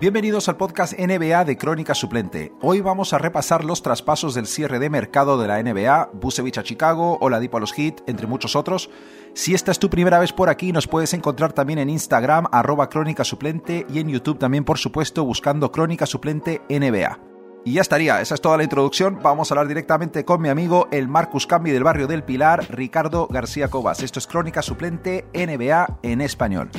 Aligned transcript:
Bienvenidos 0.00 0.48
al 0.48 0.56
podcast 0.56 0.94
NBA 0.98 1.44
de 1.44 1.58
Crónica 1.58 1.94
Suplente. 1.94 2.54
Hoy 2.62 2.80
vamos 2.80 3.12
a 3.12 3.18
repasar 3.18 3.66
los 3.66 3.82
traspasos 3.82 4.34
del 4.34 4.46
cierre 4.46 4.78
de 4.78 4.88
mercado 4.88 5.36
de 5.36 5.46
la 5.46 5.62
NBA, 5.62 6.12
Busevich 6.14 6.56
a 6.56 6.62
Chicago, 6.62 7.18
Oladipo 7.20 7.58
a 7.58 7.60
los 7.60 7.74
Heat, 7.74 8.00
entre 8.06 8.26
muchos 8.26 8.56
otros. 8.56 8.88
Si 9.34 9.52
esta 9.52 9.70
es 9.70 9.78
tu 9.78 9.90
primera 9.90 10.18
vez 10.18 10.32
por 10.32 10.48
aquí, 10.48 10.72
nos 10.72 10.86
puedes 10.86 11.12
encontrar 11.12 11.52
también 11.52 11.78
en 11.80 11.90
Instagram, 11.90 12.46
arroba 12.50 12.88
Crónica 12.88 13.24
Suplente, 13.24 13.84
y 13.92 13.98
en 13.98 14.08
YouTube 14.08 14.38
también, 14.38 14.64
por 14.64 14.78
supuesto, 14.78 15.22
buscando 15.22 15.70
Crónica 15.70 16.06
Suplente 16.06 16.62
NBA. 16.70 17.18
Y 17.66 17.74
ya 17.74 17.82
estaría, 17.82 18.22
esa 18.22 18.36
es 18.36 18.40
toda 18.40 18.56
la 18.56 18.64
introducción. 18.64 19.18
Vamos 19.22 19.50
a 19.50 19.54
hablar 19.54 19.68
directamente 19.68 20.24
con 20.24 20.40
mi 20.40 20.48
amigo, 20.48 20.88
el 20.92 21.08
Marcus 21.08 21.46
Cambi 21.46 21.72
del 21.72 21.84
barrio 21.84 22.06
del 22.06 22.24
Pilar, 22.24 22.64
Ricardo 22.70 23.28
García 23.30 23.68
Cobas. 23.68 24.02
Esto 24.02 24.18
es 24.18 24.26
Crónica 24.26 24.62
Suplente 24.62 25.26
NBA 25.34 25.98
en 26.02 26.22
español. 26.22 26.70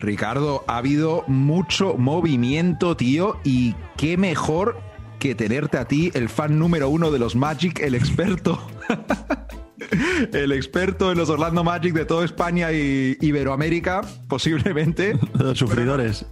Ricardo, 0.00 0.62
ha 0.68 0.76
habido 0.76 1.24
mucho 1.26 1.94
movimiento, 1.94 2.96
tío, 2.96 3.40
y 3.42 3.74
qué 3.96 4.16
mejor 4.16 4.78
que 5.18 5.34
tenerte 5.34 5.76
a 5.76 5.86
ti, 5.86 6.12
el 6.14 6.28
fan 6.28 6.56
número 6.56 6.88
uno 6.88 7.10
de 7.10 7.18
los 7.18 7.34
Magic, 7.34 7.80
el 7.80 7.96
experto. 7.96 8.64
el 10.32 10.52
experto 10.52 11.10
en 11.10 11.18
los 11.18 11.30
Orlando 11.30 11.64
Magic 11.64 11.94
de 11.94 12.04
toda 12.04 12.24
España 12.24 12.70
y 12.70 13.16
Iberoamérica, 13.20 14.02
posiblemente. 14.28 15.18
Los 15.34 15.58
sufridores. 15.58 16.26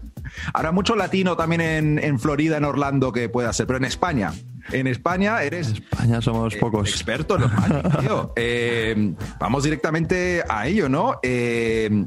Habrá 0.54 0.70
mucho 0.70 0.94
latino 0.94 1.36
también 1.36 1.98
en, 1.98 2.20
Florida, 2.20 2.58
en 2.58 2.64
Orlando, 2.64 3.10
que 3.10 3.28
pueda 3.28 3.52
ser, 3.52 3.66
pero 3.66 3.78
en 3.78 3.84
España. 3.84 4.32
En 4.70 4.86
España 4.86 5.42
eres. 5.42 5.70
En 5.70 5.74
España 5.74 6.22
somos 6.22 6.54
pocos. 6.54 6.88
Experto 6.88 7.34
en 7.34 7.40
los 7.42 7.52
Magic, 7.52 7.98
tío. 7.98 8.32
Eh, 8.36 9.14
vamos 9.40 9.64
directamente 9.64 10.44
a 10.48 10.68
ello, 10.68 10.88
¿no? 10.88 11.18
Eh, 11.22 12.06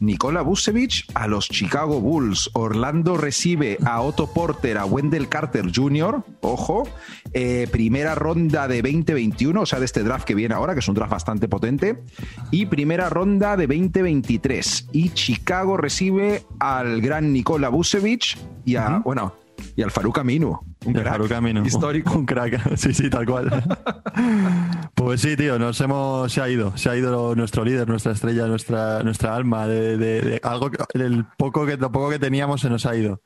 Nikola 0.00 0.42
Vucevic 0.42 1.04
a 1.14 1.26
los 1.26 1.48
Chicago 1.48 2.00
Bulls. 2.00 2.50
Orlando 2.54 3.16
recibe 3.16 3.78
a 3.84 4.00
Otto 4.00 4.32
Porter, 4.32 4.78
a 4.78 4.84
Wendell 4.84 5.28
Carter 5.28 5.70
Jr., 5.74 6.24
ojo, 6.40 6.88
eh, 7.32 7.68
primera 7.70 8.14
ronda 8.14 8.68
de 8.68 8.82
2021, 8.82 9.60
o 9.60 9.66
sea, 9.66 9.78
de 9.78 9.84
este 9.84 10.02
draft 10.02 10.24
que 10.24 10.34
viene 10.34 10.54
ahora, 10.54 10.74
que 10.74 10.80
es 10.80 10.88
un 10.88 10.94
draft 10.94 11.12
bastante 11.12 11.48
potente, 11.48 12.02
y 12.50 12.66
primera 12.66 13.08
ronda 13.08 13.56
de 13.56 13.66
2023. 13.66 14.88
Y 14.92 15.10
Chicago 15.10 15.76
recibe 15.76 16.44
al 16.58 17.00
gran 17.00 17.32
Nikola 17.32 17.68
Vucevic 17.68 18.38
y 18.64 18.76
a, 18.76 18.98
bueno, 19.04 19.34
y 19.76 19.82
al 19.82 19.90
Faruk 19.90 20.18
Aminu. 20.18 20.58
Un 20.84 20.92
crack 20.92 21.64
histórico. 21.64 22.12
Un 22.12 22.26
crack, 22.26 22.76
sí, 22.76 22.92
sí, 22.92 23.08
tal 23.08 23.26
cual. 23.26 23.50
pues 24.94 25.20
sí, 25.20 25.36
tío, 25.36 25.58
nos 25.58 25.80
hemos, 25.80 26.32
se 26.32 26.40
ha 26.40 26.48
ido, 26.48 26.76
se 26.76 26.90
ha 26.90 26.96
ido 26.96 27.34
nuestro 27.34 27.64
líder, 27.64 27.88
nuestra 27.88 28.12
estrella, 28.12 28.46
nuestra, 28.46 29.02
nuestra 29.02 29.34
alma, 29.34 29.66
de, 29.66 30.40
algo, 30.42 30.70
el 30.94 31.24
poco 31.36 31.66
que, 31.66 31.76
lo 31.76 31.90
poco 31.90 32.10
que 32.10 32.18
teníamos 32.18 32.60
se 32.60 32.70
nos 32.70 32.86
ha 32.86 32.96
ido. 32.96 33.22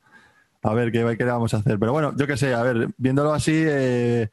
A 0.63 0.73
ver 0.75 0.91
qué, 0.93 1.17
qué 1.17 1.25
vamos 1.25 1.55
a 1.55 1.59
hacer. 1.59 1.79
Pero 1.79 1.93
bueno, 1.93 2.15
yo 2.17 2.27
qué 2.27 2.37
sé, 2.37 2.55
a 2.55 2.63
ver, 2.63 2.89
viéndolo 2.97 3.33
así, 3.33 3.53
eh, 3.55 4.31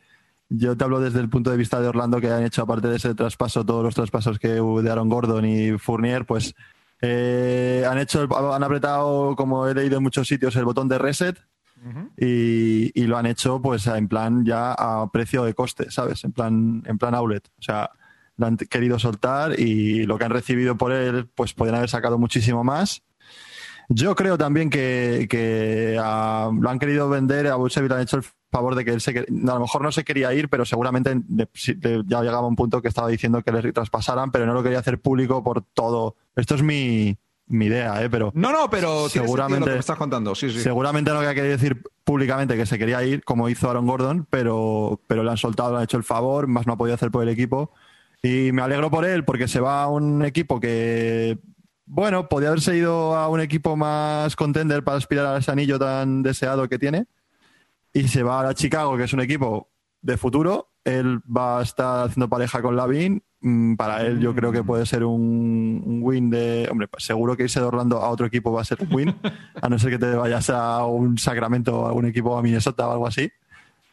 yo 0.50 0.78
te 0.78 0.84
hablo 0.84 1.00
desde 1.00 1.20
el 1.20 1.30
punto 1.30 1.52
de 1.52 1.58
vista 1.58 1.82
de 1.82 1.88
Orlando, 1.88 2.22
que 2.22 2.32
han 2.32 2.44
hecho, 2.44 2.64
aparte 2.64 2.88
de 2.88 2.98
ese 2.98 3.16
traspaso, 3.16 3.66
todos 3.66 3.84
los 3.84 3.96
traspasos 3.96 4.40
que 4.40 4.62
hubo 4.62 4.82
de 4.82 4.92
Aaron 4.92 5.10
Gordon 5.10 5.46
y 5.46 5.78
Fournier, 5.78 6.26
pues 6.26 6.54
eh, 7.02 7.86
han 7.90 7.98
hecho, 7.98 8.28
han 8.54 8.64
apretado, 8.64 9.36
como 9.36 9.68
he 9.68 9.74
leído 9.74 9.98
en 9.98 10.04
muchos 10.04 10.28
sitios, 10.28 10.56
el 10.56 10.66
botón 10.66 10.88
de 10.88 10.98
reset 10.98 11.38
y, 12.18 13.06
lo 13.06 13.18
han 13.18 13.26
hecho 13.26 13.62
pues 13.62 13.88
en 13.88 14.08
plan 14.08 14.46
ya 14.46 14.74
a 14.74 15.10
precio 15.12 15.44
de 15.44 15.54
coste, 15.54 15.92
¿sabes? 15.92 16.24
En 16.24 16.32
plan, 16.32 16.84
en 16.86 16.98
plan 16.98 17.16
outlet. 17.16 17.48
O 17.60 17.62
sea, 17.62 17.92
lo 18.38 18.48
han 18.48 18.58
querido 18.58 19.00
soltar 19.00 19.60
y 19.60 20.04
lo 20.04 20.18
que 20.18 20.26
han 20.26 20.32
recibido 20.32 20.78
por 20.78 20.92
él, 20.92 21.28
pues 21.36 21.54
podrían 21.54 21.78
haber 21.78 21.90
sacado 21.90 22.18
muchísimo 22.18 22.64
más. 22.64 23.04
Yo 23.90 24.16
creo 24.16 24.38
también 24.38 24.70
que, 24.70 25.96
lo 25.96 26.70
han 26.70 26.80
querido 26.80 27.10
vender, 27.10 27.48
a 27.48 27.56
Busevich 27.56 27.90
le 27.90 27.96
han 27.96 28.02
hecho 28.02 28.18
el 28.18 28.24
favor 28.50 28.76
de 28.76 28.86
que 28.86 28.92
él 28.92 29.02
se, 29.02 29.20
a 29.20 29.26
lo 29.30 29.60
mejor 29.60 29.82
no 29.82 29.92
se 29.92 30.04
quería 30.04 30.34
ir, 30.34 30.48
pero 30.48 30.64
seguramente 30.64 31.16
ya 32.06 32.22
llegaba 32.22 32.48
un 32.48 32.56
punto 32.56 32.82
que 32.82 32.88
estaba 32.88 33.08
diciendo 33.08 33.42
que 33.42 33.52
le 33.52 33.74
traspasaran, 33.74 34.32
pero 34.32 34.46
no 34.46 34.54
lo 34.54 34.64
quería 34.64 34.80
hacer 34.80 35.02
público 35.02 35.44
por 35.44 35.64
todo. 35.64 36.16
Esto 36.36 36.56
es 36.56 36.64
mi, 36.64 37.18
mi 37.48 37.66
idea, 37.66 38.04
¿eh? 38.04 38.10
Pero 38.10 38.32
no, 38.36 38.52
no, 38.52 38.70
pero 38.70 39.10
seguramente 39.10 39.62
lo 39.62 39.66
que 39.66 39.74
me 39.74 39.80
estás 39.80 39.98
contando. 39.98 40.36
Sí, 40.36 40.50
sí. 40.50 40.60
Seguramente 40.62 41.12
no 41.12 41.18
había 41.20 41.36
querido 41.36 41.52
decir 41.52 41.82
públicamente 42.04 42.56
que 42.56 42.66
se 42.66 42.78
quería 42.78 43.04
ir, 43.04 43.24
como 43.24 43.50
hizo 43.50 43.70
Aaron 43.70 43.86
Gordon, 43.86 44.28
pero, 44.30 45.02
pero 45.08 45.24
le 45.24 45.32
han 45.32 45.38
soltado, 45.38 45.72
le 45.72 45.78
han 45.78 45.84
hecho 45.84 45.98
el 45.98 46.04
favor, 46.04 46.48
más 46.48 46.68
no 46.68 46.74
ha 46.74 46.78
podido 46.78 46.96
hacer 46.96 47.12
por 47.12 47.24
el 47.24 47.30
equipo. 47.30 47.72
Y 48.22 48.52
me 48.54 48.62
alegro 48.62 48.90
por 48.90 49.06
él 49.06 49.26
porque 49.26 49.48
se 49.48 49.60
va 49.60 49.84
a 49.84 49.88
un 49.88 50.24
equipo 50.24 50.60
que, 50.60 51.38
bueno, 51.86 52.30
podía 52.30 52.48
haberse 52.50 52.76
ido 52.76 53.16
a 53.16 53.28
un 53.28 53.42
equipo 53.42 53.76
más 53.76 54.36
contender 54.36 54.84
para 54.84 54.98
aspirar 54.98 55.26
a 55.28 55.38
ese 55.38 55.52
anillo 55.52 55.78
tan 55.78 56.24
deseado 56.24 56.70
que 56.70 56.80
tiene. 56.80 57.08
Y 57.94 58.08
se 58.08 58.24
va 58.24 58.48
a 58.48 58.54
Chicago, 58.54 58.98
que 58.98 59.04
es 59.04 59.14
un 59.14 59.20
equipo 59.20 59.70
de 60.02 60.18
futuro. 60.18 60.72
Él 60.86 61.20
va 61.20 61.60
a 61.60 61.64
estar 61.64 62.08
haciendo 62.08 62.30
pareja 62.30 62.62
con 62.62 62.76
Lavin 62.76 63.22
para 63.78 64.06
él 64.06 64.20
yo 64.20 64.34
creo 64.34 64.52
que 64.52 64.62
mm. 64.62 64.66
puede 64.66 64.86
ser 64.86 65.04
un, 65.04 66.00
win 66.02 66.30
de... 66.30 66.68
Hombre, 66.72 66.88
pues 66.88 67.04
seguro 67.04 67.36
que 67.36 67.44
irse 67.44 67.60
de 67.60 67.66
Orlando 67.66 67.98
a 67.98 68.10
otro 68.10 68.26
equipo 68.26 68.52
va 68.52 68.62
a 68.62 68.66
ser 68.66 68.78
un 68.82 68.94
win, 68.94 69.16
a 69.62 69.70
no 69.70 69.78
ser 69.78 69.92
que 69.92 70.00
te 70.00 70.14
vayas 70.16 70.50
a 70.50 70.86
un 70.86 71.18
Sacramento, 71.18 71.86
a 71.86 71.94
un 71.94 72.06
equipo 72.06 72.38
a 72.38 72.42
Minnesota 72.42 72.88
o 72.88 72.92
algo 72.92 73.08
así. 73.08 73.32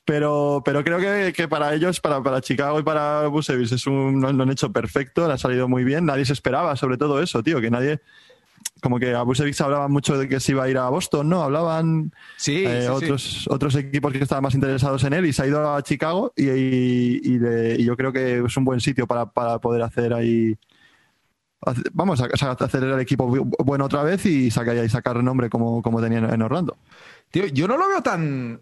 Pero, 0.04 0.62
pero 0.64 0.82
creo 0.82 0.98
que, 0.98 1.32
que 1.32 1.46
para 1.46 1.74
ellos, 1.74 2.00
para, 2.00 2.22
para, 2.22 2.40
Chicago 2.40 2.80
y 2.80 2.82
para 2.82 3.26
Busevis, 3.28 3.70
es 3.72 3.86
un, 3.86 4.20
lo 4.20 4.42
han 4.42 4.50
hecho 4.50 4.72
perfecto, 4.72 5.26
le 5.28 5.34
ha 5.34 5.38
salido 5.38 5.68
muy 5.68 5.84
bien. 5.84 6.06
Nadie 6.06 6.24
se 6.24 6.32
esperaba 6.32 6.74
sobre 6.76 6.96
todo 6.96 7.22
eso, 7.22 7.42
tío, 7.42 7.60
que 7.60 7.70
nadie 7.70 8.00
como 8.80 8.98
que 8.98 9.14
a 9.14 9.22
Busevich 9.22 9.60
hablaba 9.60 9.88
mucho 9.88 10.18
de 10.18 10.28
que 10.28 10.40
se 10.40 10.52
iba 10.52 10.64
a 10.64 10.68
ir 10.68 10.78
a 10.78 10.88
Boston, 10.88 11.28
¿no? 11.28 11.42
Hablaban 11.42 12.12
sí, 12.36 12.64
eh, 12.66 12.88
otros, 12.88 13.46
otros 13.48 13.74
equipos 13.76 14.12
que 14.12 14.18
estaban 14.18 14.42
más 14.42 14.54
interesados 14.54 15.04
en 15.04 15.12
él 15.12 15.26
y 15.26 15.32
se 15.32 15.42
ha 15.42 15.46
ido 15.46 15.74
a 15.74 15.82
Chicago 15.82 16.32
y, 16.36 16.48
y, 16.48 17.84
yo 17.84 17.96
creo 17.96 18.12
que 18.12 18.42
es 18.44 18.56
un 18.56 18.64
buen 18.64 18.80
sitio 18.80 19.06
para, 19.06 19.26
poder 19.26 19.82
hacer 19.82 20.12
ahí... 20.14 20.56
Vamos 21.92 22.22
a, 22.22 22.24
hacer 22.24 22.84
el 22.84 23.00
equipo 23.00 23.26
bueno 23.26 23.84
otra 23.84 24.02
vez 24.02 24.24
y 24.24 24.50
sacar, 24.50 24.76
y 24.76 24.88
sacar 24.88 25.16
renombre 25.16 25.50
como, 25.50 25.82
como 25.82 26.00
tenía 26.00 26.18
en 26.18 26.42
Orlando. 26.42 26.78
Tío, 27.30 27.46
yo 27.46 27.68
no 27.68 27.76
lo 27.76 27.86
veo 27.86 28.02
tan, 28.02 28.60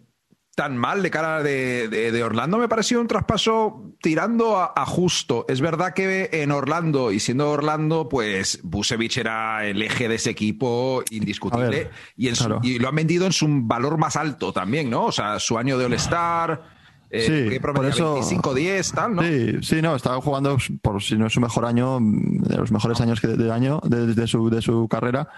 tan 0.59 0.77
mal 0.77 1.05
de 1.05 1.11
cara 1.13 1.41
de, 1.41 2.21
Orlando. 2.25 2.59
Me 2.59 2.69
pareció 2.69 3.01
un 3.01 3.07
traspaso 3.07 3.95
tirando 4.03 4.59
a, 4.59 4.85
justo. 4.87 5.47
Es 5.49 5.61
verdad 5.61 5.95
que 5.95 6.31
en 6.33 6.51
Orlando, 6.51 7.13
y 7.13 7.21
siendo 7.21 7.49
Orlando, 7.49 8.09
pues 8.09 8.59
Busevich 8.65 9.19
era 9.19 9.65
el 9.65 9.81
eje 9.81 10.09
de 10.09 10.17
ese 10.17 10.31
equipo 10.31 11.05
indiscutible. 11.11 11.91
y, 12.17 12.31
y, 12.65 12.79
lo 12.81 12.89
han 12.89 12.97
vendido 12.97 13.27
en 13.27 13.33
su 13.33 13.47
valor 13.49 13.99
más 13.99 14.17
alto 14.17 14.53
también, 14.53 14.91
¿no? 14.91 15.05
O 15.05 15.13
sea, 15.13 15.39
su 15.39 15.57
año 15.59 15.79
de 15.79 15.85
All-Star. 15.85 16.61
Eh, 17.09 17.51
sí, 17.53 17.61
por 17.61 17.87
eso 17.87 18.19
25-10, 18.19 18.95
tal, 18.95 19.15
¿no? 19.15 19.23
Sí, 19.23 19.59
sí, 19.63 19.81
no, 19.81 19.95
estaba 19.95 20.21
jugando, 20.21 20.59
por 20.83 21.01
si 21.01 21.17
no 21.17 21.29
es 21.29 21.33
su 21.33 21.41
mejor 21.41 21.67
año, 21.67 22.01
de 22.01 22.57
los 22.57 22.73
mejores 22.73 23.01
años 23.01 23.21
que 23.21 23.29
de 23.29 23.53
año, 23.53 23.81
de, 23.85 24.27
su, 24.27 24.51
de 24.51 24.61
su 24.61 24.89
carrera. 24.89 25.29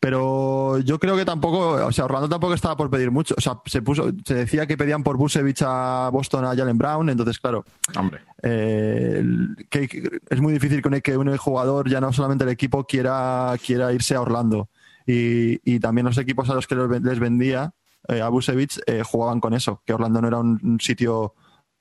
Pero 0.00 0.78
yo 0.78 1.00
creo 1.00 1.16
que 1.16 1.24
tampoco, 1.24 1.84
o 1.84 1.90
sea, 1.90 2.04
Orlando 2.04 2.28
tampoco 2.28 2.54
estaba 2.54 2.76
por 2.76 2.88
pedir 2.88 3.10
mucho. 3.10 3.34
O 3.36 3.40
sea, 3.40 3.60
se 3.66 3.82
puso, 3.82 4.12
se 4.24 4.34
decía 4.34 4.66
que 4.66 4.76
pedían 4.76 5.02
por 5.02 5.16
Busevich 5.16 5.62
a 5.66 6.08
Boston 6.12 6.44
a 6.44 6.54
Jalen 6.54 6.78
Brown, 6.78 7.10
entonces, 7.10 7.38
claro. 7.40 7.64
Hombre. 7.96 8.20
Eh, 8.42 9.24
que, 9.68 10.20
es 10.30 10.40
muy 10.40 10.52
difícil 10.52 10.82
que 11.02 11.16
un, 11.16 11.36
jugador, 11.36 11.88
ya 11.88 12.00
no 12.00 12.12
solamente 12.12 12.44
el 12.44 12.50
equipo, 12.50 12.84
quiera, 12.84 13.54
quiera 13.64 13.92
irse 13.92 14.14
a 14.14 14.20
Orlando. 14.20 14.68
Y, 15.04 15.80
también 15.80 16.04
los 16.06 16.18
equipos 16.18 16.48
a 16.50 16.54
los 16.54 16.66
que 16.66 16.74
les 16.74 17.18
vendía 17.18 17.72
eh, 18.08 18.20
a 18.20 18.28
Busevich 18.28 18.78
eh, 18.86 19.02
jugaban 19.02 19.40
con 19.40 19.54
eso, 19.54 19.82
que 19.84 19.94
Orlando 19.94 20.20
no 20.20 20.28
era 20.28 20.38
un, 20.38 20.78
sitio 20.80 21.34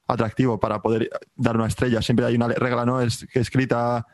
atractivo 0.07 0.59
para 0.59 0.81
poder 0.81 1.09
dar 1.35 1.56
una 1.56 1.67
estrella. 1.67 2.01
Siempre 2.01 2.25
hay 2.25 2.35
una 2.35 2.47
regla 2.47 2.85
¿no? 2.85 3.01
es, 3.01 3.27
que 3.31 3.41
escrita 3.41 4.07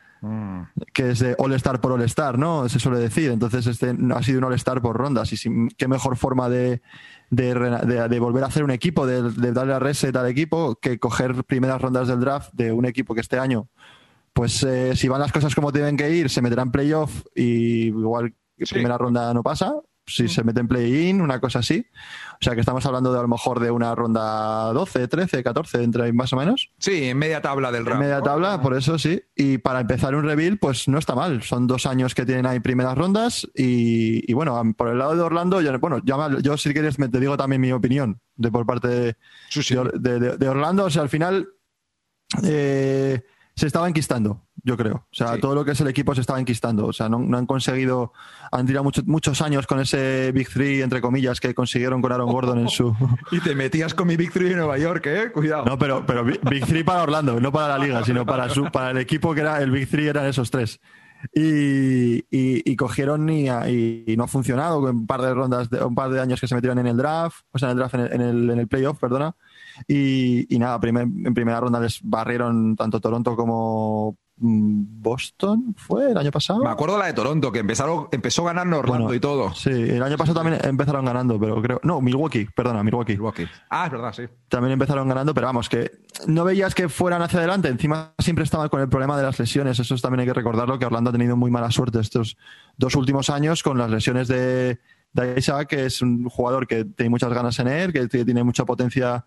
que 0.93 1.11
es 1.11 1.19
de 1.19 1.35
All-Star 1.37 1.81
por 1.81 1.91
All-Star, 1.91 2.37
¿no? 2.37 2.67
Se 2.69 2.79
suele 2.79 2.99
decir. 2.99 3.31
Entonces, 3.31 3.67
este 3.67 3.95
ha 4.13 4.23
sido 4.23 4.39
un 4.39 4.45
All-Star 4.45 4.81
por 4.81 4.97
rondas. 4.97 5.31
Y 5.33 5.69
qué 5.77 5.87
mejor 5.87 6.17
forma 6.17 6.49
de, 6.49 6.81
de, 7.29 8.19
volver 8.19 8.43
a 8.43 8.47
hacer 8.47 8.63
un 8.63 8.71
equipo, 8.71 9.05
de, 9.05 9.51
darle 9.51 9.73
a 9.73 9.79
reset 9.79 10.15
al 10.15 10.27
equipo, 10.27 10.75
que 10.75 10.99
coger 10.99 11.43
primeras 11.43 11.81
rondas 11.81 12.07
del 12.07 12.19
draft 12.19 12.53
de 12.53 12.71
un 12.71 12.85
equipo 12.85 13.15
que 13.15 13.21
este 13.21 13.39
año, 13.39 13.67
pues 14.33 14.63
eh, 14.63 14.95
si 14.95 15.07
van 15.07 15.21
las 15.21 15.31
cosas 15.31 15.55
como 15.55 15.71
tienen 15.71 15.97
que 15.97 16.09
ir, 16.11 16.29
se 16.29 16.41
meterá 16.41 16.63
en 16.63 16.71
playoff 16.71 17.23
y 17.35 17.87
igual 17.87 18.33
primera 18.69 18.97
ronda 18.97 19.33
no 19.33 19.43
pasa, 19.43 19.75
si 20.05 20.27
se 20.27 20.43
mete 20.43 20.59
en 20.59 20.67
play-in, 20.67 21.21
una 21.21 21.39
cosa 21.39 21.59
así. 21.59 21.85
O 22.33 22.43
sea 22.43 22.55
que 22.55 22.59
estamos 22.59 22.85
hablando 22.85 23.13
de 23.13 23.19
a 23.19 23.21
lo 23.21 23.27
mejor 23.27 23.59
de 23.59 23.71
una 23.71 23.95
ronda 23.95 24.73
12, 24.73 25.07
13, 25.07 25.43
14, 25.43 25.83
entre 25.83 26.03
ahí 26.03 26.13
más 26.13 26.33
o 26.33 26.35
menos. 26.35 26.71
Sí, 26.77 27.05
en 27.05 27.17
media 27.17 27.41
tabla 27.41 27.71
del 27.71 27.87
En 27.87 27.99
media 27.99 28.21
tabla, 28.21 28.61
por 28.61 28.75
eso 28.75 28.99
sí. 28.99 29.21
Y 29.35 29.59
para 29.59 29.81
empezar 29.81 30.15
un 30.15 30.23
reveal, 30.23 30.57
pues 30.57 30.87
no 30.87 30.97
está 30.97 31.15
mal. 31.15 31.41
Son 31.43 31.67
dos 31.67 31.85
años 31.85 32.15
que 32.15 32.25
tienen 32.25 32.45
ahí 32.45 32.59
primeras 32.59 32.97
rondas. 32.97 33.47
Y, 33.55 34.31
bueno, 34.33 34.61
por 34.75 34.89
el 34.89 34.97
lado 34.97 35.15
de 35.15 35.21
Orlando, 35.21 35.61
yo, 35.61 35.77
bueno, 35.79 36.01
yo, 36.03 36.39
yo 36.39 36.57
si 36.57 36.73
quieres 36.73 36.99
me 36.99 37.07
te 37.07 37.19
digo 37.19 37.37
también 37.37 37.61
mi 37.61 37.71
opinión 37.71 38.19
de 38.35 38.51
por 38.51 38.65
parte 38.65 38.87
de, 38.87 40.37
de, 40.37 40.49
Orlando. 40.49 40.85
O 40.85 40.89
sea, 40.89 41.01
al 41.01 41.09
final. 41.09 41.47
Eh, 42.43 43.21
se 43.55 43.67
estaba 43.67 43.87
enquistando. 43.87 44.41
Yo 44.63 44.77
creo. 44.77 44.95
O 44.95 45.13
sea, 45.15 45.37
todo 45.39 45.55
lo 45.55 45.65
que 45.65 45.71
es 45.71 45.81
el 45.81 45.87
equipo 45.87 46.15
se 46.15 46.21
estaba 46.21 46.39
enquistando. 46.39 46.87
O 46.87 46.93
sea, 46.93 47.09
no, 47.09 47.37
han 47.37 47.45
conseguido, 47.45 48.13
han 48.51 48.65
tirado 48.65 48.89
muchos 49.05 49.41
años 49.41 49.67
con 49.67 49.79
ese 49.79 50.31
Big 50.31 50.49
Three, 50.49 50.81
entre 50.81 51.01
comillas, 51.01 51.41
que 51.41 51.53
consiguieron 51.53 52.01
con 52.01 52.11
Aaron 52.13 52.31
Gordon 52.31 52.59
en 52.59 52.69
su... 52.69 52.95
y 53.31 53.39
te 53.41 53.55
metías 53.55 53.93
con 53.93 54.07
mi 54.07 54.15
Big 54.15 54.31
Three 54.31 54.51
en 54.51 54.57
Nueva 54.57 54.77
York, 54.77 55.05
¿eh? 55.07 55.31
Cuidado. 55.33 55.65
No, 55.65 55.77
pero, 55.77 56.05
pero 56.05 56.23
Big 56.23 56.65
Three 56.65 56.83
para 56.83 57.03
Orlando, 57.03 57.39
no 57.41 57.51
para 57.51 57.77
la 57.77 57.83
liga, 57.83 58.03
sino 58.05 58.25
para, 58.25 58.49
su, 58.49 58.63
para 58.65 58.91
el 58.91 58.97
equipo 58.97 59.33
que 59.33 59.41
era 59.41 59.61
el 59.61 59.69
Big 59.69 59.89
Three 59.89 60.07
eran 60.07 60.25
esos 60.25 60.49
tres. 60.49 60.79
Y, 61.33 62.25
y, 62.29 62.75
cogieron 62.75 63.29
y, 63.29 63.47
y, 63.47 64.17
no 64.17 64.25
ha 64.25 64.27
funcionado, 64.27 64.79
un 64.79 65.07
par 65.07 65.21
de 65.21 65.33
rondas, 65.33 65.69
de, 65.69 65.83
un 65.83 65.95
par 65.95 66.09
de 66.09 66.19
años 66.19 66.39
que 66.39 66.47
se 66.47 66.55
metieron 66.55 66.79
en 66.79 66.87
el 66.87 66.97
draft, 66.97 67.45
o 67.51 67.57
sea, 67.57 67.69
en 67.69 67.71
el 67.71 67.77
draft, 67.77 67.95
en 67.95 68.21
el, 68.21 68.49
en 68.49 68.59
el, 68.59 68.67
playoff, 68.67 68.99
perdona. 68.99 69.33
Y, 69.87 70.45
nada, 70.59 70.79
en 70.83 71.33
primera 71.33 71.61
ronda 71.61 71.79
les 71.79 72.01
barrieron 72.03 72.75
tanto 72.75 72.99
Toronto 72.99 73.35
como 73.35 74.17
Boston 74.35 75.75
fue 75.77 76.11
el 76.11 76.17
año 76.17 76.31
pasado. 76.31 76.63
Me 76.63 76.69
acuerdo 76.69 76.97
la 76.97 77.05
de 77.05 77.13
Toronto, 77.13 77.51
que 77.51 77.59
empezaron, 77.59 78.07
empezó 78.11 78.43
ganando 78.43 78.79
Orlando 78.79 79.13
y 79.13 79.19
todo. 79.19 79.53
Sí, 79.53 79.69
el 79.69 80.01
año 80.01 80.17
pasado 80.17 80.41
también 80.41 80.59
empezaron 80.63 81.05
ganando, 81.05 81.39
pero 81.39 81.61
creo. 81.61 81.79
No, 81.83 82.01
Milwaukee, 82.01 82.47
perdona, 82.55 82.83
Milwaukee. 82.83 83.13
Milwaukee. 83.13 83.47
Ah, 83.69 83.85
es 83.85 83.91
verdad, 83.91 84.13
sí. 84.13 84.23
También 84.49 84.73
empezaron 84.73 85.07
ganando, 85.07 85.33
pero 85.33 85.47
vamos, 85.47 85.69
que 85.69 85.91
no 86.27 86.43
veías 86.43 86.73
que 86.73 86.89
fueran 86.89 87.21
hacia 87.21 87.39
adelante. 87.39 87.67
Encima 87.67 88.13
siempre 88.17 88.43
estaban 88.43 88.69
con 88.69 88.81
el 88.81 88.89
problema 88.89 89.15
de 89.17 89.23
las 89.23 89.39
lesiones. 89.39 89.79
Eso 89.79 89.95
también 89.97 90.21
hay 90.21 90.25
que 90.25 90.33
recordarlo, 90.33 90.79
que 90.79 90.85
Orlando 90.85 91.11
ha 91.11 91.13
tenido 91.13 91.37
muy 91.37 91.51
mala 91.51 91.69
suerte 91.69 91.99
estos 91.99 92.35
dos 92.77 92.95
últimos 92.95 93.29
años 93.29 93.61
con 93.61 93.77
las 93.77 93.91
lesiones 93.91 94.27
de, 94.27 94.79
de 95.13 95.35
Isaac, 95.37 95.69
que 95.69 95.85
es 95.85 96.01
un 96.01 96.27
jugador 96.27 96.65
que 96.65 96.85
tiene 96.85 97.11
muchas 97.11 97.31
ganas 97.31 97.59
en 97.59 97.67
él, 97.67 97.93
que 97.93 98.07
tiene 98.07 98.43
mucha 98.43 98.65
potencia 98.65 99.25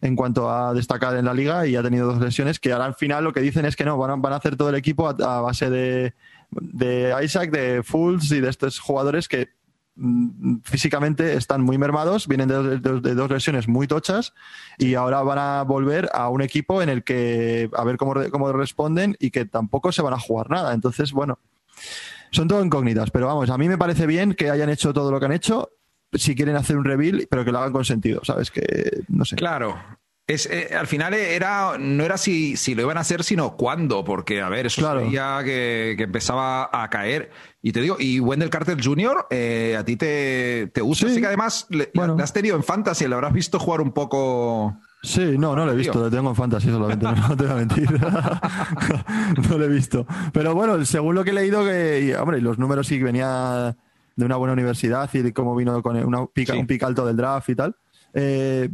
en 0.00 0.16
cuanto 0.16 0.50
a 0.50 0.74
destacar 0.74 1.16
en 1.16 1.24
la 1.24 1.34
liga 1.34 1.66
y 1.66 1.76
ha 1.76 1.82
tenido 1.82 2.06
dos 2.06 2.20
lesiones 2.20 2.60
que 2.60 2.72
ahora 2.72 2.84
al 2.84 2.94
final 2.94 3.24
lo 3.24 3.32
que 3.32 3.40
dicen 3.40 3.64
es 3.64 3.76
que 3.76 3.84
no, 3.84 3.96
van 3.96 4.32
a, 4.32 4.36
hacer 4.36 4.56
todo 4.56 4.68
el 4.68 4.74
equipo 4.74 5.08
a, 5.08 5.40
base 5.40 5.70
de, 5.70 6.14
de, 6.50 7.14
Isaac, 7.22 7.50
de 7.50 7.82
Fools 7.82 8.30
y 8.32 8.40
de 8.40 8.50
estos 8.50 8.78
jugadores 8.78 9.28
que 9.28 9.48
mm, 9.96 10.58
físicamente 10.64 11.34
están 11.34 11.62
muy 11.62 11.78
mermados, 11.78 12.28
vienen 12.28 12.48
de, 12.48 13.14
dos 13.14 13.30
lesiones 13.30 13.68
muy 13.68 13.86
tochas 13.86 14.34
y 14.78 14.94
ahora 14.94 15.22
van 15.22 15.38
a 15.38 15.62
volver 15.62 16.10
a 16.12 16.28
un 16.28 16.42
equipo 16.42 16.82
en 16.82 16.88
el 16.88 17.02
que 17.02 17.70
a 17.74 17.84
ver 17.84 17.96
cómo, 17.96 18.14
cómo 18.30 18.52
responden 18.52 19.16
y 19.18 19.30
que 19.30 19.46
tampoco 19.46 19.92
se 19.92 20.02
van 20.02 20.14
a 20.14 20.20
jugar 20.20 20.50
nada. 20.50 20.74
Entonces, 20.74 21.12
bueno, 21.12 21.38
son 22.32 22.48
todo 22.48 22.62
incógnitas, 22.62 23.10
pero 23.10 23.26
vamos, 23.28 23.48
a 23.48 23.56
mí 23.56 23.68
me 23.68 23.78
parece 23.78 24.06
bien 24.06 24.34
que 24.34 24.50
hayan 24.50 24.68
hecho 24.68 24.92
todo 24.92 25.10
lo 25.10 25.18
que 25.18 25.26
han 25.26 25.32
hecho 25.32 25.70
si 26.18 26.34
quieren 26.34 26.56
hacer 26.56 26.76
un 26.76 26.84
reveal, 26.84 27.26
pero 27.30 27.44
que 27.44 27.52
lo 27.52 27.58
hagan 27.58 27.72
con 27.72 27.84
sentido, 27.84 28.20
¿sabes? 28.24 28.50
Que 28.50 29.02
no 29.08 29.24
sé. 29.24 29.36
Claro. 29.36 29.76
Es, 30.28 30.46
eh, 30.46 30.74
al 30.76 30.88
final 30.88 31.14
era, 31.14 31.78
no 31.78 32.02
era 32.02 32.18
si, 32.18 32.56
si 32.56 32.74
lo 32.74 32.82
iban 32.82 32.98
a 32.98 33.02
hacer, 33.02 33.22
sino 33.22 33.56
cuándo, 33.56 34.02
porque, 34.02 34.42
a 34.42 34.48
ver, 34.48 34.66
eso 34.66 34.80
claro. 34.80 35.08
ya 35.08 35.44
que, 35.44 35.94
que, 35.96 36.02
empezaba 36.02 36.68
a 36.72 36.90
caer. 36.90 37.30
Y 37.62 37.70
te 37.70 37.80
digo, 37.80 37.96
y 38.00 38.18
Wendell 38.18 38.50
Carter 38.50 38.76
Jr., 38.82 39.28
eh, 39.30 39.76
a 39.78 39.84
ti 39.84 39.94
te, 39.94 40.68
te 40.74 40.80
gusta, 40.80 41.06
así 41.06 41.20
que 41.20 41.26
además 41.28 41.68
le, 41.70 41.92
has 42.20 42.32
tenido 42.32 42.56
en 42.56 42.64
Fantasy, 42.64 43.06
le 43.06 43.14
habrás 43.14 43.32
visto 43.32 43.60
jugar 43.60 43.80
un 43.80 43.92
poco. 43.92 44.76
Sí, 45.00 45.38
no, 45.38 45.54
no 45.54 45.64
lo 45.64 45.72
he 45.72 45.76
visto, 45.76 46.00
lo 46.00 46.10
tengo 46.10 46.30
en 46.30 46.34
Fantasy 46.34 46.70
solamente, 46.70 47.06
no, 47.06 47.36
te 47.36 47.44
voy 47.44 47.52
a 47.52 47.54
mentir. 47.54 47.88
no 49.48 49.58
lo 49.58 49.64
he 49.64 49.68
visto. 49.68 50.08
Pero 50.32 50.56
bueno, 50.56 50.84
según 50.84 51.14
lo 51.14 51.22
que 51.22 51.30
he 51.30 51.34
leído, 51.34 51.64
que, 51.64 52.16
hombre, 52.18 52.40
los 52.40 52.58
números 52.58 52.88
sí 52.88 52.98
que 52.98 53.04
venía 53.04 53.76
de 54.16 54.24
una 54.24 54.36
buena 54.36 54.54
universidad 54.54 55.08
y 55.12 55.22
de 55.22 55.32
cómo 55.32 55.54
vino 55.54 55.82
con 55.82 55.96
una 55.96 56.26
pica, 56.26 56.54
un 56.54 56.66
pic 56.66 56.82
alto 56.82 57.06
del 57.06 57.16
draft 57.16 57.48
y 57.50 57.54
tal. 57.54 57.76
Eh, 58.14 58.68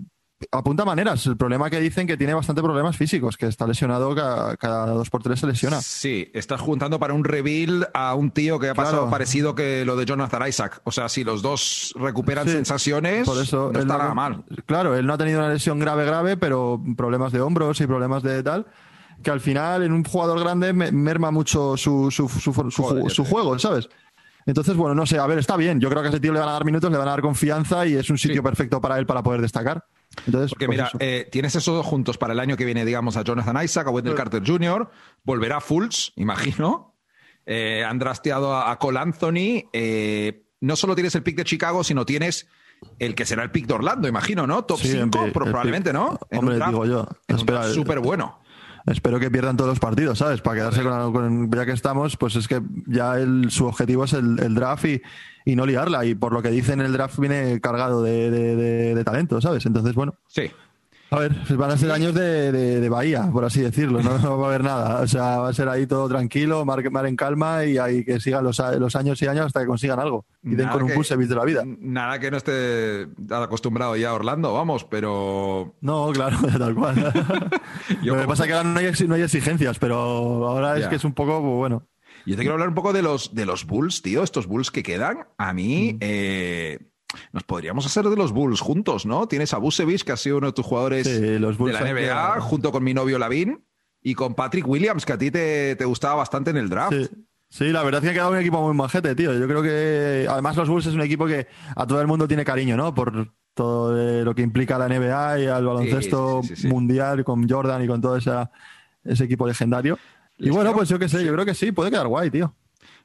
apunta 0.50 0.84
maneras. 0.84 1.26
El 1.26 1.36
problema 1.36 1.68
que 1.68 1.80
dicen 1.80 2.06
que 2.06 2.16
tiene 2.16 2.34
bastante 2.34 2.62
problemas 2.62 2.96
físicos, 2.96 3.36
que 3.36 3.46
está 3.46 3.66
lesionado 3.66 4.14
cada, 4.14 4.86
dos 4.86 5.10
por 5.10 5.22
tres 5.22 5.40
se 5.40 5.46
lesiona. 5.46 5.80
Sí, 5.80 6.30
estás 6.32 6.60
juntando 6.60 6.98
para 6.98 7.12
un 7.12 7.24
reveal 7.24 7.88
a 7.92 8.14
un 8.14 8.30
tío 8.30 8.58
que 8.58 8.70
ha 8.70 8.74
pasado 8.74 9.10
parecido 9.10 9.54
que 9.54 9.84
lo 9.84 9.96
de 9.96 10.04
Jonathan 10.04 10.48
Isaac. 10.48 10.80
O 10.84 10.92
sea, 10.92 11.08
si 11.08 11.24
los 11.24 11.42
dos 11.42 11.94
recuperan 11.96 12.48
sensaciones, 12.48 13.26
por 13.26 13.40
eso 13.40 13.70
no 13.72 13.80
está 13.80 13.98
nada 13.98 14.14
mal. 14.14 14.44
Claro, 14.66 14.96
él 14.96 15.06
no 15.06 15.14
ha 15.14 15.18
tenido 15.18 15.40
una 15.40 15.48
lesión 15.48 15.78
grave, 15.78 16.04
grave, 16.04 16.36
pero 16.36 16.82
problemas 16.96 17.32
de 17.32 17.40
hombros 17.40 17.80
y 17.80 17.86
problemas 17.86 18.22
de 18.22 18.42
tal 18.42 18.66
que 19.22 19.30
al 19.30 19.40
final 19.40 19.84
en 19.84 19.92
un 19.92 20.02
jugador 20.02 20.40
grande 20.40 20.72
merma 20.72 21.30
mucho 21.30 21.76
su, 21.76 22.10
su, 22.10 22.28
su 22.28 23.24
juego, 23.24 23.56
¿sabes? 23.56 23.88
Entonces, 24.46 24.76
bueno, 24.76 24.94
no 24.94 25.06
sé, 25.06 25.18
a 25.18 25.26
ver, 25.26 25.38
está 25.38 25.56
bien. 25.56 25.80
Yo 25.80 25.88
creo 25.88 26.02
que 26.02 26.08
a 26.08 26.10
ese 26.10 26.20
tío 26.20 26.32
le 26.32 26.40
van 26.40 26.48
a 26.48 26.52
dar 26.52 26.64
minutos, 26.64 26.90
le 26.90 26.98
van 26.98 27.08
a 27.08 27.12
dar 27.12 27.22
confianza 27.22 27.86
y 27.86 27.94
es 27.94 28.10
un 28.10 28.18
sitio 28.18 28.42
perfecto 28.42 28.80
para 28.80 28.98
él 28.98 29.06
para 29.06 29.22
poder 29.22 29.40
destacar. 29.40 29.84
Entonces, 30.26 30.50
Porque 30.50 30.66
pues 30.66 30.78
mira, 30.78 30.90
eh, 30.98 31.28
tienes 31.30 31.54
esos 31.54 31.74
dos 31.74 31.86
juntos 31.86 32.18
para 32.18 32.32
el 32.32 32.40
año 32.40 32.56
que 32.56 32.64
viene, 32.64 32.84
digamos, 32.84 33.16
a 33.16 33.22
Jonathan 33.22 33.64
Isaac, 33.64 33.86
a 33.86 33.90
Wendell 33.90 34.14
Carter 34.14 34.42
Jr., 34.44 34.90
volverá 35.24 35.60
Fultz, 35.60 36.12
imagino. 36.16 36.96
Eh, 37.46 37.84
han 37.84 37.98
drasteado 37.98 38.56
a, 38.56 38.78
Cole 38.78 38.98
Anthony. 38.98 39.68
Eh, 39.72 40.44
no 40.60 40.76
solo 40.76 40.94
tienes 40.94 41.14
el 41.14 41.22
pick 41.22 41.36
de 41.36 41.44
Chicago, 41.44 41.82
sino 41.82 42.04
tienes 42.04 42.46
el 42.98 43.14
que 43.14 43.24
será 43.24 43.42
el 43.42 43.50
pick 43.50 43.66
de 43.66 43.74
Orlando, 43.74 44.08
imagino, 44.08 44.46
¿no? 44.46 44.64
Top 44.64 44.78
5, 44.80 45.30
probablemente, 45.32 45.92
¿no? 45.92 46.18
Hombre, 46.32 46.58
digo 46.66 46.84
yo. 46.84 47.08
Súper 47.72 48.00
bueno 48.00 48.41
espero 48.86 49.20
que 49.20 49.30
pierdan 49.30 49.56
todos 49.56 49.70
los 49.70 49.80
partidos, 49.80 50.18
¿sabes? 50.18 50.40
Para 50.40 50.56
quedarse 50.56 50.82
con, 50.82 51.12
con, 51.12 51.50
ya 51.50 51.66
que 51.66 51.72
estamos, 51.72 52.16
pues 52.16 52.36
es 52.36 52.48
que 52.48 52.60
ya 52.86 53.18
el, 53.18 53.50
su 53.50 53.66
objetivo 53.66 54.04
es 54.04 54.12
el, 54.12 54.38
el 54.40 54.54
draft 54.54 54.84
y, 54.84 55.02
y, 55.44 55.56
no 55.56 55.66
liarla. 55.66 56.04
Y 56.04 56.14
por 56.14 56.32
lo 56.32 56.42
que 56.42 56.50
dicen, 56.50 56.80
el 56.80 56.92
draft 56.92 57.18
viene 57.18 57.60
cargado 57.60 58.02
de, 58.02 58.30
de, 58.30 58.94
de 58.94 59.04
talento, 59.04 59.40
¿sabes? 59.40 59.66
Entonces, 59.66 59.94
bueno. 59.94 60.14
Sí. 60.26 60.50
A 61.12 61.18
ver, 61.18 61.36
van 61.58 61.70
a 61.70 61.76
ser 61.76 61.90
años 61.90 62.14
de, 62.14 62.50
de, 62.50 62.88
Bahía, 62.88 63.28
por 63.30 63.44
así 63.44 63.60
decirlo, 63.60 64.02
¿no? 64.02 64.38
va 64.38 64.46
a 64.46 64.48
haber 64.48 64.64
nada. 64.64 65.00
O 65.02 65.06
sea, 65.06 65.40
va 65.40 65.50
a 65.50 65.52
ser 65.52 65.68
ahí 65.68 65.86
todo 65.86 66.08
tranquilo, 66.08 66.64
mar, 66.64 66.90
mar 66.90 67.06
en 67.06 67.16
calma 67.16 67.66
y 67.66 67.76
ahí 67.76 68.02
que 68.02 68.18
sigan 68.18 68.42
los, 68.42 68.58
los, 68.78 68.96
años 68.96 69.20
y 69.20 69.26
años 69.26 69.44
hasta 69.44 69.60
que 69.60 69.66
consigan 69.66 70.00
algo. 70.00 70.24
Y 70.42 70.54
den 70.54 70.70
con 70.70 70.84
un 70.84 70.90
pulse 70.90 71.14
de 71.14 71.34
la 71.34 71.44
vida. 71.44 71.64
Nada 71.66 72.18
que 72.18 72.30
no 72.30 72.38
esté 72.38 73.08
acostumbrado 73.30 73.94
ya 73.94 74.08
a 74.08 74.14
Orlando, 74.14 74.54
vamos, 74.54 74.84
pero. 74.84 75.74
No, 75.82 76.10
claro, 76.12 76.38
tal 76.58 76.74
cual. 76.74 76.96
Lo 78.02 78.16
que 78.16 78.26
pasa 78.26 78.44
es 78.44 78.46
que 78.48 78.54
ahora 78.54 78.70
no 78.70 78.78
hay, 78.78 78.90
no 79.06 79.14
hay 79.14 79.22
exigencias, 79.22 79.78
pero 79.78 79.96
ahora 80.48 80.78
es 80.78 80.88
que 80.88 80.96
es 80.96 81.04
un 81.04 81.12
poco, 81.12 81.42
pues, 81.42 81.54
bueno. 81.56 81.86
Yo 82.24 82.36
te 82.36 82.40
quiero 82.40 82.54
hablar 82.54 82.68
un 82.68 82.74
poco 82.74 82.94
de 82.94 83.02
los, 83.02 83.34
de 83.34 83.44
los 83.44 83.66
Bulls, 83.66 84.00
tío, 84.00 84.22
estos 84.22 84.46
Bulls 84.46 84.70
que 84.70 84.82
quedan. 84.82 85.26
A 85.36 85.52
mí, 85.52 85.92
mm. 85.94 85.98
eh, 86.00 86.78
nos 87.32 87.42
podríamos 87.44 87.86
hacer 87.86 88.08
de 88.08 88.16
los 88.16 88.32
Bulls 88.32 88.60
juntos, 88.60 89.06
¿no? 89.06 89.26
Tienes 89.28 89.54
a 89.54 89.58
Busevich, 89.58 90.04
que 90.04 90.12
ha 90.12 90.16
sido 90.16 90.38
uno 90.38 90.48
de 90.48 90.52
tus 90.52 90.64
jugadores 90.64 91.04
de 91.04 91.38
la 91.38 91.52
NBA, 91.52 92.40
junto 92.40 92.72
con 92.72 92.84
mi 92.84 92.94
novio 92.94 93.18
Lavín, 93.18 93.64
y 94.02 94.14
con 94.14 94.34
Patrick 94.34 94.66
Williams, 94.66 95.06
que 95.06 95.12
a 95.12 95.18
ti 95.18 95.30
te, 95.30 95.76
gustaba 95.84 96.16
bastante 96.16 96.50
en 96.50 96.56
el 96.56 96.68
draft. 96.68 96.96
Sí. 97.48 97.66
la 97.66 97.82
verdad 97.82 98.02
es 98.02 98.04
que 98.04 98.10
ha 98.10 98.14
quedado 98.14 98.32
un 98.32 98.38
equipo 98.38 98.62
muy 98.62 98.74
majete, 98.74 99.14
tío. 99.14 99.38
Yo 99.38 99.46
creo 99.46 99.62
que 99.62 100.26
además 100.28 100.56
los 100.56 100.68
Bulls 100.68 100.86
es 100.86 100.94
un 100.94 101.02
equipo 101.02 101.26
que 101.26 101.46
a 101.76 101.86
todo 101.86 102.00
el 102.00 102.06
mundo 102.06 102.26
tiene 102.26 102.44
cariño, 102.44 102.76
¿no? 102.76 102.94
Por 102.94 103.32
todo 103.54 104.24
lo 104.24 104.34
que 104.34 104.42
implica 104.42 104.78
la 104.78 104.88
NBA 104.88 105.40
y 105.40 105.46
al 105.46 105.64
baloncesto 105.64 106.40
mundial 106.64 107.22
con 107.24 107.48
Jordan 107.48 107.84
y 107.84 107.86
con 107.86 108.00
todo 108.00 108.16
ese 108.16 109.24
equipo 109.24 109.46
legendario. 109.46 109.98
y 110.38 110.50
bueno, 110.50 110.72
pues 110.72 110.88
yo 110.88 110.98
qué 110.98 111.08
sé, 111.08 111.24
yo 111.24 111.32
creo 111.32 111.44
que 111.44 111.54
sí, 111.54 111.70
puede 111.72 111.90
quedar 111.90 112.08
guay, 112.08 112.30
tío 112.30 112.54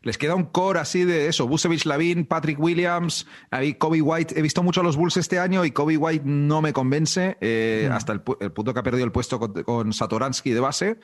les 0.08 0.18
queda 0.18 0.36
un 0.36 0.46
core 0.46 0.80
así 0.80 1.04
de 1.04 1.28
eso, 1.28 1.50
Busevich 1.50 1.86
Lavin, 1.86 2.26
Patrick 2.26 2.58
Williams, 2.58 3.28
ahí 3.52 3.74
Kobe 3.74 4.02
White, 4.02 4.40
he 4.40 4.42
visto 4.42 4.64
mucho 4.64 4.80
a 4.80 4.84
los 4.86 4.96
Bulls 4.96 5.18
este 5.18 5.38
año 5.38 5.66
y 5.66 5.72
Kobe 5.72 5.98
White 5.98 6.24
no 6.26 6.62
me 6.62 6.72
convence, 6.72 7.38
eh, 7.42 7.90
hasta 7.92 8.14
el, 8.14 8.22
punto 8.22 8.74
que 8.74 8.80
ha 8.80 8.84
perdido 8.84 9.04
el 9.04 9.12
puesto 9.12 9.38
con, 9.38 9.92
Satoransky 9.92 10.52
de 10.52 10.60
base. 10.62 11.00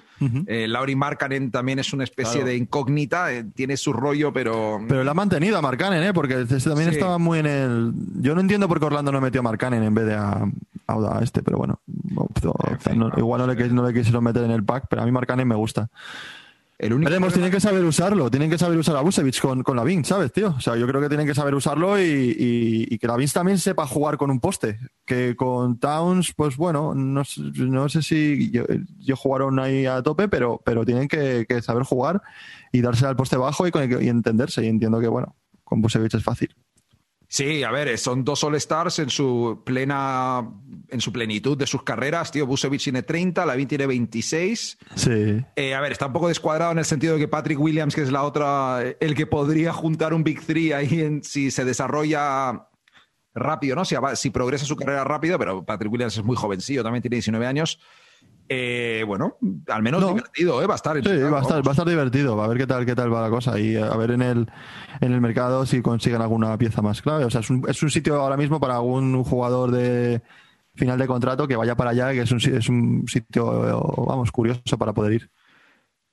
Eh, 0.48 0.70
Lauri 0.70 0.96
Markkanen 0.96 1.52
también 1.52 1.80
es 1.80 1.92
una 1.92 2.06
especie 2.06 2.46
de 2.46 2.56
incógnita, 2.56 3.34
eh, 3.34 3.44
tiene 3.44 3.76
su 3.76 3.92
rollo, 3.92 4.32
pero... 4.32 4.80
Pero 4.88 5.04
la 5.04 5.12
ha 5.12 5.16
mantenido 5.16 5.58
a 5.58 5.62
Markkanen, 5.62 6.02
¿eh? 6.02 6.14
porque 6.14 6.46
también 6.46 6.90
estaba 6.90 7.18
muy 7.18 7.40
en 7.40 7.46
el... 7.46 7.94
Yo 8.22 8.36
no 8.36 8.40
entiendo 8.40 8.70
por 8.70 8.80
qué 8.80 8.86
Orlando 8.86 9.12
no 9.12 9.20
metió 9.20 9.42
a 9.42 9.44
Markkanen 9.44 9.84
en 9.84 9.94
vez 9.94 10.06
de 10.06 10.16
a, 10.16 10.48
este, 11.22 11.44
pero 11.44 11.58
bueno, 11.58 11.82
igual 13.18 13.42
no 13.42 13.54
le, 13.54 13.68
no 13.68 13.86
le 13.86 13.94
quisieron 13.94 14.24
meter 14.24 14.44
en 14.44 14.52
el 14.52 14.64
pack, 14.64 14.86
pero 14.90 15.02
a 15.02 15.06
mí 15.06 15.12
Markkanen 15.12 15.48
me 15.48 15.56
gusta. 15.56 15.90
El 16.84 17.32
tienen 17.32 17.50
que 17.50 17.62
saber 17.62 17.86
usarlo, 17.86 18.30
tienen 18.30 18.50
que 18.50 18.58
saber 18.58 18.78
usar 18.78 18.98
a 18.98 19.02
Busevich 19.02 19.40
con, 19.40 19.64
con 19.64 19.78
Lavin, 19.78 20.04
¿sabes, 20.04 20.34
tío? 20.34 20.54
O 20.58 20.60
sea, 20.60 20.76
yo 20.76 20.86
creo 20.86 21.00
que 21.00 21.08
tienen 21.08 21.26
que 21.26 21.34
saber 21.34 21.56
usarlo 21.56 21.98
y, 21.98 22.36
y, 22.90 22.98
que 22.98 23.08
Lavin 23.08 23.30
también 23.30 23.58
sepa 23.58 23.88
jugar 23.88 24.18
con 24.18 24.30
un 24.30 24.42
poste. 24.42 24.80
Que 25.06 25.34
con 25.38 25.80
Towns, 25.80 26.34
pues 26.36 26.58
bueno, 26.58 26.94
no, 26.94 27.24
no 27.56 27.90
sé 27.90 28.02
si 28.02 28.52
yo, 28.52 29.16
jugaron 29.16 29.60
ahí 29.60 29.86
a 29.86 30.04
tope, 30.04 30.28
pero, 30.28 30.62
pero 30.66 30.86
tienen 30.86 31.08
que, 31.08 31.46
saber 31.62 31.84
jugar 31.84 32.22
y 32.74 32.82
darse 32.82 33.06
al 33.06 33.16
poste 33.16 33.38
bajo 33.38 33.66
y, 33.66 33.72
y 34.02 34.10
entenderse. 34.10 34.66
Y 34.66 34.68
entiendo 34.68 35.00
que, 35.00 35.08
bueno, 35.08 35.38
con 35.64 35.82
Busevich 35.82 36.16
es 36.16 36.24
fácil. 36.24 36.54
Sí, 37.34 37.64
a 37.64 37.72
ver, 37.72 37.98
son 37.98 38.24
dos 38.24 38.44
All-Stars 38.44 39.00
en 39.00 39.10
su 39.10 39.64
plena, 39.66 40.48
en 40.88 41.02
su 41.02 41.12
plenitud 41.12 41.58
de 41.58 41.66
sus 41.66 41.82
carreras. 41.82 42.32
Tío, 42.32 42.46
Busevich 42.46 42.84
tiene 42.84 43.02
30, 43.02 43.44
Lavin 43.44 43.68
tiene 43.68 43.88
26. 43.88 44.78
Sí. 44.94 45.44
Eh, 45.56 45.74
a 45.74 45.82
ver, 45.82 45.94
está 45.94 46.06
un 46.06 46.14
poco 46.14 46.28
descuadrado 46.28 46.74
en 46.74 46.78
el 46.78 46.86
sentido 46.86 47.16
de 47.16 47.22
que 47.22 47.28
Patrick 47.28 47.60
Williams, 47.60 47.96
que 47.96 48.04
es 48.04 48.12
la 48.12 48.22
otra, 48.22 48.84
el 49.00 49.16
que 49.16 49.26
podría 49.26 49.74
juntar 49.74 50.14
un 50.14 50.24
Big 50.24 50.46
Three 50.46 50.74
ahí 50.74 51.02
en, 51.02 51.24
si 51.24 51.50
se 51.50 51.66
desarrolla 51.66 52.68
rápido, 53.34 53.78
¿no? 53.78 53.84
Si, 53.84 53.96
si 54.14 54.30
progresa 54.30 54.66
su 54.66 54.76
carrera 54.76 55.04
rápido, 55.04 55.40
pero 55.40 55.66
Patrick 55.66 55.92
Williams 55.92 56.16
es 56.16 56.24
muy 56.24 56.36
jovencillo, 56.36 56.84
también 56.84 57.02
tiene 57.02 57.16
19 57.16 57.48
años. 57.48 57.80
Eh, 58.56 59.04
bueno, 59.08 59.38
al 59.68 59.82
menos 59.82 60.06
divertido, 60.08 60.62
¿eh? 60.62 60.68
Va 60.68 60.76
a 60.76 60.76
estar. 60.76 60.96
Sí, 60.96 61.10
va 61.24 61.40
a 61.40 61.42
estar, 61.42 61.66
va 61.66 61.72
a 61.72 61.74
estar 61.74 61.88
divertido. 61.88 62.38
Va 62.38 62.46
a 62.46 62.48
ver 62.48 62.60
qué 62.60 62.68
tal, 62.68 62.86
qué 62.86 62.94
tal 62.94 63.12
va 63.12 63.22
la 63.22 63.32
cosa 63.32 63.60
y 63.60 63.76
a 63.76 63.96
ver 63.96 64.12
en 64.12 64.22
el, 64.22 64.52
en 65.02 65.12
el 65.12 65.22
mercado 65.22 65.66
si 65.66 65.82
consiguen 65.82 66.22
alguna 66.22 66.56
pieza 66.60 66.84
más 66.84 67.02
clave. 67.02 67.26
O 67.26 67.32
sea, 67.32 67.42
es 67.42 67.50
un, 67.50 67.66
es 67.68 67.82
un 67.82 67.90
sitio 67.90 68.22
ahora 68.22 68.38
mismo 68.38 68.60
para 68.60 68.76
algún 68.76 69.24
jugador 69.24 69.72
de 69.72 70.22
final 70.76 71.00
de 71.00 71.08
contrato 71.08 71.48
que 71.48 71.56
vaya 71.56 71.76
para 71.76 71.92
allá, 71.92 72.12
que 72.12 72.22
es 72.22 72.32
un, 72.32 72.38
es 72.38 72.70
un 72.70 73.06
sitio, 73.08 74.06
vamos, 74.06 74.32
curioso 74.32 74.78
para 74.78 74.94
poder 74.94 75.14
ir. 75.14 75.32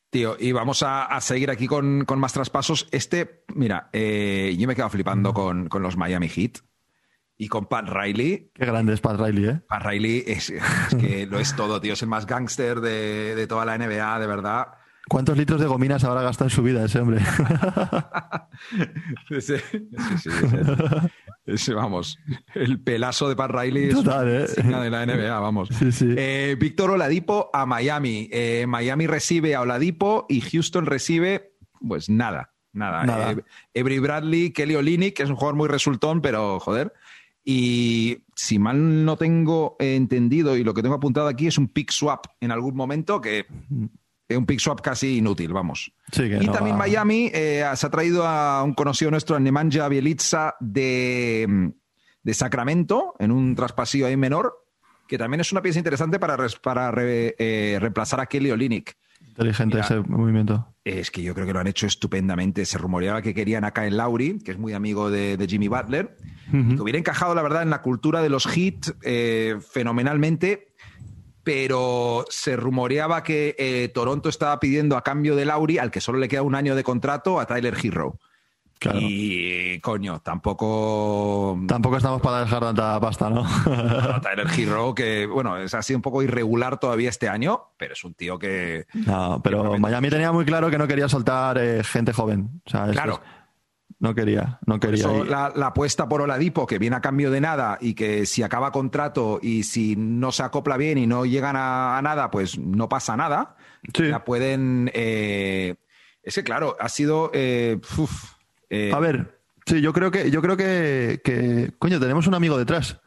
Tío, 0.08 0.36
y 0.40 0.52
vamos 0.52 0.82
a, 0.82 1.20
seguir 1.20 1.50
aquí 1.50 1.66
con, 1.66 2.06
más 2.16 2.32
traspasos. 2.32 2.88
Este, 2.90 3.44
mira, 3.54 3.90
eh, 3.92 4.56
yo 4.58 4.66
me 4.66 4.72
he 4.72 4.76
quedado 4.76 4.90
flipando 4.90 5.34
con, 5.34 5.68
con 5.68 5.82
los 5.82 5.98
Miami 5.98 6.28
Heat 6.28 6.60
y 7.40 7.48
con 7.48 7.64
Pat 7.64 7.88
Riley. 7.88 8.50
Qué 8.52 8.66
grande 8.66 8.92
es 8.92 9.00
Pat 9.00 9.18
Riley, 9.18 9.46
¿eh? 9.46 9.60
Pat 9.66 9.82
Riley 9.82 10.22
es, 10.26 10.52
que 11.00 11.26
lo 11.26 11.40
es 11.40 11.56
todo, 11.56 11.80
tío. 11.80 11.94
Es 11.94 12.02
el 12.02 12.08
más 12.08 12.26
gángster 12.26 12.82
de, 12.82 13.46
toda 13.48 13.64
la 13.64 13.78
NBA, 13.78 14.18
de 14.18 14.26
verdad. 14.26 14.66
¿Cuántos 15.08 15.38
litros 15.38 15.58
de 15.58 15.66
gominas 15.66 16.04
habrá 16.04 16.20
gastado 16.20 16.50
en 16.50 16.54
su 16.54 16.62
vida 16.62 16.84
ese 16.84 17.00
hombre? 17.00 17.20
sí, 19.40 19.42
sí, 19.56 19.56
sí, 21.56 21.72
vamos, 21.72 22.18
el 22.54 22.78
pelazo 22.78 23.30
de 23.30 23.36
Pat 23.36 23.50
Riley 23.50 23.88
es 23.88 23.94
Total, 23.94 24.28
¿eh? 24.28 24.46
de 24.46 24.90
la 24.90 25.06
NBA, 25.06 25.40
vamos. 25.40 25.70
Eh, 26.02 26.56
Víctor 26.60 26.90
Oladipo 26.90 27.48
a 27.54 27.64
Miami. 27.64 28.28
Eh, 28.30 28.66
Miami 28.68 29.06
recibe 29.06 29.54
a 29.54 29.62
Oladipo 29.62 30.26
y 30.28 30.42
Houston 30.42 30.84
recibe, 30.84 31.54
pues 31.80 32.10
nada, 32.10 32.52
nada. 32.74 33.04
nada. 33.04 33.34
Every 33.72 33.98
Bradley, 33.98 34.50
Kelly 34.50 34.74
Olynyk, 34.74 35.16
que 35.16 35.22
es 35.22 35.30
un 35.30 35.36
jugador 35.36 35.56
muy 35.56 35.68
resultón, 35.68 36.20
pero 36.20 36.60
joder. 36.60 36.92
Y 37.44 38.18
si 38.34 38.58
mal 38.58 39.04
no 39.04 39.16
tengo 39.16 39.76
entendido 39.78 40.56
y 40.56 40.64
lo 40.64 40.74
que 40.74 40.82
tengo 40.82 40.94
apuntado 40.94 41.28
aquí 41.28 41.46
es 41.46 41.58
un 41.58 41.68
pick 41.68 41.90
swap 41.90 42.26
en 42.40 42.50
algún 42.50 42.76
momento 42.76 43.20
que 43.20 43.46
es 44.30 44.36
un 44.36 44.46
pick 44.46 44.60
swap 44.60 44.80
casi 44.80 45.18
inútil, 45.18 45.52
vamos. 45.52 45.92
y 46.16 46.46
también 46.48 46.76
Miami 46.76 47.30
eh, 47.34 47.64
se 47.74 47.86
ha 47.86 47.90
traído 47.90 48.26
a 48.26 48.62
un 48.62 48.74
conocido 48.74 49.10
nuestro, 49.10 49.34
a 49.34 49.40
Nemanja 49.40 49.88
Bielitsa 49.88 50.54
de, 50.60 51.72
de, 52.22 52.34
Sacramento, 52.34 53.16
en 53.18 53.32
un 53.32 53.56
traspasillo 53.56 54.06
ahí 54.06 54.16
menor, 54.16 54.54
que 55.08 55.18
también 55.18 55.40
es 55.40 55.50
una 55.50 55.62
pieza 55.62 55.80
interesante 55.80 56.20
para, 56.20 56.36
para 56.62 56.92
eh, 56.96 57.76
reemplazar 57.80 58.20
a 58.20 58.26
Kelly 58.26 58.52
Olynyk. 58.52 58.96
Inteligente 59.26 59.80
ese 59.80 59.98
movimiento. 60.00 60.74
Es 60.98 61.10
que 61.10 61.22
yo 61.22 61.34
creo 61.34 61.46
que 61.46 61.52
lo 61.52 61.60
han 61.60 61.66
hecho 61.66 61.86
estupendamente. 61.86 62.66
Se 62.66 62.78
rumoreaba 62.78 63.22
que 63.22 63.32
querían 63.34 63.64
acá 63.64 63.86
en 63.86 63.96
Lauri, 63.96 64.38
que 64.38 64.52
es 64.52 64.58
muy 64.58 64.72
amigo 64.72 65.10
de, 65.10 65.46
Jimmy 65.48 65.68
Butler, 65.68 66.16
que 66.50 66.82
hubiera 66.82 66.98
encajado, 66.98 67.34
la 67.34 67.42
verdad, 67.42 67.62
en 67.62 67.70
la 67.70 67.80
cultura 67.82 68.22
de 68.22 68.28
los 68.28 68.56
hits 68.56 68.94
eh, 69.02 69.56
fenomenalmente, 69.60 70.74
pero 71.44 72.24
se 72.28 72.56
rumoreaba 72.56 73.22
que 73.22 73.54
eh, 73.58 73.88
Toronto 73.94 74.28
estaba 74.28 74.58
pidiendo 74.58 74.96
a 74.96 75.04
cambio 75.04 75.36
de 75.36 75.44
Lauri, 75.44 75.78
al 75.78 75.90
que 75.90 76.00
solo 76.00 76.18
le 76.18 76.28
queda 76.28 76.42
un 76.42 76.54
año 76.54 76.74
de 76.74 76.82
contrato, 76.82 77.38
a 77.38 77.46
Tyler 77.46 77.76
Hero. 77.82 78.18
Y 78.94 79.78
coño, 79.80 80.20
tampoco. 80.20 81.58
Tampoco 81.66 81.96
estamos 81.96 82.22
para 82.22 82.40
dejar 82.40 82.60
tanta 82.60 82.98
pasta, 82.98 83.28
¿no? 83.28 83.44
Tyler 84.22 84.46
Hero, 84.56 84.94
que 84.94 85.26
bueno, 85.26 85.58
es, 85.58 85.74
ha 85.74 85.82
sido 85.82 85.98
un 85.98 86.02
poco 86.02 86.22
irregular 86.22 86.80
todavía 86.80 87.10
este 87.10 87.28
año, 87.28 87.72
pero 87.76 87.92
es 87.92 88.04
un 88.04 88.14
tío 88.14 88.38
que. 88.38 88.86
No, 88.94 89.40
pero 89.42 89.78
Miami 89.78 90.08
tenía 90.08 90.32
muy 90.32 90.44
claro 90.44 90.70
que 90.70 90.78
no 90.78 90.88
quería 90.88 91.08
soltar 91.08 91.58
eh, 91.58 91.84
gente 91.84 92.12
joven. 92.12 92.62
claro. 92.64 93.20
no 93.98 94.14
quería, 94.14 94.58
no 94.66 94.80
quería. 94.80 95.08
la, 95.24 95.66
apuesta 95.66 96.08
por 96.08 96.22
Oladipo, 96.22 96.66
que 96.66 96.78
viene 96.78 96.96
a 96.96 97.00
cambio 97.02 97.30
de 97.30 97.40
nada 97.42 97.76
y 97.80 97.94
que 97.94 98.24
si 98.24 98.42
acaba 98.42 98.72
contrato 98.72 99.40
y 99.42 99.64
si 99.64 99.94
no 99.96 100.32
se 100.32 100.42
acopla 100.42 100.78
bien 100.78 100.96
y 100.96 101.06
no 101.06 101.26
llegan 101.26 101.56
a, 101.58 102.00
nada, 102.02 102.30
pues 102.30 102.58
no 102.58 102.88
pasa 102.88 103.16
nada. 103.16 103.56
Sí. 103.94 104.04
La 104.04 104.24
pueden. 104.24 104.90
Eh, 104.94 105.74
es 106.22 106.34
que, 106.34 106.44
claro, 106.44 106.76
ha 106.80 106.88
sido. 106.88 107.30
Eh, 107.34 107.78
eh, 108.70 108.92
a 108.94 108.98
ver, 109.00 109.40
sí, 109.66 109.80
yo 109.80 109.92
creo 109.92 110.10
que, 110.10 110.30
yo 110.30 110.40
creo 110.40 110.56
que, 110.56 111.72
coño, 111.78 112.00
tenemos 112.00 112.26
un 112.26 112.34
amigo 112.34 112.56
detrás. 112.56 113.00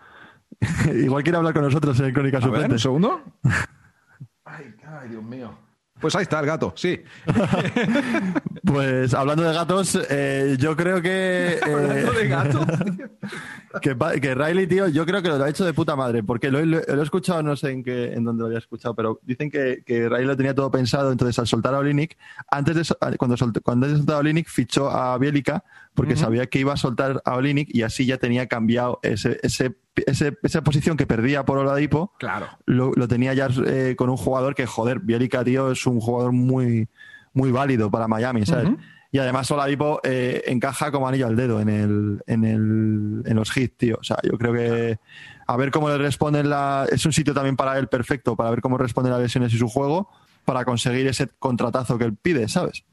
Igual 0.93 1.23
quiere 1.23 1.37
hablar 1.37 1.53
con 1.53 1.63
nosotros 1.63 1.99
en 1.99 2.13
Crónica 2.13 2.41
Suplente. 2.41 2.73
¿Un 2.73 2.79
segundo? 2.79 3.23
ay, 4.45 4.75
ay, 4.85 5.09
Dios 5.09 5.23
mío. 5.23 5.57
Pues 5.99 6.15
ahí 6.15 6.23
está 6.23 6.39
el 6.41 6.45
gato, 6.45 6.73
sí. 6.75 7.01
pues 8.65 9.13
hablando 9.13 9.43
de 9.43 9.53
gatos, 9.53 9.99
eh, 10.09 10.55
yo 10.59 10.75
creo 10.75 11.01
que. 11.01 11.59
hablando 11.63 12.11
de 12.13 12.27
gatos. 12.27 12.65
que, 13.81 13.97
que, 14.21 14.35
Riley, 14.35 14.67
tío, 14.67 14.87
yo 14.87 15.05
creo 15.05 15.21
que 15.21 15.29
lo 15.29 15.43
ha 15.43 15.49
hecho 15.49 15.65
de 15.65 15.73
puta 15.73 15.95
madre, 15.95 16.23
porque 16.23 16.49
lo, 16.49 16.59
he 16.59 17.01
escuchado, 17.01 17.43
no 17.43 17.55
sé 17.55 17.71
en 17.71 17.83
qué, 17.83 18.13
en 18.13 18.23
dónde 18.23 18.41
lo 18.41 18.47
había 18.47 18.59
escuchado, 18.59 18.95
pero 18.95 19.19
dicen 19.23 19.51
que, 19.51 19.83
que 19.85 20.07
Riley 20.07 20.25
lo 20.25 20.37
tenía 20.37 20.55
todo 20.55 20.71
pensado, 20.71 21.11
entonces 21.11 21.37
al 21.39 21.47
soltar 21.47 21.73
a 21.73 21.79
Olinic, 21.79 22.17
antes 22.49 22.75
de 22.75 23.17
cuando, 23.17 23.35
cuando 23.61 23.89
soltado 23.89 24.17
a 24.17 24.21
Olinic, 24.21 24.47
fichó 24.47 24.89
a 24.89 25.17
Bielica 25.17 25.63
porque 25.93 26.15
sabía 26.15 26.47
que 26.47 26.59
iba 26.59 26.73
a 26.73 26.77
soltar 26.77 27.21
a 27.23 27.35
Olinic 27.35 27.69
y 27.71 27.83
así 27.83 28.05
ya 28.05 28.17
tenía 28.17 28.47
cambiado 28.47 28.99
ese, 29.03 29.39
ese 29.43 29.75
esa 29.95 30.61
posición 30.63 30.97
que 30.97 31.05
perdía 31.05 31.45
por 31.45 31.57
Oladipo, 31.57 32.13
claro. 32.17 32.47
lo, 32.65 33.07
tenía 33.07 33.33
ya 33.33 33.47
eh, 33.67 33.95
con 33.95 34.09
un 34.09 34.17
jugador 34.17 34.55
que, 34.55 34.65
joder, 34.65 34.99
Bielica, 34.99 35.43
tío, 35.43 35.71
es 35.71 35.85
un 35.85 35.99
jugador 35.99 36.31
muy, 36.31 36.87
muy 37.33 37.51
válido 37.51 37.91
para 37.91 38.07
Miami, 38.07 38.45
¿sabes? 38.45 38.69
Y 39.11 39.19
además 39.19 39.49
Oladipo 39.51 40.01
eh, 40.03 40.43
encaja 40.47 40.91
como 40.91 41.07
anillo 41.07 41.27
al 41.27 41.35
dedo 41.35 41.59
en, 41.59 41.69
el, 41.69 42.23
en, 42.25 42.43
el, 42.43 43.23
en 43.25 43.35
los 43.35 43.55
hits, 43.55 43.77
tío. 43.77 43.97
O 43.99 44.03
sea, 44.03 44.17
yo 44.23 44.37
creo 44.39 44.53
que 44.53 44.97
a 45.45 45.55
ver 45.55 45.69
cómo 45.69 45.87
le 45.89 45.99
responden 45.99 46.49
la... 46.49 46.87
Es 46.91 47.05
un 47.05 47.13
sitio 47.13 47.33
también 47.33 47.55
para 47.55 47.77
él 47.77 47.87
perfecto, 47.87 48.35
para 48.35 48.49
ver 48.49 48.61
cómo 48.61 48.77
responden 48.79 49.13
las 49.13 49.21
lesiones 49.21 49.53
y 49.53 49.59
su 49.59 49.67
juego, 49.67 50.09
para 50.45 50.65
conseguir 50.65 51.05
ese 51.05 51.27
contratazo 51.27 51.99
que 51.99 52.05
él 52.05 52.15
pide, 52.15 52.47
¿sabes? 52.47 52.85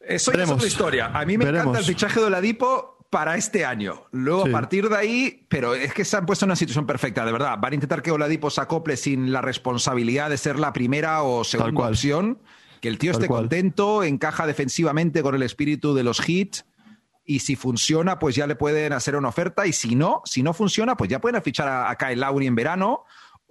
Eso 0.00 0.32
es 0.32 0.50
otra 0.50 0.66
historia. 0.66 1.06
A 1.14 1.24
mí 1.24 1.38
me 1.38 1.44
encanta 1.44 1.78
el 1.78 1.84
fichaje 1.84 2.18
de 2.18 2.26
Oladipo 2.26 3.06
para 3.10 3.36
este 3.36 3.64
año. 3.64 4.06
Luego, 4.10 4.46
a 4.46 4.50
partir 4.50 4.88
de 4.88 4.96
ahí, 4.96 5.46
pero 5.48 5.74
es 5.74 5.92
que 5.92 6.04
se 6.04 6.16
han 6.16 6.26
puesto 6.26 6.46
en 6.46 6.48
una 6.48 6.56
situación 6.56 6.86
perfecta, 6.86 7.24
de 7.24 7.30
verdad. 7.30 7.58
Van 7.60 7.72
a 7.72 7.74
intentar 7.74 8.02
que 8.02 8.10
Oladipo 8.10 8.50
se 8.50 8.60
acople 8.60 8.96
sin 8.96 9.30
la 9.30 9.40
responsabilidad 9.40 10.30
de 10.30 10.36
ser 10.36 10.58
la 10.58 10.72
primera 10.72 11.22
o 11.22 11.44
segunda 11.44 11.88
opción. 11.88 12.38
Que 12.80 12.88
el 12.88 12.98
tío 12.98 13.12
esté 13.12 13.28
contento, 13.28 14.02
encaja 14.02 14.46
defensivamente 14.46 15.22
con 15.22 15.34
el 15.34 15.42
espíritu 15.42 15.94
de 15.94 16.02
los 16.02 16.26
hits. 16.26 16.64
Y 17.24 17.40
si 17.40 17.54
funciona, 17.54 18.18
pues 18.18 18.34
ya 18.34 18.46
le 18.46 18.56
pueden 18.56 18.92
hacer 18.92 19.14
una 19.16 19.28
oferta. 19.28 19.66
Y 19.66 19.72
si 19.72 19.94
no, 19.94 20.22
si 20.24 20.42
no 20.42 20.52
funciona, 20.52 20.96
pues 20.96 21.10
ya 21.10 21.20
pueden 21.20 21.40
fichar 21.42 21.68
a, 21.68 21.90
a 21.90 21.96
Kyle 21.96 22.18
Lowry 22.18 22.46
en 22.46 22.54
verano. 22.54 23.04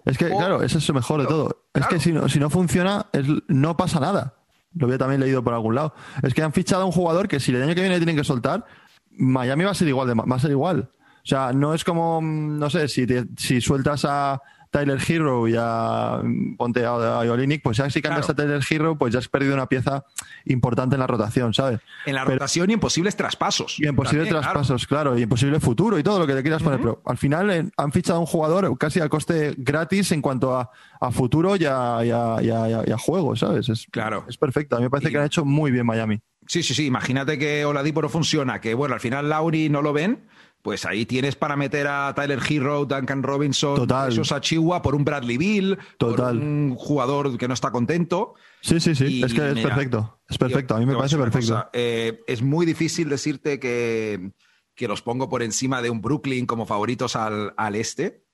Es 0.06 0.18
que, 0.18 0.28
claro, 0.28 0.64
eso 0.64 0.78
es 0.78 0.88
lo 0.88 0.96
mejor 0.96 1.22
de 1.22 1.28
todo. 1.28 1.66
Es 1.74 1.86
que 1.88 2.00
si 2.00 2.12
no, 2.12 2.28
si 2.28 2.40
no 2.40 2.50
funciona, 2.50 3.08
no 3.48 3.78
pasa 3.78 4.00
nada. 4.00 4.36
Lo 4.74 4.86
había 4.86 4.98
también 4.98 5.22
leído 5.22 5.44
por 5.44 5.54
algún 5.54 5.76
lado. 5.76 5.94
Es 6.24 6.34
que 6.34 6.42
han 6.42 6.54
fichado 6.54 6.84
a 6.84 6.86
un 6.86 6.92
jugador 6.92 7.28
que 7.28 7.40
si 7.40 7.52
el 7.52 7.62
año 7.62 7.76
que 7.76 7.82
viene 7.82 7.98
tienen 7.98 8.16
que 8.16 8.24
soltar, 8.24 8.66
Miami 9.12 9.66
va 9.66 9.72
a 9.72 9.76
ser 9.76 9.88
igual, 9.88 10.08
de, 10.08 10.14
va 10.14 10.36
a 10.36 10.40
ser 10.40 10.52
igual. 10.52 10.92
O 11.24 11.28
sea, 11.30 11.54
no 11.54 11.74
es 11.74 11.84
como, 11.84 12.22
no 12.22 12.70
sé, 12.70 12.88
si, 12.88 13.06
si 13.38 13.62
sueltas 13.62 14.06
a 14.06 14.42
Tyler 14.70 15.00
Hero 15.08 15.48
y 15.48 15.56
a 15.58 16.22
ponte 16.58 16.86
a, 16.86 17.24
Iolinic, 17.26 17.62
pues 17.64 17.78
ya 17.78 17.90
si 17.90 18.02
cambias 18.02 18.30
a 18.30 18.36
Tyler 18.36 18.62
Hero, 18.70 18.98
pues 18.98 19.14
ya 19.14 19.20
has 19.20 19.28
perdido 19.28 19.54
una 19.54 19.68
pieza 19.68 20.06
importante 20.46 20.96
en 20.96 21.00
la 21.00 21.08
rotación, 21.08 21.54
¿sabes? 21.54 21.80
En 22.06 22.16
la 22.16 22.24
rotación 22.24 22.70
y 22.70 22.74
en 22.74 22.80
posibles 22.80 23.16
traspasos. 23.16 23.80
Y 23.80 23.88
en 23.88 23.96
posibles 23.96 24.30
traspasos, 24.30 24.86
claro. 24.86 25.18
y 25.18 25.24
en 25.24 25.30
posible 25.30 25.60
futuro 25.60 25.98
y 25.98 26.04
todo 26.04 26.20
lo 26.20 26.28
que 26.28 26.36
te 26.36 26.42
quieras 26.42 26.62
poner. 26.62 26.80
Pero 26.80 27.02
al 27.06 27.18
final 27.18 27.50
eh, 27.50 27.70
han 27.78 27.92
fichado 27.92 28.18
a 28.18 28.22
un 28.22 28.28
jugador 28.28 28.78
casi 28.78 29.00
a 29.00 29.10
coste 29.10 29.56
gratis 29.58 30.12
en 30.12 30.22
cuanto 30.22 30.56
a, 30.56 30.70
futuro 31.12 31.56
y 31.56 31.66
a, 31.66 32.98
juego, 33.00 33.36
¿sabes? 33.36 33.70
Es, 33.70 33.88
claro. 33.90 34.26
Es 34.28 34.38
perfecto. 34.38 34.76
A 34.76 34.80
mí 34.80 34.84
me 34.84 34.90
parece 34.90 35.12
que 35.12 35.18
han 35.18 35.26
hecho 35.26 35.46
muy 35.46 35.72
bien 35.72 35.86
Miami. 35.86 36.22
Sí, 36.50 36.64
sí, 36.64 36.74
sí. 36.74 36.86
Imagínate 36.86 37.38
que 37.38 37.64
Oladipo 37.66 38.02
no 38.02 38.10
funciona, 38.10 38.60
que 38.60 38.74
bueno, 38.74 38.96
al 38.96 39.00
final 39.00 39.30
Lauri 39.30 39.70
no 39.70 39.82
lo 39.82 39.94
ven, 39.94 40.26
pues 40.62 40.86
ahí 40.86 41.06
tienes 41.06 41.36
para 41.36 41.56
meter 41.56 41.88
a 41.88 42.14
Tyler 42.16 42.40
Hero, 42.48 42.86
Duncan 42.86 43.24
Robinson, 43.24 43.76
Total. 43.76 44.12
esos 44.12 44.32
a 44.32 44.42
Chihuahua 44.42 44.82
por 44.82 44.96
un 44.96 45.06
Bradley 45.06 45.38
Bill, 45.38 45.78
Total. 45.98 46.38
por 46.38 46.46
un 46.46 46.76
jugador 46.76 47.38
que 47.38 47.48
no 47.48 47.54
está 47.54 47.72
contento. 47.72 48.36
Sí, 48.62 48.80
sí, 48.80 48.94
sí. 48.96 49.24
es 49.24 49.34
que 49.34 49.52
es 49.52 49.60
perfecto. 49.60 50.20
Es 50.28 50.38
perfecto. 50.38 50.76
a 50.76 50.80
mí 50.80 50.86
me 50.86 50.96
parece 50.96 51.18
perfecto. 51.18 51.70
Eh, 51.74 52.20
es 52.28 52.42
muy 52.42 52.66
difícil 52.66 53.10
decirte 53.10 53.60
que, 53.60 54.32
que 54.76 54.88
los 54.88 55.02
pongo 55.02 55.30
por 55.30 55.44
encima 55.44 55.82
de 55.82 55.90
un 55.90 56.02
Brooklyn 56.02 56.46
como 56.46 56.66
favoritos 56.66 57.16
al, 57.16 57.54
al 57.58 57.76
este. 57.76 58.26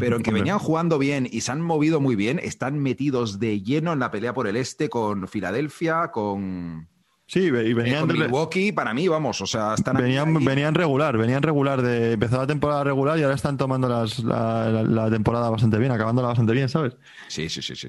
Pero 0.00 0.16
en 0.16 0.22
que 0.24 0.32
venían 0.32 0.58
jugando 0.58 0.98
bien 0.98 1.28
y 1.30 1.42
se 1.42 1.52
han 1.52 1.60
movido 1.60 2.00
muy 2.00 2.16
bien, 2.16 2.40
están 2.42 2.80
metidos 2.80 3.38
de 3.38 3.62
lleno 3.62 3.92
en 3.92 4.00
la 4.00 4.10
pelea 4.10 4.34
por 4.34 4.48
el 4.48 4.56
este 4.56 4.88
con 4.88 5.28
Filadelfia, 5.28 6.10
con, 6.10 6.88
Sí, 7.28 7.40
y 7.40 7.50
venían. 7.50 8.10
Eh, 8.10 8.14
Milwaukee, 8.14 8.72
para 8.72 8.94
mí, 8.94 9.06
vamos, 9.06 9.40
o 9.42 9.46
sea, 9.46 9.74
están 9.74 9.96
venían, 9.98 10.42
venían 10.42 10.74
regular, 10.74 11.18
venían 11.18 11.42
regular. 11.42 11.82
De, 11.82 12.12
empezó 12.12 12.38
la 12.38 12.46
temporada 12.46 12.82
regular 12.82 13.18
y 13.18 13.22
ahora 13.22 13.34
están 13.34 13.58
tomando 13.58 13.86
las, 13.86 14.18
la, 14.20 15.10
temporada 15.10 15.50
bastante 15.50 15.78
bien, 15.78 15.92
acabándola 15.92 16.28
bastante 16.28 16.54
bien, 16.54 16.70
¿sabes? 16.70 16.96
Sí, 17.28 17.50
sí, 17.50 17.60
sí, 17.60 17.76
sí. 17.76 17.88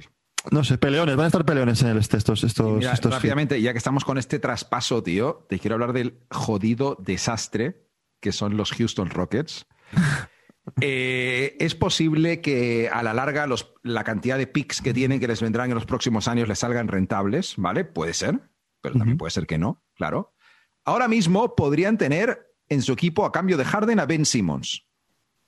No 0.51 0.65
sé, 0.65 0.77
peleones, 0.77 1.15
van 1.15 1.23
a 1.23 1.27
estar 1.27 1.45
peleones 1.45 1.81
en 1.81 1.87
el 1.87 1.97
este 1.97 2.17
estos. 2.17 2.43
estos, 2.43 2.83
estos 2.83 3.13
rápidamente, 3.13 3.61
ya 3.61 3.71
que 3.71 3.77
estamos 3.77 4.03
con 4.03 4.17
este 4.17 4.39
traspaso, 4.39 5.03
tío, 5.03 5.45
te 5.47 5.57
quiero 5.57 5.75
hablar 5.75 5.93
del 5.93 6.19
jodido 6.29 6.97
desastre 6.99 7.85
que 8.19 8.33
son 8.33 8.57
los 8.57 8.71
Houston 8.71 9.09
Rockets. 9.09 9.65
Eh, 10.81 11.57
es 11.59 11.73
posible 11.73 12.41
que 12.41 12.91
a 12.93 13.01
la 13.01 13.15
larga 13.15 13.47
los, 13.47 13.73
la 13.81 14.03
cantidad 14.03 14.37
de 14.37 14.45
picks 14.45 14.81
que 14.81 14.93
tienen 14.93 15.19
que 15.19 15.27
les 15.27 15.41
vendrán 15.41 15.69
en 15.69 15.73
los 15.73 15.87
próximos 15.87 16.27
años 16.27 16.47
les 16.47 16.59
salgan 16.59 16.87
rentables, 16.87 17.55
¿vale? 17.57 17.85
Puede 17.85 18.13
ser, 18.13 18.39
pero 18.81 18.95
también 18.95 19.17
puede 19.17 19.31
ser 19.31 19.45
que 19.47 19.57
no, 19.57 19.83
claro. 19.95 20.33
Ahora 20.85 21.07
mismo 21.07 21.55
podrían 21.55 21.97
tener 21.97 22.53
en 22.67 22.81
su 22.81 22.93
equipo 22.93 23.25
a 23.25 23.31
cambio 23.31 23.57
de 23.57 23.65
Harden 23.65 23.99
a 23.99 24.05
Ben 24.05 24.25
Simmons. 24.25 24.85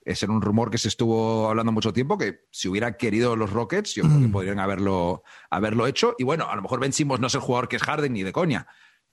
Ese 0.04 0.26
era 0.26 0.32
un 0.32 0.42
rumor 0.42 0.70
que 0.70 0.78
se 0.78 0.88
estuvo 0.88 1.48
hablando 1.48 1.70
mucho 1.70 1.92
tiempo, 1.92 2.18
que 2.18 2.40
si 2.50 2.68
hubiera 2.68 2.96
querido 2.96 3.36
los 3.36 3.50
Rockets, 3.50 3.94
yo 3.94 4.02
creo 4.02 4.20
que 4.20 4.28
podrían 4.28 4.58
haberlo, 4.58 5.22
haberlo 5.48 5.86
hecho. 5.86 6.16
Y 6.18 6.24
bueno, 6.24 6.48
a 6.50 6.56
lo 6.56 6.62
mejor 6.62 6.80
Ben 6.80 6.92
Simmons 6.92 7.20
no 7.20 7.28
es 7.28 7.34
el 7.34 7.40
jugador 7.40 7.68
que 7.68 7.76
es 7.76 7.82
Harden 7.82 8.12
ni 8.12 8.24
de 8.24 8.32
coña, 8.32 8.66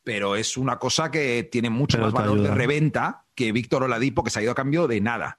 pero 0.03 0.35
es 0.35 0.57
una 0.57 0.79
cosa 0.79 1.11
que 1.11 1.47
tiene 1.51 1.69
mucho 1.69 1.99
más 1.99 2.11
valor 2.11 2.41
de 2.41 2.49
reventa 2.53 3.27
que 3.35 3.51
Víctor 3.51 3.83
Oladipo, 3.83 4.23
que 4.23 4.31
se 4.31 4.39
ha 4.39 4.43
ido 4.43 4.51
a 4.51 4.55
cambio 4.55 4.87
de 4.87 4.99
nada. 4.99 5.37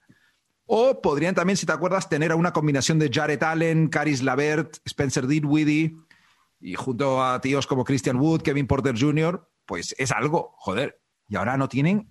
O 0.66 1.02
podrían 1.02 1.34
también, 1.34 1.56
si 1.56 1.66
te 1.66 1.72
acuerdas, 1.72 2.08
tener 2.08 2.32
una 2.32 2.52
combinación 2.52 3.00
de 3.00 3.10
Jared 3.12 3.42
Allen, 3.42 3.88
Caris 3.88 4.22
Lavert, 4.22 4.76
Spencer 4.84 5.26
Dinwiddie 5.26 5.96
y 6.61 6.75
junto 6.75 7.23
a 7.23 7.40
tíos 7.40 7.67
como 7.67 7.85
Christian 7.85 8.17
Wood, 8.17 8.43
Kevin 8.43 8.67
Porter 8.67 8.95
Jr., 8.99 9.49
pues 9.67 9.95
es 9.99 10.12
algo, 10.12 10.55
joder. 10.59 11.00
Y 11.29 11.37
ahora 11.37 11.57
no 11.57 11.69
tienen 11.69 12.11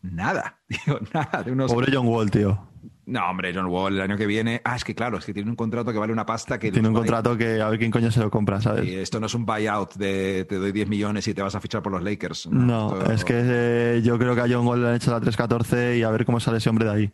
nada, 0.00 0.62
nada 1.12 1.42
de 1.42 1.52
unos... 1.52 1.72
Pobre 1.72 1.92
John 1.94 2.06
Wall, 2.06 2.30
tío. 2.30 2.69
No, 3.10 3.28
hombre, 3.28 3.52
John 3.52 3.66
Wall 3.66 3.94
el 3.94 4.00
año 4.00 4.16
que 4.16 4.26
viene. 4.26 4.60
Ah, 4.64 4.76
es 4.76 4.84
que 4.84 4.94
claro, 4.94 5.18
es 5.18 5.24
que 5.24 5.34
tiene 5.34 5.50
un 5.50 5.56
contrato 5.56 5.92
que 5.92 5.98
vale 5.98 6.12
una 6.12 6.24
pasta 6.24 6.58
que. 6.58 6.70
Tiene 6.70 6.88
un 6.88 6.94
contrato 6.94 7.36
que 7.36 7.60
a 7.60 7.68
ver 7.68 7.78
quién 7.78 7.90
coño 7.90 8.10
se 8.12 8.20
lo 8.20 8.30
compra, 8.30 8.60
¿sabes? 8.60 8.86
Y 8.86 8.94
esto 8.94 9.18
no 9.18 9.26
es 9.26 9.34
un 9.34 9.44
buyout 9.44 9.94
de 9.94 10.46
te 10.48 10.56
doy 10.56 10.70
10 10.70 10.88
millones 10.88 11.26
y 11.26 11.34
te 11.34 11.42
vas 11.42 11.54
a 11.54 11.60
fichar 11.60 11.82
por 11.82 11.92
los 11.92 12.02
Lakers. 12.02 12.46
No, 12.46 13.00
es 13.10 13.24
que 13.24 13.34
eh, 13.36 14.02
yo 14.04 14.16
creo 14.16 14.36
que 14.36 14.42
a 14.42 14.46
John 14.48 14.64
Wall 14.66 14.82
le 14.82 14.88
han 14.90 14.94
hecho 14.94 15.10
la 15.10 15.20
3-14 15.20 15.98
y 15.98 16.02
a 16.04 16.10
ver 16.10 16.24
cómo 16.24 16.38
sale 16.38 16.58
ese 16.58 16.70
hombre 16.70 16.84
de 16.84 16.92
ahí. 16.92 17.12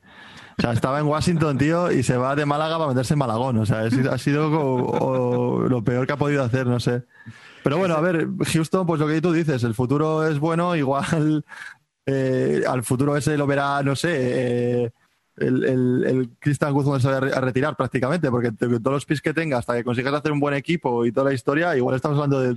O 0.58 0.62
sea, 0.62 0.72
estaba 0.72 1.00
en 1.00 1.06
Washington, 1.06 1.56
tío, 1.56 1.90
y 1.90 2.02
se 2.02 2.16
va 2.16 2.36
de 2.36 2.44
Málaga 2.44 2.76
para 2.76 2.88
meterse 2.88 3.14
en 3.14 3.18
Malagón. 3.18 3.56
O 3.58 3.66
sea, 3.66 3.80
ha 4.10 4.18
sido 4.18 5.66
lo 5.68 5.82
peor 5.82 6.06
que 6.06 6.12
ha 6.12 6.16
podido 6.16 6.44
hacer, 6.44 6.66
no 6.66 6.80
sé. 6.80 7.04
Pero 7.62 7.78
bueno, 7.78 7.94
a 7.94 8.00
ver, 8.00 8.28
Houston, 8.52 8.86
pues 8.86 9.00
lo 9.00 9.06
que 9.06 9.20
tú 9.20 9.32
dices, 9.32 9.64
el 9.64 9.74
futuro 9.74 10.26
es 10.26 10.38
bueno, 10.38 10.76
igual 10.76 11.44
eh, 12.06 12.62
al 12.66 12.84
futuro 12.84 13.16
ese 13.16 13.36
lo 13.36 13.48
verá, 13.48 13.82
no 13.82 13.96
sé, 13.96 14.14
eh, 14.84 14.92
el, 15.36 15.64
el, 15.64 16.04
el, 16.06 16.30
Christian 16.38 16.72
Guzmán 16.72 17.00
se 17.00 17.08
va 17.08 17.16
a 17.16 17.40
retirar 17.40 17.76
prácticamente, 17.76 18.30
porque 18.30 18.52
todos 18.52 18.80
los 18.84 19.04
pis 19.04 19.20
que 19.20 19.34
tenga 19.34 19.58
hasta 19.58 19.74
que 19.74 19.84
consigas 19.84 20.14
hacer 20.14 20.32
un 20.32 20.40
buen 20.40 20.54
equipo 20.54 21.04
y 21.04 21.12
toda 21.12 21.28
la 21.28 21.34
historia, 21.34 21.76
igual 21.76 21.96
estamos 21.96 22.16
hablando 22.16 22.40
de 22.40 22.56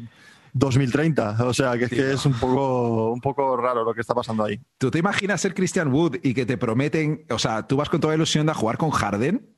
2030. 0.53 1.37
O 1.45 1.53
sea, 1.53 1.77
que 1.77 1.85
es, 1.85 1.89
que 1.89 2.11
es 2.11 2.25
un 2.25 2.33
poco, 2.33 3.11
un 3.11 3.21
poco 3.21 3.57
raro 3.57 3.83
lo 3.83 3.93
que 3.93 4.01
está 4.01 4.13
pasando 4.15 4.43
ahí. 4.43 4.59
¿Tú 4.77 4.91
te 4.91 4.99
imaginas 4.99 5.41
ser 5.41 5.53
Christian 5.53 5.91
Wood 5.91 6.17
y 6.23 6.33
que 6.33 6.45
te 6.45 6.57
prometen, 6.57 7.25
o 7.29 7.39
sea, 7.39 7.67
tú 7.67 7.77
vas 7.77 7.89
con 7.89 7.99
toda 7.99 8.15
ilusión 8.15 8.45
de 8.47 8.53
jugar 8.53 8.77
con 8.77 8.91
Harden? 8.91 9.55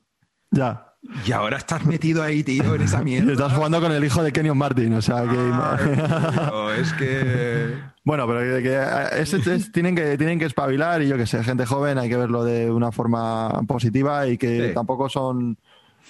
Ya. 0.50 0.88
Y 1.26 1.32
ahora 1.32 1.56
estás 1.56 1.84
metido 1.84 2.22
ahí, 2.22 2.44
tío, 2.44 2.74
en 2.74 2.82
esa 2.82 3.02
mierda. 3.02 3.32
Estás 3.32 3.52
jugando 3.52 3.80
con 3.80 3.90
el 3.90 4.04
hijo 4.04 4.22
de 4.22 4.32
Kenyon 4.32 4.56
Martin, 4.56 4.94
o 4.94 5.02
sea 5.02 5.24
que. 5.24 6.80
es 6.80 6.92
que. 6.92 7.91
Bueno, 8.04 8.26
pero 8.26 8.40
que, 8.40 9.70
tienen 9.72 9.94
que 9.94 10.18
tienen 10.18 10.38
que 10.38 10.46
espabilar 10.46 11.02
y 11.02 11.08
yo 11.08 11.16
que 11.16 11.26
sé, 11.26 11.42
gente 11.44 11.66
joven 11.66 11.98
hay 11.98 12.08
que 12.08 12.16
verlo 12.16 12.44
de 12.44 12.70
una 12.70 12.90
forma 12.90 13.62
positiva 13.68 14.26
y 14.26 14.36
que 14.36 14.72
tampoco 14.74 15.08
son 15.08 15.56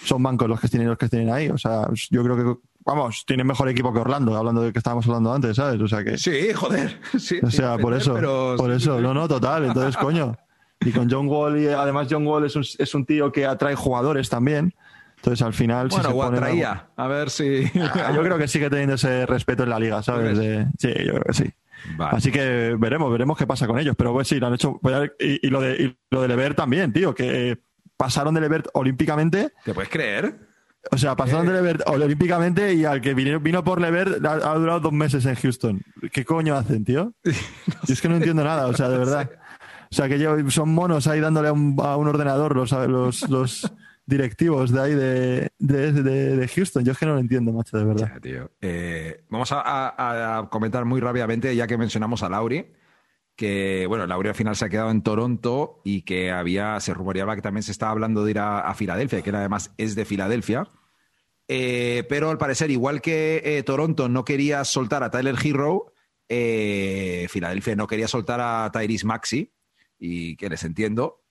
son 0.02 0.22
bancos 0.22 0.49
los 0.49 0.61
que 0.61 0.68
tienen 0.68 0.88
los 0.88 0.99
que 0.99 1.08
tienen 1.08 1.30
ahí. 1.30 1.49
O 1.49 1.58
sea, 1.58 1.87
yo 2.11 2.25
creo 2.25 2.37
que 2.37 2.61
vamos, 2.84 3.25
tienen 3.26 3.46
mejor 3.46 3.68
equipo 3.68 3.92
que 3.92 4.00
Orlando, 4.00 4.37
hablando 4.37 4.62
de 4.62 4.72
que 4.72 4.78
estábamos 4.78 5.06
hablando 5.06 5.32
antes, 5.32 5.56
¿sabes? 5.56 5.80
O 5.80 5.88
sea 5.88 6.04
que. 6.04 6.18
Sí, 6.18 6.52
joder. 6.54 6.99
Sí, 7.18 7.38
o 7.42 7.50
sea, 7.50 7.78
por 7.78 7.94
eso. 7.94 8.14
Por 8.56 8.70
eso, 8.70 9.00
no, 9.00 9.14
no, 9.14 9.28
total. 9.28 9.66
Entonces, 9.66 9.96
coño. 9.96 10.37
Y 10.84 10.90
con 10.90 11.08
John 11.08 11.28
Wall, 11.28 11.61
y 11.61 11.68
además 11.68 12.08
John 12.11 12.26
Wall 12.26 12.44
es 12.44 12.56
un, 12.56 12.64
es 12.78 12.94
un 12.94 13.06
tío 13.06 13.30
que 13.30 13.46
atrae 13.46 13.76
jugadores 13.76 14.28
también. 14.28 14.75
Entonces, 15.16 15.42
al 15.42 15.52
final. 15.52 15.88
Bueno, 15.88 16.02
si 16.02 16.11
se 16.11 16.14
pone 16.14 16.38
atraía. 16.38 16.88
A 16.96 17.06
ver 17.06 17.30
si. 17.30 17.70
yo 17.72 18.22
creo 18.22 18.38
que 18.38 18.49
sigue 18.49 18.68
teniendo 18.68 18.96
ese 18.96 19.26
respeto 19.26 19.62
en 19.62 19.70
la 19.70 19.78
liga, 19.78 20.02
¿sabes? 20.02 20.38
sí, 20.78 20.88
yo 20.88 21.12
creo 21.12 21.25
que 21.25 21.34
sí. 21.34 21.44
Así 21.98 22.30
que 22.30 22.76
veremos, 22.78 23.10
veremos 23.10 23.36
qué 23.36 23.46
pasa 23.46 23.66
con 23.66 23.78
ellos. 23.78 23.94
Pero 23.96 24.12
pues 24.12 24.28
sí, 24.28 24.38
lo 24.38 24.46
han 24.46 24.54
hecho. 24.54 24.80
Y, 25.18 25.48
lo 25.48 25.61
de, 25.61 25.83
y 25.83 25.98
lo 26.11 26.22
de 26.22 26.28
Levert 26.28 26.57
también, 26.57 26.92
tío, 26.92 27.14
que 27.14 27.59
pasaron 27.96 28.35
de 28.35 28.40
Levert 28.40 28.68
olímpicamente. 28.74 29.52
¿Te 29.64 29.74
puedes 29.74 29.90
creer? 29.90 30.52
O 30.90 30.98
sea, 30.98 31.14
pasaron 31.14 31.46
de 31.46 31.52
Levert 31.52 31.83
olímpicamente 31.87 32.74
y 32.74 32.85
al 32.85 33.00
que 33.00 33.14
vino, 33.14 33.38
vino 33.38 33.62
por 33.62 33.80
Levert 33.80 34.24
ha, 34.26 34.54
durado 34.54 34.80
dos 34.80 34.92
meses 34.92 35.24
en 35.26 35.37
Houston. 35.37 35.80
¿Qué 36.11 36.24
coño 36.24 36.57
hacen, 36.57 36.85
tío? 36.85 37.12
Yo 37.24 37.94
es 37.94 38.00
que 38.00 38.09
no 38.09 38.16
entiendo 38.16 38.42
nada, 38.42 38.66
o 38.66 38.74
sea, 38.74 38.88
de 38.88 38.98
verdad. 39.04 39.30
O 39.90 39.94
sea, 39.94 40.09
que 40.09 40.44
son 40.48 40.74
monos 40.74 41.07
ahí 41.07 41.20
dándole 41.20 41.48
a 41.48 41.52
un, 41.52 41.78
ordenador 41.78 42.57
los, 42.57 42.72
los, 42.72 43.28
los 43.28 43.72
directivos 44.12 44.70
de 44.70 44.81
ahí 44.81 44.94
de, 44.94 45.51
de, 45.59 46.48
Houston. 46.48 46.85
Yo 46.85 46.92
es 46.92 46.98
que 46.98 47.07
no 47.07 47.14
lo 47.14 47.20
entiendo, 47.20 47.53
macho, 47.53 47.79
de 47.79 47.85
verdad. 47.85 48.20
Eh, 48.61 49.25
vamos 49.29 49.48
a, 49.53 50.48
comentar 50.51 50.85
muy 50.85 51.01
rápidamente, 51.01 51.55
ya 51.57 51.66
que 51.66 51.79
mencionamos 51.79 52.22
a 52.22 52.29
Lauri, 52.29 52.72
que, 53.35 53.87
bueno, 53.88 54.07
Lauri 54.07 54.29
al 54.29 54.35
final 54.35 54.55
se 54.55 54.66
ha 54.66 54.68
quedado 54.68 54.90
en 54.90 55.03
Toronto 55.03 55.81
y 55.85 56.03
que 56.03 56.31
había, 56.31 56.79
se 56.81 56.94
rumoreaba 56.94 57.35
que 57.35 57.42
también 57.42 57.62
se 57.62 57.72
estaba 57.72 57.92
hablando 57.92 58.25
de 58.25 58.33
ir 58.33 58.38
a, 58.38 58.72
Filadelfia, 58.75 59.22
que 59.22 59.31
además 59.31 59.72
es 59.79 59.94
de 59.94 60.05
Filadelfia. 60.05 60.68
Eh, 61.48 62.05
pero 62.09 62.31
al 62.31 62.38
parecer, 62.38 62.70
igual 62.70 63.01
que 63.01 63.42
eh, 63.44 63.62
Toronto 63.62 64.09
no 64.09 64.25
quería 64.25 64.64
soltar 64.64 65.03
a 65.03 65.11
Tyler 65.11 65.37
Hero, 65.42 65.92
Filadelfia 66.29 67.77
no 67.77 67.87
quería 67.87 68.09
soltar 68.09 68.40
a 68.40 68.70
Tyrese 68.72 69.07
Maxi, 69.07 69.53
y 69.98 70.37
que 70.37 70.48
les 70.48 70.64
entiendo, 70.64 71.21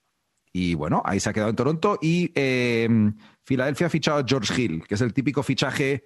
y 0.52 0.74
bueno, 0.74 1.02
ahí 1.04 1.18
se 1.18 1.30
ha 1.30 1.32
quedado 1.32 1.50
en 1.50 1.56
Toronto. 1.56 1.98
Y 2.00 2.30
em, 2.34 3.16
Filadelfia 3.44 3.86
ha 3.86 3.90
fichado 3.90 4.18
a 4.18 4.24
George 4.26 4.60
Hill, 4.60 4.84
que 4.86 4.94
es 4.94 5.00
el 5.00 5.14
típico 5.14 5.42
fichaje 5.42 6.04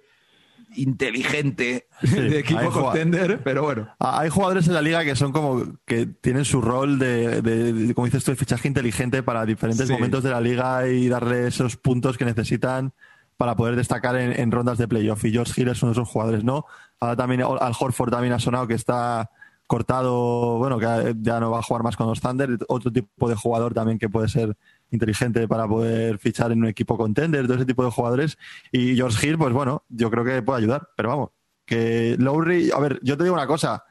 inteligente 0.75 1.87
de 2.01 2.39
equipo 2.39 2.71
contender, 2.71 3.41
pero 3.43 3.63
bueno. 3.63 3.89
Ah, 3.99 4.19
hay 4.19 4.29
jugadores 4.29 4.67
en 4.67 4.73
la 4.73 4.81
liga 4.81 5.03
que 5.03 5.15
son 5.15 5.31
como 5.31 5.77
que 5.85 6.05
tienen 6.05 6.45
su 6.45 6.61
rol 6.61 6.99
de, 6.99 7.91
como 7.95 8.05
dices 8.05 8.23
tú, 8.23 8.31
de 8.31 8.37
fichaje 8.37 8.67
inteligente 8.67 9.23
para 9.23 9.45
diferentes 9.45 9.89
momentos 9.89 10.23
de 10.23 10.29
la 10.29 10.41
liga 10.41 10.87
y 10.87 11.07
darle 11.07 11.47
esos 11.47 11.77
puntos 11.77 12.17
que 12.17 12.25
necesitan 12.25 12.93
para 13.37 13.55
poder 13.55 13.75
destacar 13.75 14.15
en, 14.15 14.51
rondas 14.51 14.77
de 14.77 14.87
playoff. 14.87 15.23
Y 15.25 15.31
George 15.31 15.61
Hill 15.61 15.69
es 15.69 15.81
uno 15.83 15.91
de 15.91 15.99
esos 15.99 16.09
jugadores, 16.09 16.43
¿no? 16.43 16.65
Ahora 16.99 17.15
también 17.15 17.41
Al 17.41 17.73
Horford 17.79 18.11
también 18.11 18.33
ha 18.33 18.39
sonado 18.39 18.67
que 18.67 18.73
está 18.73 19.29
cortado, 19.67 20.57
bueno, 20.57 20.79
que 20.79 21.15
ya 21.21 21.39
no 21.39 21.51
va 21.51 21.59
a 21.59 21.63
jugar 21.63 21.83
más 21.83 21.97
con 21.97 22.07
los 22.07 22.21
Thunder, 22.21 22.57
otro 22.69 22.91
tipo 22.91 23.29
de 23.29 23.35
jugador 23.35 23.73
también 23.73 23.99
que 23.99 24.09
puede 24.09 24.29
ser 24.29 24.55
inteligente 24.89 25.47
para 25.47 25.67
poder 25.67 26.17
fichar 26.17 26.53
en 26.53 26.59
un 26.59 26.69
equipo 26.69 26.97
contender, 26.97 27.45
todo 27.45 27.57
ese 27.57 27.65
tipo 27.65 27.83
de 27.83 27.91
jugadores. 27.91 28.37
Y 28.71 28.95
George 28.95 29.27
Hill, 29.27 29.37
pues 29.37 29.53
bueno, 29.53 29.83
yo 29.89 30.09
creo 30.09 30.23
que 30.23 30.41
puede 30.41 30.59
ayudar, 30.59 30.89
pero 30.95 31.09
vamos, 31.09 31.29
que 31.65 32.15
Lowry, 32.17 32.71
a 32.71 32.79
ver, 32.79 32.99
yo 33.03 33.17
te 33.17 33.25
digo 33.25 33.35
una 33.35 33.45
cosa, 33.45 33.83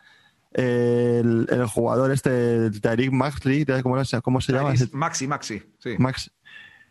el, 0.53 1.67
jugador 1.69 2.11
este, 2.11 2.71
Tyreek 2.71 3.13
Maxley, 3.13 3.67
¿cómo, 3.83 4.03
cómo 4.23 4.41
se 4.41 4.53
llama? 4.53 4.73
Maxi, 4.93 5.27
Maxi, 5.27 5.63
sí. 5.79 5.91
Max. 5.99 6.31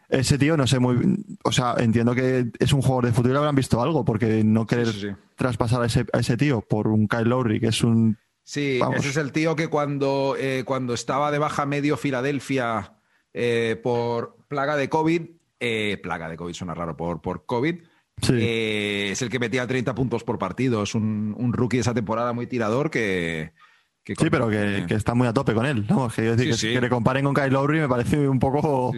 Ese 0.07 0.37
tío, 0.37 0.55
no 0.55 0.67
sé 0.67 0.77
muy. 0.77 1.25
O 1.43 1.51
sea, 1.51 1.75
entiendo 1.79 2.13
que 2.13 2.51
es 2.59 2.73
un 2.73 2.83
jugador 2.83 3.07
de 3.07 3.11
futuro 3.11 3.33
y 3.33 3.37
habrán 3.37 3.55
visto 3.55 3.81
algo, 3.81 4.05
porque 4.05 4.43
no 4.43 4.67
querer 4.67 5.17
traspasar 5.35 5.81
a 5.81 5.87
ese, 5.87 6.05
a 6.13 6.19
ese 6.19 6.37
tío 6.37 6.61
por 6.61 6.87
un 6.87 7.07
Kyle 7.07 7.27
Lowry, 7.27 7.59
que 7.59 7.69
es 7.69 7.83
un 7.83 8.15
Sí, 8.45 8.79
ese 8.95 9.09
es 9.09 9.17
el 9.17 9.31
tío 9.31 9.55
que 9.55 9.69
cuando, 9.69 10.35
eh, 10.39 10.63
cuando 10.65 10.93
estaba 10.93 11.31
de 11.31 11.39
baja 11.39 11.65
medio 11.65 11.97
Filadelfia 11.97 12.93
eh, 13.33 13.75
por 13.81 14.37
plaga 14.47 14.77
de 14.77 14.87
COVID, 14.87 15.23
eh, 15.59 15.99
plaga 16.01 16.29
de 16.29 16.37
COVID 16.37 16.53
suena 16.53 16.75
raro, 16.75 16.95
por, 16.95 17.23
por 17.23 17.47
COVID, 17.47 17.81
es 18.21 19.21
el 19.23 19.29
que 19.31 19.39
metía 19.39 19.65
30 19.65 19.95
puntos 19.95 20.23
por 20.23 20.37
partido. 20.37 20.83
Es 20.83 20.93
un, 20.93 21.53
rookie 21.53 21.77
de 21.77 21.81
esa 21.81 21.95
temporada 21.95 22.33
muy 22.33 22.45
tirador 22.45 22.91
que. 22.91 23.53
sí, 24.05 24.29
pero 24.29 24.47
que, 24.47 24.85
está 24.89 25.15
muy 25.15 25.27
a 25.27 25.33
tope 25.33 25.55
con 25.55 25.65
él. 25.65 25.87
¿no? 25.89 26.07
Que, 26.07 26.35
que, 26.35 26.79
le 26.79 26.89
comparen 26.89 27.25
con 27.25 27.33
Kyle 27.33 27.51
Lowry 27.51 27.79
me 27.79 27.89
parece 27.89 28.29
un 28.29 28.37
poco. 28.37 28.93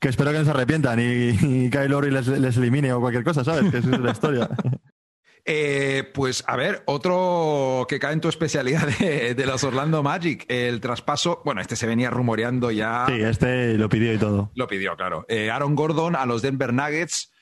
Que 0.00 0.08
espero 0.08 0.32
que 0.32 0.38
no 0.38 0.44
se 0.46 0.50
arrepientan 0.50 0.98
y, 0.98 1.68
Kyle 1.68 1.88
Lowry 1.88 2.10
les, 2.10 2.26
les, 2.26 2.56
elimine 2.56 2.90
o 2.94 3.00
cualquier 3.00 3.22
cosa, 3.22 3.44
¿sabes? 3.44 3.70
Que 3.70 3.78
esa 3.78 3.90
es 3.90 4.00
la 4.00 4.12
historia. 4.12 4.48
Eh, 5.44 6.04
pues 6.14 6.44
a 6.46 6.56
ver, 6.56 6.82
otro 6.86 7.86
que 7.88 7.98
cae 7.98 8.12
en 8.12 8.20
tu 8.20 8.28
especialidad 8.28 8.86
de, 8.98 9.46
los 9.46 9.64
Orlando 9.64 10.02
Magic, 10.02 10.44
el 10.48 10.80
traspaso, 10.80 11.42
bueno, 11.44 11.60
este 11.60 11.76
se 11.76 11.86
venía 11.86 12.10
rumoreando 12.10 12.70
ya. 12.70 13.06
Sí, 13.06 13.14
este 13.14 13.74
lo 13.74 13.88
pidió 13.88 14.12
y 14.12 14.18
todo. 14.18 14.50
Lo 14.54 14.66
pidió, 14.66 14.96
claro. 14.96 15.24
Eh, 15.28 15.50
Aaron 15.50 15.74
Gordon 15.74 16.16
a 16.16 16.26
los 16.26 16.42
Denver 16.42 16.72
Nuggets. 16.72 17.32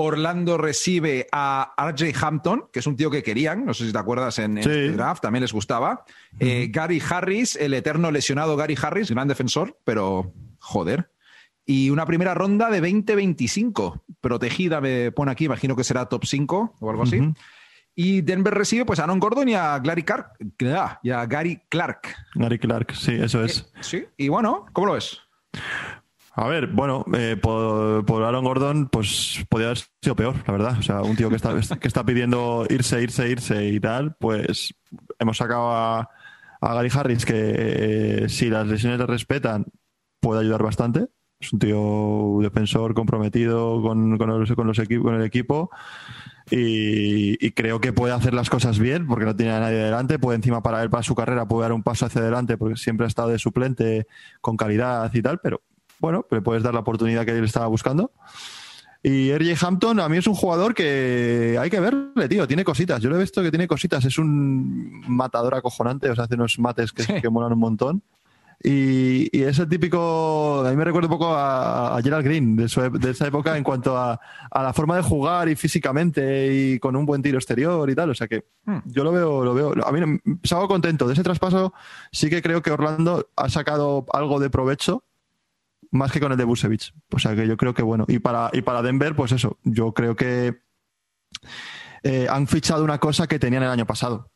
Orlando 0.00 0.58
recibe 0.58 1.26
a 1.32 1.74
RJ 1.76 2.14
Hampton, 2.24 2.68
que 2.72 2.78
es 2.78 2.86
un 2.86 2.94
tío 2.94 3.10
que 3.10 3.24
querían, 3.24 3.66
no 3.66 3.74
sé 3.74 3.84
si 3.84 3.92
te 3.92 3.98
acuerdas 3.98 4.38
en, 4.38 4.56
el 4.58 4.96
draft, 4.96 5.22
también 5.22 5.42
les 5.42 5.52
gustaba. 5.52 6.04
Eh, 6.38 6.68
Gary 6.70 7.02
Harris, 7.10 7.56
el 7.56 7.74
eterno 7.74 8.12
lesionado 8.12 8.56
Gary 8.56 8.78
Harris, 8.80 9.10
gran 9.10 9.26
defensor, 9.26 9.76
pero 9.82 10.32
joder, 10.60 11.10
y 11.70 11.90
una 11.90 12.06
primera 12.06 12.32
ronda 12.32 12.70
de 12.70 12.80
2025, 12.80 14.02
protegida, 14.22 14.80
me 14.80 15.12
pone 15.12 15.32
aquí, 15.32 15.44
imagino 15.44 15.76
que 15.76 15.84
será 15.84 16.06
top 16.06 16.24
5 16.24 16.76
o 16.80 16.90
algo 16.90 17.02
así. 17.02 17.20
Y 17.94 18.22
Denver 18.22 18.54
recibe 18.54 18.86
pues 18.86 19.00
a 19.00 19.04
Aaron 19.04 19.20
Gordon 19.20 19.50
y 19.50 19.54
a 19.54 19.78
Gary 19.80 20.02
Clark. 20.02 20.32
Y 21.02 21.10
a 21.10 21.26
Gary 21.26 21.60
Clark. 21.68 22.16
Gary 22.36 22.58
Clark, 22.58 22.94
sí, 22.94 23.12
eso 23.20 23.44
es. 23.44 23.58
Eh, 23.58 23.78
sí, 23.80 24.06
y 24.16 24.28
bueno, 24.28 24.64
¿cómo 24.72 24.86
lo 24.86 24.92
ves? 24.94 25.20
A 26.32 26.46
ver, 26.46 26.68
bueno, 26.68 27.04
eh, 27.12 27.36
por, 27.36 28.22
Aaron 28.22 28.46
Gordon, 28.46 28.88
pues 28.88 29.44
podría 29.50 29.68
haber 29.68 29.78
sido 30.00 30.16
peor, 30.16 30.36
la 30.46 30.52
verdad. 30.54 30.78
O 30.78 30.82
sea, 30.82 31.02
un 31.02 31.16
tío 31.16 31.28
que 31.28 31.36
está, 31.36 31.54
que 31.80 31.88
está 31.88 32.02
pidiendo 32.02 32.66
irse, 32.70 33.02
irse, 33.02 33.28
irse 33.28 33.66
y 33.66 33.78
tal, 33.78 34.16
pues 34.18 34.72
hemos 35.18 35.36
sacado 35.36 35.70
a, 35.70 36.08
Gary 36.62 36.88
Harris, 36.94 37.26
que 37.26 37.34
eh, 37.36 38.28
si 38.30 38.48
las 38.48 38.66
lesiones 38.66 39.00
le 39.00 39.06
respetan, 39.06 39.66
puede 40.18 40.40
ayudar 40.40 40.62
bastante. 40.62 41.08
Es 41.40 41.52
un 41.52 41.58
tío 41.58 42.38
defensor 42.40 42.94
comprometido 42.94 43.80
con, 43.80 44.18
con, 44.18 44.28
los, 44.28 44.52
con, 44.52 44.66
los 44.66 44.78
con 44.78 45.14
el 45.14 45.22
equipo. 45.22 45.70
Y, 46.50 47.50
creo 47.52 47.80
que 47.80 47.92
puede 47.92 48.14
hacer 48.14 48.34
las 48.34 48.48
cosas 48.48 48.78
bien 48.78 49.06
porque 49.06 49.24
no 49.24 49.36
tiene 49.36 49.52
a 49.52 49.60
nadie 49.60 49.78
delante, 49.78 50.18
puede 50.18 50.36
encima 50.36 50.62
para 50.62 50.82
él, 50.82 50.90
para 50.90 51.02
su 51.02 51.14
carrera, 51.14 51.46
puede 51.46 51.62
dar 51.62 51.72
un 51.72 51.82
paso 51.82 52.06
hacia 52.06 52.20
adelante 52.20 52.56
porque 52.56 52.76
siempre 52.76 53.04
ha 53.04 53.08
estado 53.08 53.28
de 53.28 53.38
suplente 53.38 54.06
con 54.40 54.56
calidad 54.56 55.12
y 55.12 55.20
tal, 55.20 55.40
pero 55.40 55.60
bueno, 55.98 56.26
le 56.30 56.40
puedes 56.40 56.62
dar 56.62 56.72
la 56.72 56.80
oportunidad 56.80 57.24
que 57.26 57.36
él 57.36 57.44
estaba 57.44 57.66
buscando. 57.66 58.12
Y 59.02 59.32
RJ 59.32 59.64
Hampton 59.64 60.00
a 60.00 60.08
mí 60.08 60.16
es 60.16 60.26
un 60.26 60.34
jugador 60.34 60.74
que 60.74 61.56
hay 61.60 61.70
que 61.70 61.80
verle, 61.80 62.28
tío, 62.28 62.48
tiene 62.48 62.64
cositas. 62.64 63.00
Yo 63.00 63.10
lo 63.10 63.16
he 63.16 63.20
visto 63.20 63.42
que 63.42 63.50
tiene 63.50 63.68
cositas, 63.68 64.04
es 64.04 64.18
un 64.18 65.02
matador 65.06 65.54
acojonante, 65.54 66.10
o 66.10 66.14
sea, 66.14 66.24
hace 66.24 66.34
unos 66.34 66.58
mates 66.58 66.92
que, 66.92 67.20
que 67.20 67.28
molan 67.28 67.52
un 67.52 67.60
montón. 67.60 68.02
Y, 68.62 69.28
y, 69.36 69.44
es 69.44 69.56
el 69.60 69.68
típico, 69.68 70.64
a 70.66 70.70
mí 70.70 70.76
me 70.76 70.84
recuerda 70.84 71.06
un 71.06 71.12
poco 71.12 71.32
a, 71.32 72.00
Gerald 72.02 72.24
Green 72.24 72.56
de, 72.56 72.64
esa 72.64 73.26
época 73.26 73.56
en 73.56 73.62
cuanto 73.62 73.96
a, 73.96 74.20
la 74.52 74.72
forma 74.72 74.96
de 74.96 75.02
jugar 75.02 75.48
y 75.48 75.54
físicamente 75.54 76.52
y 76.52 76.78
con 76.80 76.96
un 76.96 77.06
buen 77.06 77.22
tiro 77.22 77.38
exterior 77.38 77.88
y 77.88 77.94
tal. 77.94 78.10
O 78.10 78.14
sea 78.14 78.26
que 78.26 78.46
hmm. 78.64 78.78
yo 78.86 79.04
lo 79.04 79.12
veo, 79.12 79.44
lo 79.44 79.54
veo, 79.54 79.74
a 79.84 79.92
mí 79.92 80.18
salgo 80.42 80.66
contento 80.66 81.06
de 81.06 81.12
ese 81.12 81.22
traspaso. 81.22 81.72
Sí 82.10 82.28
que 82.30 82.42
creo 82.42 82.60
que 82.60 82.72
Orlando 82.72 83.28
ha 83.36 83.48
sacado 83.48 84.06
algo 84.12 84.40
de 84.40 84.50
provecho 84.50 85.04
más 85.90 86.10
que 86.10 86.20
con 86.20 86.32
el 86.32 86.38
de 86.38 86.44
Busevich. 86.44 86.92
O 87.12 87.18
sea 87.18 87.36
que 87.36 87.46
yo 87.46 87.56
creo 87.56 87.74
que 87.74 87.82
bueno. 87.82 88.06
Y 88.08 88.18
para, 88.18 88.50
y 88.52 88.62
para 88.62 88.82
Denver, 88.82 89.14
pues 89.14 89.32
eso, 89.32 89.58
yo 89.62 89.92
creo 89.92 90.16
que 90.16 90.62
eh, 92.02 92.26
han 92.28 92.46
fichado 92.46 92.84
una 92.84 92.98
cosa 92.98 93.26
que 93.26 93.38
tenían 93.38 93.62
el 93.62 93.70
año 93.70 93.86
pasado. 93.86 94.30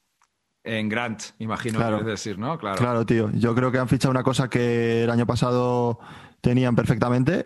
En 0.64 0.88
Grant, 0.88 1.22
imagino 1.38 1.79
claro. 1.79 1.98
que 1.98 2.05
decir, 2.05 2.38
¿no? 2.38 2.59
Claro. 2.59 2.77
claro, 2.77 3.07
tío. 3.07 3.31
Yo 3.33 3.55
creo 3.55 3.72
que 3.72 3.79
han 3.79 3.88
fichado 3.88 4.11
una 4.11 4.22
cosa 4.22 4.48
que 4.48 5.05
el 5.05 5.11
año 5.11 5.27
pasado 5.27 5.98
tenían 6.40 6.77
perfectamente. 6.77 7.44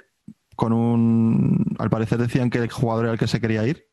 Con 0.54 0.72
un. 0.72 1.76
Al 1.78 1.90
parecer 1.90 2.18
decían 2.18 2.50
que 2.50 2.58
el 2.58 2.70
jugador 2.70 3.04
era 3.06 3.12
el 3.12 3.18
que 3.18 3.26
se 3.26 3.40
quería 3.40 3.66
ir. 3.66 3.86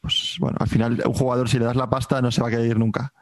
Pues 0.00 0.36
bueno, 0.38 0.56
al 0.60 0.68
final, 0.68 1.02
un 1.04 1.14
jugador, 1.14 1.48
si 1.48 1.58
le 1.58 1.64
das 1.64 1.76
la 1.76 1.90
pasta, 1.90 2.22
no 2.22 2.30
se 2.30 2.40
va 2.40 2.48
a 2.48 2.50
querer 2.50 2.66
ir 2.66 2.78
nunca. 2.78 3.12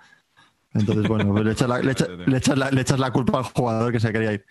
Entonces, 0.75 1.09
bueno, 1.09 1.43
le, 1.43 1.53
echas 1.53 1.69
la, 1.69 1.81
le, 1.81 2.81
echas 2.81 2.99
la, 2.99 3.11
culpa 3.11 3.39
al 3.39 3.45
jugador 3.45 3.93
que 3.93 4.01
se 4.01 4.13
quería 4.13 4.35
ir 4.35 4.45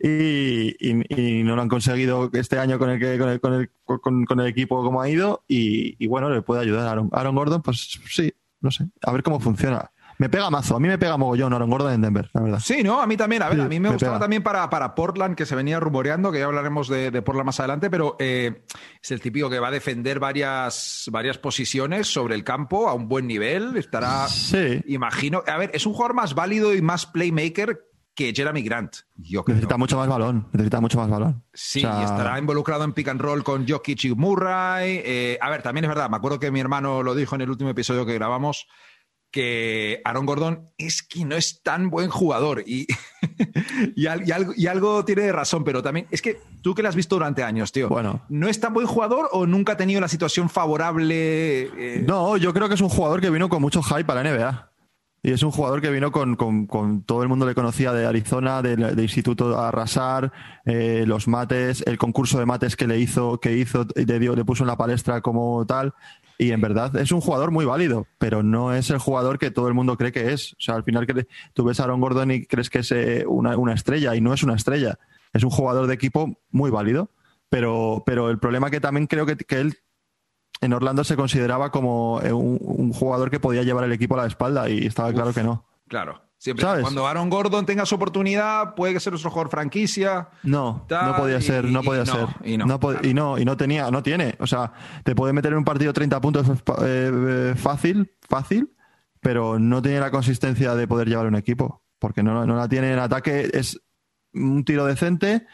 y, 0.00 1.42
no 1.44 1.56
lo 1.56 1.62
han 1.62 1.68
conseguido 1.68 2.30
este 2.32 2.58
año 2.58 2.78
con 2.78 2.90
el, 2.90 2.98
que, 2.98 3.18
con 3.18 3.28
el, 3.28 3.40
con 3.40 3.54
el, 3.54 3.70
con, 4.26 4.40
el 4.40 4.46
equipo 4.46 4.82
como 4.82 5.00
ha 5.00 5.08
ido 5.08 5.44
y, 5.48 6.06
bueno, 6.06 6.30
le 6.30 6.42
puede 6.42 6.62
ayudar 6.62 6.86
a 6.86 6.90
Aaron. 6.92 7.08
Aaron 7.12 7.34
Gordon, 7.34 7.62
pues 7.62 8.00
sí, 8.08 8.32
no 8.60 8.70
sé, 8.70 8.88
a 9.02 9.12
ver 9.12 9.22
cómo 9.22 9.40
funciona. 9.40 9.90
Me 10.24 10.30
pega 10.30 10.48
mazo, 10.48 10.76
a 10.76 10.80
mí 10.80 10.88
me 10.88 10.96
pega 10.96 11.18
mogollón 11.18 11.52
Aaron 11.52 11.68
Gordon 11.68 11.92
en 11.92 12.00
Denver, 12.00 12.30
la 12.32 12.40
verdad. 12.40 12.58
Sí, 12.58 12.82
¿no? 12.82 12.98
A 13.02 13.06
mí 13.06 13.14
también, 13.14 13.42
a 13.42 13.50
ver, 13.50 13.60
a 13.60 13.68
mí 13.68 13.78
me, 13.78 13.90
gustaba 13.90 14.18
también 14.18 14.42
para, 14.42 14.70
para 14.70 14.94
Portland, 14.94 15.36
que 15.36 15.44
se 15.44 15.54
venía 15.54 15.78
rumoreando, 15.78 16.32
que 16.32 16.38
ya 16.38 16.46
hablaremos 16.46 16.88
de, 16.88 17.10
de 17.10 17.20
Portland 17.20 17.44
más 17.44 17.60
adelante, 17.60 17.90
pero 17.90 18.16
eh, 18.18 18.64
es 19.02 19.10
el 19.10 19.20
típico 19.20 19.50
que 19.50 19.58
va 19.58 19.68
a 19.68 19.70
defender 19.70 20.20
varias, 20.20 21.10
varias 21.12 21.36
posiciones 21.36 22.10
sobre 22.10 22.36
el 22.36 22.42
campo 22.42 22.88
a 22.88 22.94
un 22.94 23.06
buen 23.06 23.26
nivel, 23.26 23.76
estará, 23.76 24.26
sí. 24.28 24.80
imagino, 24.86 25.42
a 25.46 25.58
ver, 25.58 25.70
es 25.74 25.84
un 25.84 25.92
jugador 25.92 26.14
más 26.14 26.34
válido 26.34 26.74
y 26.74 26.80
más 26.80 27.04
playmaker 27.04 27.84
que 28.14 28.32
Jeremy 28.34 28.62
Grant. 28.62 28.96
necesita 29.46 29.76
mucho 29.76 29.98
más 29.98 30.08
balón, 30.08 30.48
necesita 30.52 30.80
mucho 30.80 30.98
más 30.98 31.10
balón. 31.10 31.44
Sí, 31.52 31.80
y 31.80 31.84
estará 32.02 32.38
involucrado 32.38 32.84
en 32.84 32.92
pick 32.94 33.08
and 33.08 33.20
roll 33.20 33.42
con 33.44 33.68
Jokic 33.68 34.04
y 34.04 34.14
Murray. 34.14 35.02
Eh, 35.04 35.38
a 35.38 35.50
ver, 35.50 35.62
también 35.62 35.84
es 35.84 35.88
verdad, 35.88 36.08
me 36.08 36.16
acuerdo 36.16 36.38
que 36.38 36.50
mi 36.50 36.60
hermano 36.60 37.02
lo 37.02 37.14
dijo 37.14 37.34
en 37.34 37.42
el 37.42 37.50
último 37.50 37.70
episodio 37.70 38.06
que 38.06 38.14
grabamos, 38.14 38.68
que 39.34 40.00
Aaron 40.04 40.26
Gordon 40.26 40.70
es 40.78 41.02
que 41.02 41.24
no 41.24 41.34
es 41.34 41.60
tan 41.60 41.90
buen 41.90 42.08
jugador 42.08 42.62
y, 42.64 42.86
y, 43.96 44.06
algo, 44.06 44.52
y, 44.56 44.68
algo, 44.68 45.04
tiene 45.04 45.22
de 45.22 45.32
razón, 45.32 45.64
pero 45.64 45.82
también 45.82 46.06
es 46.12 46.22
que 46.22 46.38
tú 46.62 46.72
que 46.72 46.84
lo 46.84 46.88
has 46.88 46.94
visto 46.94 47.16
durante 47.16 47.42
años, 47.42 47.72
tío, 47.72 47.88
bueno. 47.88 48.22
¿no 48.28 48.46
es 48.48 48.60
tan 48.60 48.72
buen 48.72 48.86
jugador 48.86 49.28
o 49.32 49.44
nunca 49.44 49.72
ha 49.72 49.76
tenido 49.76 50.00
la 50.00 50.06
situación 50.06 50.48
favorable? 50.48 51.62
Eh? 51.64 52.04
No, 52.06 52.36
yo 52.36 52.54
creo 52.54 52.68
que 52.68 52.76
es 52.76 52.80
un 52.80 52.88
jugador 52.88 53.20
que 53.20 53.28
vino 53.28 53.48
con 53.48 53.60
mucho 53.60 53.82
hype 53.82 54.04
para 54.04 54.22
la 54.22 54.30
NBA. 54.30 54.70
Y 55.24 55.32
es 55.32 55.42
un 55.42 55.52
jugador 55.52 55.80
que 55.80 55.90
vino 55.90 56.12
con, 56.12 56.36
con, 56.36 57.02
todo 57.04 57.22
el 57.22 57.30
mundo 57.30 57.46
le 57.46 57.54
conocía 57.54 57.94
de 57.94 58.04
Arizona, 58.04 58.60
del 58.60 59.00
Instituto 59.00 59.58
Arrasar, 59.58 60.30
eh, 60.66 61.04
los 61.06 61.28
mates, 61.28 61.82
el 61.86 61.96
concurso 61.96 62.38
de 62.38 62.44
mates 62.44 62.76
que 62.76 62.86
le 62.86 62.98
hizo, 62.98 63.40
que 63.40 63.56
hizo, 63.56 63.86
le, 63.94 64.18
dio, 64.18 64.36
le 64.36 64.44
puso 64.44 64.64
en 64.64 64.66
la 64.66 64.76
palestra 64.76 65.22
como 65.22 65.64
tal. 65.64 65.94
Y 66.36 66.50
en 66.50 66.60
verdad 66.60 66.94
es 66.96 67.10
un 67.10 67.22
jugador 67.22 67.52
muy 67.52 67.64
válido, 67.64 68.06
pero 68.18 68.42
no 68.42 68.74
es 68.74 68.90
el 68.90 68.98
jugador 68.98 69.38
que 69.38 69.50
todo 69.50 69.66
el 69.68 69.72
mundo 69.72 69.96
cree 69.96 70.12
que 70.12 70.34
es. 70.34 70.52
O 70.52 70.56
sea, 70.58 70.74
al 70.74 70.84
final 70.84 71.06
tú 71.54 71.64
ves 71.64 71.80
a 71.80 71.84
Aaron 71.84 72.02
Gordon 72.02 72.30
y 72.30 72.44
crees 72.44 72.68
que 72.68 72.80
es 72.80 72.92
eh, 72.92 73.24
una, 73.26 73.56
una 73.56 73.72
estrella 73.72 74.14
y 74.14 74.20
no 74.20 74.34
es 74.34 74.42
una 74.42 74.56
estrella. 74.56 74.98
Es 75.32 75.42
un 75.42 75.50
jugador 75.50 75.86
de 75.86 75.94
equipo 75.94 76.38
muy 76.50 76.70
válido. 76.70 77.08
Pero, 77.48 78.02
pero 78.04 78.28
el 78.28 78.38
problema 78.38 78.70
que 78.70 78.80
también 78.80 79.06
creo 79.06 79.24
que, 79.24 79.36
que 79.36 79.60
él 79.60 79.78
en 80.64 80.72
Orlando 80.72 81.04
se 81.04 81.16
consideraba 81.16 81.70
como 81.70 82.20
eh, 82.22 82.32
un, 82.32 82.92
jugador 82.92 83.30
que 83.30 83.40
podía 83.40 83.62
llevar 83.62 83.84
el 83.84 83.92
equipo 83.92 84.14
a 84.14 84.22
la 84.22 84.26
espalda 84.26 84.68
y 84.68 84.86
estaba 84.86 85.12
claro 85.12 85.32
que 85.32 85.42
no. 85.42 85.66
Claro. 85.88 86.22
Siempre 86.38 86.66
cuando 86.82 87.06
Aaron 87.06 87.30
Gordon 87.30 87.64
tenga 87.64 87.86
su 87.86 87.94
oportunidad, 87.94 88.74
puede 88.74 89.00
ser 89.00 89.12
nuestro 89.12 89.30
jugador 89.30 89.50
franquicia. 89.50 90.28
No, 90.42 90.86
no 90.90 91.16
podía 91.16 91.40
ser, 91.40 91.64
no 91.64 91.82
podía 91.82 92.04
ser. 92.04 92.26
y, 92.44 92.58
no, 92.58 92.78
y 93.02 93.14
no, 93.14 93.38
y 93.38 93.44
no 93.46 93.56
tenía, 93.56 93.90
no 93.90 94.02
tiene. 94.02 94.34
O 94.40 94.46
sea, 94.46 94.72
te 95.04 95.14
puede 95.14 95.32
meter 95.32 95.52
en 95.52 95.58
un 95.58 95.64
partido 95.64 95.94
30 95.94 96.20
puntos 96.20 96.46
eh, 96.48 96.52
eh, 96.84 97.54
fácil, 97.56 98.12
fácil, 98.28 98.74
pero 99.20 99.58
no 99.58 99.80
tiene 99.80 100.00
la 100.00 100.10
consistencia 100.10 100.74
de 100.74 100.86
poder 100.86 101.08
llevar 101.08 101.26
un 101.26 101.36
equipo. 101.36 101.82
Porque 101.98 102.22
no, 102.22 102.44
no 102.44 102.56
la 102.56 102.68
tiene 102.68 102.92
en 102.92 102.98
ataque, 102.98 103.50
es 103.54 103.80
un 104.34 104.66
tiro 104.66 104.84
decente, 104.84 105.46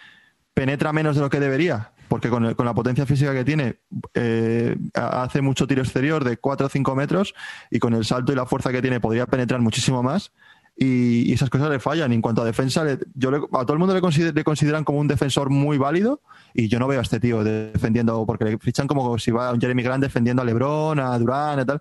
penetra 0.54 0.92
menos 0.92 1.14
de 1.14 1.22
lo 1.22 1.30
que 1.30 1.38
debería 1.38 1.92
porque 2.10 2.28
con, 2.28 2.42
la 2.42 2.74
potencia 2.74 3.06
física 3.06 3.32
que 3.32 3.44
tiene, 3.44 3.76
eh, 4.14 4.76
hace 4.94 5.40
mucho 5.42 5.68
tiro 5.68 5.80
exterior 5.80 6.24
de 6.24 6.38
4 6.38 6.66
o 6.66 6.68
5 6.68 6.94
metros 6.96 7.34
y 7.70 7.78
con 7.78 7.94
el 7.94 8.04
salto 8.04 8.32
y 8.32 8.34
la 8.34 8.46
fuerza 8.46 8.72
que 8.72 8.82
tiene 8.82 8.98
podría 8.98 9.26
penetrar 9.26 9.60
muchísimo 9.60 10.02
más. 10.02 10.32
Y, 10.76 11.32
esas 11.32 11.50
cosas 11.50 11.70
le 11.70 11.78
fallan. 11.78 12.10
Y 12.10 12.16
en 12.16 12.20
cuanto 12.20 12.42
a 12.42 12.44
defensa, 12.44 12.84
yo 13.14 13.30
a 13.52 13.60
todo 13.64 13.74
el 13.74 13.78
mundo 13.78 13.94
le, 13.94 14.42
consideran 14.42 14.82
como 14.82 14.98
un 14.98 15.06
defensor 15.06 15.50
muy 15.50 15.78
válido 15.78 16.20
y 16.52 16.66
yo 16.66 16.80
no 16.80 16.88
veo 16.88 16.98
a 16.98 17.02
este 17.02 17.20
tío 17.20 17.44
defendiendo, 17.44 18.26
porque 18.26 18.44
le 18.44 18.58
fichan 18.58 18.88
como 18.88 19.16
si 19.16 19.30
va 19.30 19.48
a 19.48 19.52
un 19.52 19.60
Jeremy 19.60 19.84
Grant 19.84 20.02
defendiendo 20.02 20.42
a 20.42 20.44
Lebron, 20.44 20.98
a 20.98 21.16
Durán 21.16 21.60
y 21.60 21.64
tal. 21.64 21.80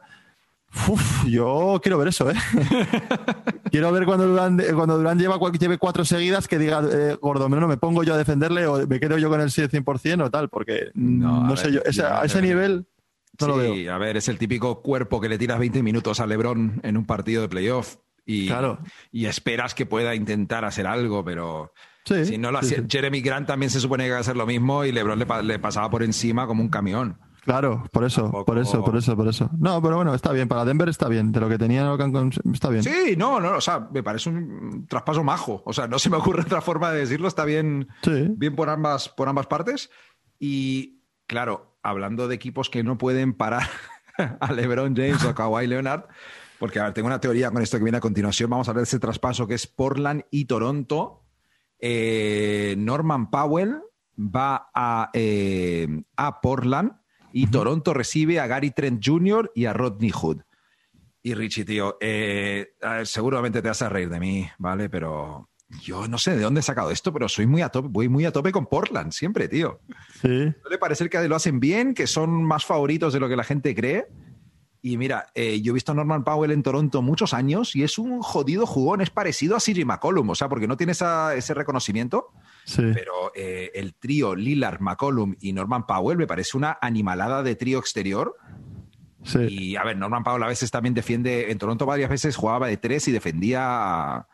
Uf, 0.87 1.25
yo 1.25 1.79
quiero 1.81 1.97
ver 1.97 2.09
eso, 2.09 2.29
¿eh? 2.29 2.35
quiero 3.71 3.91
ver 3.91 4.05
cuando 4.05 4.27
Durán, 4.27 4.61
cuando 4.75 4.97
Durán 4.97 5.17
lleva, 5.17 5.39
lleve 5.51 5.77
cuatro 5.79 6.05
seguidas 6.05 6.47
que 6.47 6.59
diga, 6.59 6.83
eh, 6.91 7.17
gordo, 7.19 7.49
no 7.49 7.67
me 7.67 7.77
pongo 7.77 8.03
yo 8.03 8.13
a 8.13 8.17
defenderle 8.17 8.67
o 8.67 8.87
me 8.87 8.99
quedo 8.99 9.17
yo 9.17 9.29
con 9.29 9.41
el 9.41 9.49
100% 9.49 10.23
o 10.23 10.29
tal, 10.29 10.49
porque 10.49 10.91
no, 10.93 11.55
sé 11.57 11.71
yo, 11.71 11.81
a 12.07 12.23
ese 12.23 12.41
nivel 12.41 12.85
no 13.39 13.47
lo 13.47 13.57
veo. 13.57 13.93
a 13.93 13.97
ver, 13.97 14.17
es 14.17 14.27
el 14.27 14.37
típico 14.37 14.81
cuerpo 14.81 15.19
que 15.19 15.29
le 15.29 15.37
tiras 15.37 15.59
20 15.59 15.81
minutos 15.81 16.19
a 16.19 16.27
LeBron 16.27 16.81
en 16.83 16.97
un 16.97 17.05
partido 17.05 17.41
de 17.41 17.49
playoff 17.49 17.97
y, 18.25 18.49
y 19.11 19.25
esperas 19.25 19.73
que 19.73 19.87
pueda 19.87 20.13
intentar 20.13 20.65
hacer 20.65 20.85
algo, 20.85 21.25
pero... 21.25 21.73
si 22.05 22.37
no 22.37 22.51
lo 22.51 22.59
Jeremy 22.61 23.21
Grant 23.21 23.47
también 23.47 23.71
se 23.71 23.79
supone 23.79 24.05
que 24.05 24.11
va 24.11 24.17
a 24.17 24.21
hacer 24.21 24.37
lo 24.37 24.45
mismo 24.45 24.85
y 24.85 24.91
LeBron 24.91 25.17
le, 25.17 25.43
le 25.43 25.57
pasaba 25.57 25.89
por 25.89 26.03
encima 26.03 26.45
como 26.45 26.61
un 26.61 26.69
camión. 26.69 27.17
Claro, 27.49 27.83
por 27.91 28.03
eso, 28.03 28.29
por 28.45 28.59
eso, 28.59 28.85
por 28.85 28.95
eso, 28.95 29.15
por 29.17 29.27
eso. 29.27 29.49
No, 29.57 29.81
pero 29.81 29.95
bueno, 29.95 30.13
está 30.13 30.31
bien, 30.31 30.47
para 30.47 30.65
Denver 30.65 30.87
está 30.87 31.09
bien, 31.09 31.31
de 31.31 31.39
lo 31.39 31.49
que 31.49 31.57
tenía 31.57 31.97
está 32.53 32.69
bien. 32.69 32.83
Sí, 32.83 33.15
no, 33.17 33.39
no, 33.39 33.57
o 33.57 33.61
sea, 33.61 33.89
me 33.91 34.03
parece 34.03 34.29
un 34.29 34.85
traspaso 34.85 35.23
majo, 35.23 35.63
o 35.65 35.73
sea, 35.73 35.87
no 35.87 35.97
se 35.97 36.11
me 36.11 36.17
ocurre 36.17 36.41
otra 36.45 36.61
forma 36.61 36.91
de 36.91 36.99
decirlo, 36.99 37.27
está 37.27 37.45
bien, 37.45 37.87
bien 38.35 38.55
por 38.55 38.69
ambas, 38.69 39.09
por 39.09 39.29
ambas 39.29 39.47
partes. 39.47 39.89
Y 40.37 41.01
claro, 41.25 41.79
hablando 41.81 42.27
de 42.27 42.35
equipos 42.35 42.69
que 42.69 42.83
no 42.83 42.99
pueden 42.99 43.33
parar 43.33 43.67
a 44.39 44.53
LeBron 44.53 44.95
James 44.95 45.25
o 45.25 45.29
a 45.29 45.33
Kawhi 45.33 45.65
Leonard, 45.65 46.03
porque 46.59 46.79
a 46.79 46.83
ver, 46.83 46.93
tengo 46.93 47.07
una 47.07 47.19
teoría 47.19 47.49
con 47.49 47.63
esto 47.63 47.79
que 47.79 47.83
viene 47.83 47.97
a 47.97 48.01
continuación, 48.01 48.51
vamos 48.51 48.69
a 48.69 48.73
ver 48.73 48.83
ese 48.83 48.99
traspaso 48.99 49.47
que 49.47 49.55
es 49.55 49.65
Portland 49.65 50.23
y 50.29 50.45
Toronto. 50.45 51.25
Eh, 51.79 52.75
Norman 52.77 53.31
Powell 53.31 53.81
va 54.19 54.69
a, 54.71 55.09
eh, 55.15 55.87
a 56.15 56.41
Portland 56.41 56.99
y 57.33 57.47
Toronto 57.47 57.93
recibe 57.93 58.39
a 58.39 58.47
Gary 58.47 58.71
Trent 58.71 59.01
Jr. 59.05 59.51
y 59.55 59.65
a 59.65 59.73
Rodney 59.73 60.11
Hood. 60.11 60.41
Y 61.21 61.33
Richie, 61.33 61.65
tío, 61.65 61.97
eh, 61.99 62.69
seguramente 63.03 63.61
te 63.61 63.67
vas 63.67 63.81
a 63.81 63.89
reír 63.89 64.09
de 64.09 64.19
mí, 64.19 64.49
¿vale? 64.57 64.89
Pero 64.89 65.49
yo 65.81 66.07
no 66.07 66.17
sé 66.17 66.35
de 66.35 66.41
dónde 66.41 66.61
he 66.61 66.63
sacado 66.63 66.91
esto, 66.91 67.13
pero 67.13 67.27
soy 67.27 67.45
muy 67.45 67.61
a 67.61 67.69
tope, 67.69 67.89
voy 67.91 68.09
muy 68.09 68.25
a 68.25 68.31
tope 68.31 68.51
con 68.51 68.65
Portland 68.65 69.11
siempre, 69.11 69.47
tío. 69.47 69.81
Sí. 70.21 70.53
Suele 70.61 70.77
parecer 70.79 71.09
que 71.09 71.27
lo 71.27 71.35
hacen 71.35 71.59
bien, 71.59 71.93
que 71.93 72.07
son 72.07 72.43
más 72.43 72.65
favoritos 72.65 73.13
de 73.13 73.19
lo 73.19 73.27
que 73.27 73.35
la 73.35 73.43
gente 73.43 73.75
cree. 73.75 74.07
Y 74.81 74.97
mira, 74.97 75.27
eh, 75.35 75.61
yo 75.61 75.71
he 75.71 75.73
visto 75.73 75.91
a 75.91 75.95
Norman 75.95 76.23
Powell 76.23 76.51
en 76.51 76.63
Toronto 76.63 77.01
muchos 77.01 77.33
años 77.33 77.75
y 77.75 77.83
es 77.83 77.97
un 77.97 78.21
jodido 78.21 78.65
jugón, 78.65 79.01
es 79.01 79.09
parecido 79.09 79.57
a 79.57 79.59
CJ 79.59 79.85
McCollum, 79.85 80.29
o 80.29 80.35
sea, 80.35 80.47
porque 80.47 80.67
no 80.67 80.77
tiene 80.77 80.93
ese 80.93 81.53
reconocimiento. 81.53 82.31
Pero 82.75 83.31
eh, 83.35 83.71
el 83.73 83.95
trío 83.95 84.35
Lillard, 84.35 84.79
McCollum 84.79 85.35
y 85.39 85.53
Norman 85.53 85.85
Powell 85.85 86.17
me 86.17 86.27
parece 86.27 86.57
una 86.57 86.77
animalada 86.81 87.43
de 87.43 87.55
trío 87.55 87.79
exterior. 87.79 88.35
Y 89.47 89.75
a 89.75 89.83
ver, 89.83 89.97
Norman 89.97 90.23
Powell 90.23 90.43
a 90.43 90.47
veces 90.47 90.71
también 90.71 90.93
defiende, 90.93 91.51
en 91.51 91.57
Toronto 91.57 91.85
varias 91.85 92.09
veces 92.09 92.35
jugaba 92.35 92.67
de 92.67 92.77
tres 92.77 93.07
y 93.07 93.11
defendía 93.11 94.25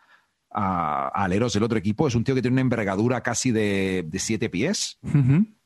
a, 0.51 1.11
aleros 1.13 1.53
del 1.53 1.63
otro 1.63 1.77
equipo. 1.77 2.07
Es 2.07 2.15
un 2.15 2.23
tío 2.23 2.35
que 2.35 2.41
tiene 2.41 2.55
una 2.55 2.61
envergadura 2.61 3.21
casi 3.21 3.51
de, 3.51 4.07
siete 4.17 4.49
pies. 4.49 4.99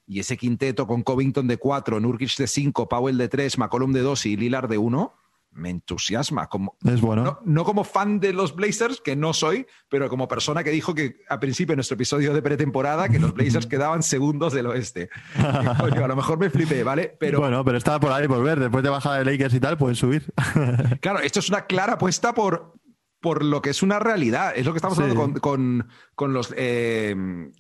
Y 0.08 0.20
ese 0.20 0.38
quinteto 0.38 0.88
con 0.88 1.04
Covington 1.04 1.48
de 1.48 1.58
cuatro, 1.58 2.00
Nurkic 2.00 2.36
de 2.38 2.48
cinco, 2.48 2.90
Powell 2.90 3.18
de 3.18 3.28
tres, 3.28 3.58
McCollum 3.58 3.92
de 3.92 4.02
dos 4.02 4.26
y 4.26 4.38
Lillard 4.38 4.70
de 4.70 4.78
uno 4.78 5.19
me 5.52 5.70
entusiasma. 5.70 6.48
Como, 6.48 6.78
es 6.84 7.02
bueno. 7.02 7.40
No, 7.44 7.64
como 7.64 7.84
fan 7.84 8.20
de 8.20 8.34
los 8.34 8.56
Blazers, 8.56 9.02
que 9.02 9.16
no 9.16 9.34
soy, 9.34 9.66
pero 9.90 10.10
como 10.10 10.28
persona 10.28 10.64
que 10.64 10.72
dijo 10.72 10.94
que 10.94 11.22
a 11.30 11.40
principio 11.40 11.74
de 11.74 11.78
nuestro 11.78 11.96
episodio 11.96 12.34
de 12.34 12.42
pretemporada 12.42 13.10
que 13.10 13.20
los 13.20 13.34
Blazers 13.34 13.66
quedaban 13.68 14.04
segundos 14.04 14.54
del 14.54 14.68
oeste. 14.68 15.10
a 15.38 16.08
lo 16.08 16.16
mejor 16.16 16.40
me 16.40 16.50
flipé, 16.50 16.84
¿vale? 16.84 17.16
Pero, 17.20 17.40
bueno, 17.40 17.64
pero 17.64 17.78
estaba 17.78 18.00
por 18.00 18.12
ahí 18.12 18.28
por 18.28 18.44
ver. 18.44 18.60
Después 18.60 18.84
de 18.84 18.90
bajar 18.90 19.24
de 19.24 19.32
Lakers 19.32 19.54
y 19.54 19.60
tal, 19.60 19.78
pueden 19.78 19.96
subir. 19.96 20.34
claro, 21.02 21.20
esto 21.20 21.40
es 21.40 21.50
una 21.50 21.66
clara 21.66 21.94
apuesta 21.94 22.34
por, 22.34 22.74
por 23.20 23.44
lo 23.44 23.62
que 23.62 23.72
es 23.72 23.84
una 23.84 24.00
realidad. 24.00 24.54
Es 24.56 24.66
lo 24.66 24.74
que 24.74 24.78
estamos 24.78 24.98
hablando 25.00 25.40
con, 25.42 25.88
con, 26.16 26.34
los, 26.34 26.54
eh, 26.56 27.16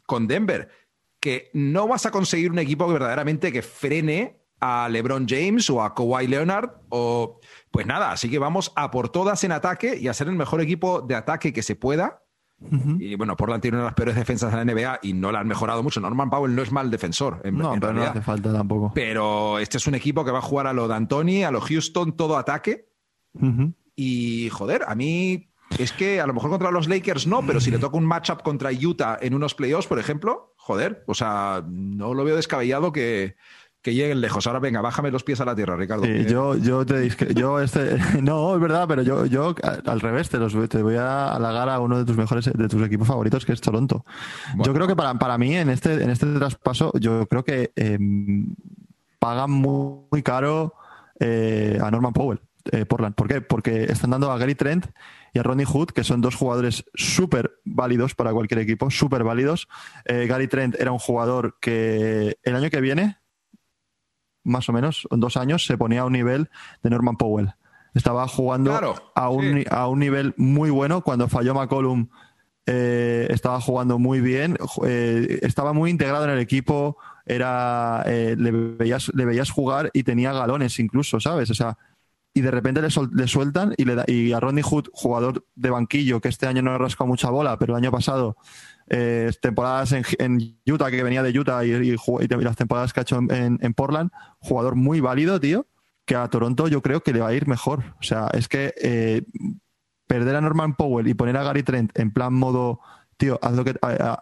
con 0.05 0.27
Denver. 0.27 0.69
Que 1.19 1.49
no 1.53 1.87
vas 1.87 2.05
a 2.05 2.11
conseguir 2.11 2.49
un 2.49 2.59
equipo 2.59 2.87
verdaderamente 2.87 3.51
que 3.51 3.61
frene 3.61 4.39
a 4.59 4.89
LeBron 4.89 5.25
James 5.27 5.69
o 5.69 5.81
a 5.81 5.93
Kawhi 5.93 6.27
Leonard 6.27 6.69
o 6.89 7.39
pues 7.71 7.85
nada, 7.85 8.11
así 8.11 8.29
que 8.29 8.39
vamos 8.39 8.71
a 8.75 8.91
por 8.91 9.09
todas 9.09 9.43
en 9.43 9.51
ataque 9.51 9.97
y 9.97 10.07
a 10.07 10.13
ser 10.13 10.27
el 10.27 10.35
mejor 10.35 10.61
equipo 10.61 11.01
de 11.01 11.15
ataque 11.15 11.53
que 11.53 11.63
se 11.63 11.75
pueda. 11.75 12.23
Y 12.99 13.15
bueno, 13.15 13.37
Portland 13.37 13.61
tiene 13.61 13.77
una 13.77 13.85
de 13.85 13.87
las 13.87 13.95
peores 13.95 14.15
defensas 14.15 14.51
de 14.51 14.57
la 14.57 14.65
NBA 14.65 14.99
y 15.03 15.13
no 15.13 15.31
la 15.31 15.39
han 15.39 15.47
mejorado 15.47 15.81
mucho. 15.81 16.01
Norman 16.01 16.29
Powell 16.29 16.53
no 16.53 16.61
es 16.61 16.73
mal 16.73 16.91
defensor. 16.91 17.41
no, 17.53 17.73
pero 17.79 17.93
no 17.93 18.03
hace 18.03 18.21
falta 18.21 18.51
tampoco. 18.51 18.91
Pero 18.93 19.59
este 19.59 19.77
es 19.77 19.87
un 19.87 19.95
equipo 19.95 20.25
que 20.25 20.31
va 20.31 20.39
a 20.39 20.41
jugar 20.41 20.67
a 20.67 20.73
lo 20.73 20.87
de 20.87 20.95
Anthony, 20.95 21.43
a 21.45 21.51
lo 21.51 21.61
Houston, 21.61 22.17
todo 22.17 22.37
ataque. 22.37 22.89
Y 23.95 24.49
joder, 24.49 24.83
a 24.87 24.95
mí 24.95 25.49
es 25.77 25.93
que 25.93 26.19
a 26.19 26.27
lo 26.27 26.33
mejor 26.33 26.49
contra 26.49 26.71
los 26.71 26.89
Lakers 26.89 27.27
no, 27.27 27.45
pero 27.45 27.61
si 27.61 27.71
le 27.71 27.77
toca 27.77 27.97
un 27.97 28.05
matchup 28.05 28.41
contra 28.41 28.71
Utah 28.71 29.17
en 29.21 29.33
unos 29.33 29.55
playoffs, 29.55 29.87
por 29.87 29.99
ejemplo, 29.99 30.53
joder, 30.57 31.03
o 31.07 31.13
sea, 31.13 31.63
no 31.65 32.13
lo 32.13 32.23
veo 32.25 32.35
descabellado 32.35 32.91
que, 32.91 33.35
que 33.81 33.93
lleguen 33.93 34.21
lejos. 34.21 34.45
Ahora 34.47 34.59
venga, 34.59 34.81
bájame 34.81 35.11
los 35.11 35.23
pies 35.23 35.39
a 35.41 35.45
la 35.45 35.55
tierra, 35.55 35.75
Ricardo. 35.75 36.05
yo, 36.05 36.55
yo 36.55 36.85
te 36.85 37.09
yo 37.33 37.59
este, 37.59 37.97
no, 38.21 38.55
es 38.55 38.61
verdad, 38.61 38.85
pero 38.87 39.01
yo, 39.01 39.25
yo 39.25 39.55
al 39.85 39.99
revés 40.01 40.29
te, 40.29 40.37
los, 40.37 40.53
te 40.69 40.81
voy 40.81 40.95
a 40.95 41.33
halagar 41.33 41.69
a 41.69 41.79
uno 41.79 41.97
de 41.97 42.05
tus 42.05 42.17
mejores, 42.17 42.51
de 42.53 42.67
tus 42.67 42.85
equipos 42.85 43.07
favoritos, 43.07 43.45
que 43.45 43.53
es 43.53 43.61
Toronto. 43.61 44.05
Yo 44.57 44.73
creo 44.73 44.87
que 44.87 44.95
para, 44.95 45.13
para 45.15 45.37
mí 45.37 45.55
en 45.55 45.69
este, 45.69 46.03
en 46.03 46.09
este 46.09 46.25
traspaso, 46.33 46.91
yo 46.99 47.25
creo 47.27 47.43
que 47.43 47.71
em, 47.75 48.55
pagan 49.19 49.51
muy, 49.51 50.23
caro 50.23 50.73
eh, 51.19 51.79
a 51.81 51.89
Norman 51.91 52.13
Powell. 52.13 52.39
Eh, 52.71 52.85
Portland. 52.85 53.15
¿Por 53.15 53.27
qué? 53.27 53.41
Porque 53.41 53.85
están 53.85 54.11
dando 54.11 54.31
a 54.31 54.37
Gary 54.37 54.53
Trent 54.53 54.87
y 55.33 55.39
a 55.39 55.43
Ronnie 55.43 55.65
Hood, 55.65 55.87
que 55.87 56.03
son 56.03 56.21
dos 56.21 56.35
jugadores 56.35 56.83
súper 56.93 57.59
válidos 57.63 58.15
para 58.15 58.31
cualquier 58.31 58.59
equipo, 58.59 58.91
súper 58.91 59.23
válidos. 59.23 59.67
Eh, 60.05 60.27
Gary 60.27 60.47
Trent 60.47 60.75
era 60.77 60.91
un 60.91 60.99
jugador 60.99 61.57
que 61.61 62.37
el 62.43 62.55
año 62.55 62.69
que 62.69 62.81
viene 62.81 63.17
más 64.43 64.69
o 64.69 64.73
menos, 64.73 65.07
en 65.11 65.19
dos 65.19 65.37
años, 65.37 65.65
se 65.65 65.77
ponía 65.77 66.01
a 66.01 66.05
un 66.05 66.13
nivel 66.13 66.49
de 66.83 66.89
Norman 66.89 67.17
Powell. 67.17 67.53
Estaba 67.93 68.27
jugando 68.27 68.73
a, 69.15 69.29
un, 69.29 69.63
a 69.69 69.87
un 69.87 69.99
nivel 69.99 70.33
muy 70.37 70.69
bueno. 70.69 71.01
Cuando 71.01 71.27
falló 71.27 71.55
McCollum, 71.55 72.07
eh, 72.65 73.27
estaba 73.31 73.59
jugando 73.59 73.97
muy 73.97 74.21
bien. 74.21 74.57
Eh, 74.85 75.39
estaba 75.41 75.73
muy 75.73 75.89
integrado 75.89 76.25
en 76.25 76.31
el 76.31 76.39
equipo. 76.39 76.97
Era, 77.25 78.03
eh, 78.05 78.35
le, 78.37 78.51
veías, 78.51 79.11
le 79.13 79.25
veías 79.25 79.49
jugar 79.49 79.89
y 79.93 80.03
tenía 80.03 80.33
galones 80.33 80.79
incluso, 80.79 81.19
¿sabes? 81.19 81.49
O 81.49 81.55
sea, 81.55 81.77
y 82.39 82.41
de 82.41 82.51
repente 82.51 82.81
le, 82.81 82.87
le 83.13 83.27
sueltan 83.27 83.73
y, 83.75 83.83
le 83.83 83.95
da, 83.95 84.05
y 84.07 84.31
a 84.31 84.39
Rodney 84.39 84.63
Hood, 84.63 84.85
jugador 84.93 85.45
de 85.55 85.69
banquillo, 85.69 86.21
que 86.21 86.29
este 86.29 86.47
año 86.47 86.61
no 86.61 86.73
ha 86.73 87.05
mucha 87.05 87.29
bola, 87.29 87.59
pero 87.59 87.73
el 87.73 87.83
año 87.83 87.91
pasado 87.91 88.37
eh, 88.87 89.29
temporadas 89.41 89.91
en, 89.91 90.57
Utah, 90.65 90.89
que 90.89 91.03
venía 91.03 91.21
de 91.21 91.37
Utah, 91.37 91.65
y, 91.65 91.97
las 92.29 92.55
temporadas 92.55 92.93
que 92.93 93.01
ha 93.01 93.03
hecho 93.03 93.19
en, 93.29 93.73
Portland, 93.73 94.11
jugador 94.39 94.75
muy 94.75 95.01
válido, 95.01 95.37
tío, 95.41 95.67
que 96.05 96.15
a 96.15 96.29
Toronto 96.29 96.69
yo 96.69 96.81
creo 96.81 97.01
que 97.01 97.11
le 97.11 97.19
va 97.19 97.27
a 97.27 97.33
ir 97.33 97.45
mejor. 97.45 97.83
O 97.99 98.03
sea, 98.03 98.29
es 98.31 98.47
que 98.47 98.73
eh, 98.81 99.23
perder 100.07 100.37
a 100.37 100.41
Norman 100.41 100.75
Powell 100.75 101.09
y 101.09 101.13
poner 101.13 101.35
a 101.35 101.43
Gary 101.43 101.63
Trent 101.63 101.91
en 101.99 102.11
plan 102.11 102.33
modo, 102.33 102.79
tío, 103.17 103.37
que. 103.65 103.75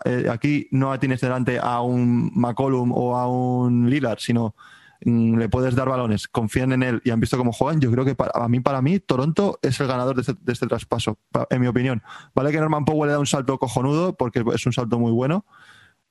Eh, 0.06 0.27
aquí 0.32 0.67
no 0.71 0.97
tienes 0.97 1.21
delante 1.21 1.60
a 1.62 1.82
un 1.82 2.32
McCollum 2.34 2.91
o 2.93 3.15
a 3.15 3.30
un 3.30 3.91
Lillard, 3.91 4.17
sino 4.17 4.56
le 5.01 5.49
puedes 5.49 5.75
dar 5.75 5.89
balones, 5.89 6.27
confían 6.27 6.71
en 6.73 6.83
él 6.83 7.01
y 7.03 7.12
han 7.12 7.19
visto 7.19 7.38
cómo 7.38 7.51
juegan, 7.51 7.79
yo 7.79 7.91
creo 7.91 8.05
que 8.05 8.15
para 8.15 8.31
a 8.33 8.47
mí, 8.47 8.60
para 8.60 8.81
mí, 8.81 8.99
Toronto 8.99 9.60
es 9.62 9.79
el 9.79 9.88
ganador 9.88 10.15
de 10.15 10.21
este, 10.21 10.33
de 10.39 10.53
este 10.53 10.67
traspaso, 10.67 11.19
en 11.49 11.62
mi 11.62 11.67
opinión. 11.67 12.01
Vale 12.33 12.51
que 12.51 12.60
Norman 12.60 12.86
Powell 12.86 13.07
le 13.07 13.13
da 13.13 13.19
un 13.19 13.27
salto 13.27 13.57
cojonudo, 13.57 14.15
porque 14.15 14.43
es 14.53 14.65
un 14.65 14.73
salto 14.73 14.99
muy 14.99 15.12
bueno 15.12 15.45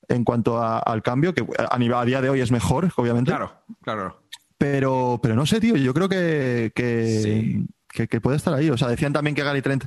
en 0.09 0.25
cuanto 0.25 0.62
al 0.62 1.03
cambio, 1.03 1.35
que 1.35 1.44
a, 1.68 1.79
nivel, 1.79 1.96
a 1.96 2.05
día 2.05 2.20
de 2.20 2.31
hoy 2.31 2.40
es 2.40 2.53
mejor, 2.53 2.90
obviamente. 2.96 3.31
Claro, 3.31 3.53
claro. 3.83 4.22
Pero, 4.59 5.18
pero 5.22 5.35
no 5.35 5.46
sé, 5.46 5.61
tío, 5.61 5.77
yo 5.77 5.92
creo 5.92 6.09
que, 6.09 6.72
que, 6.75 8.09
que 8.09 8.20
puede 8.20 8.37
estar 8.37 8.55
ahí. 8.55 8.70
O 8.70 8.79
sea, 8.79 8.88
decían 8.88 9.12
también 9.12 9.35
que 9.35 9.42
Gary 9.42 9.62
Trent 9.62 9.87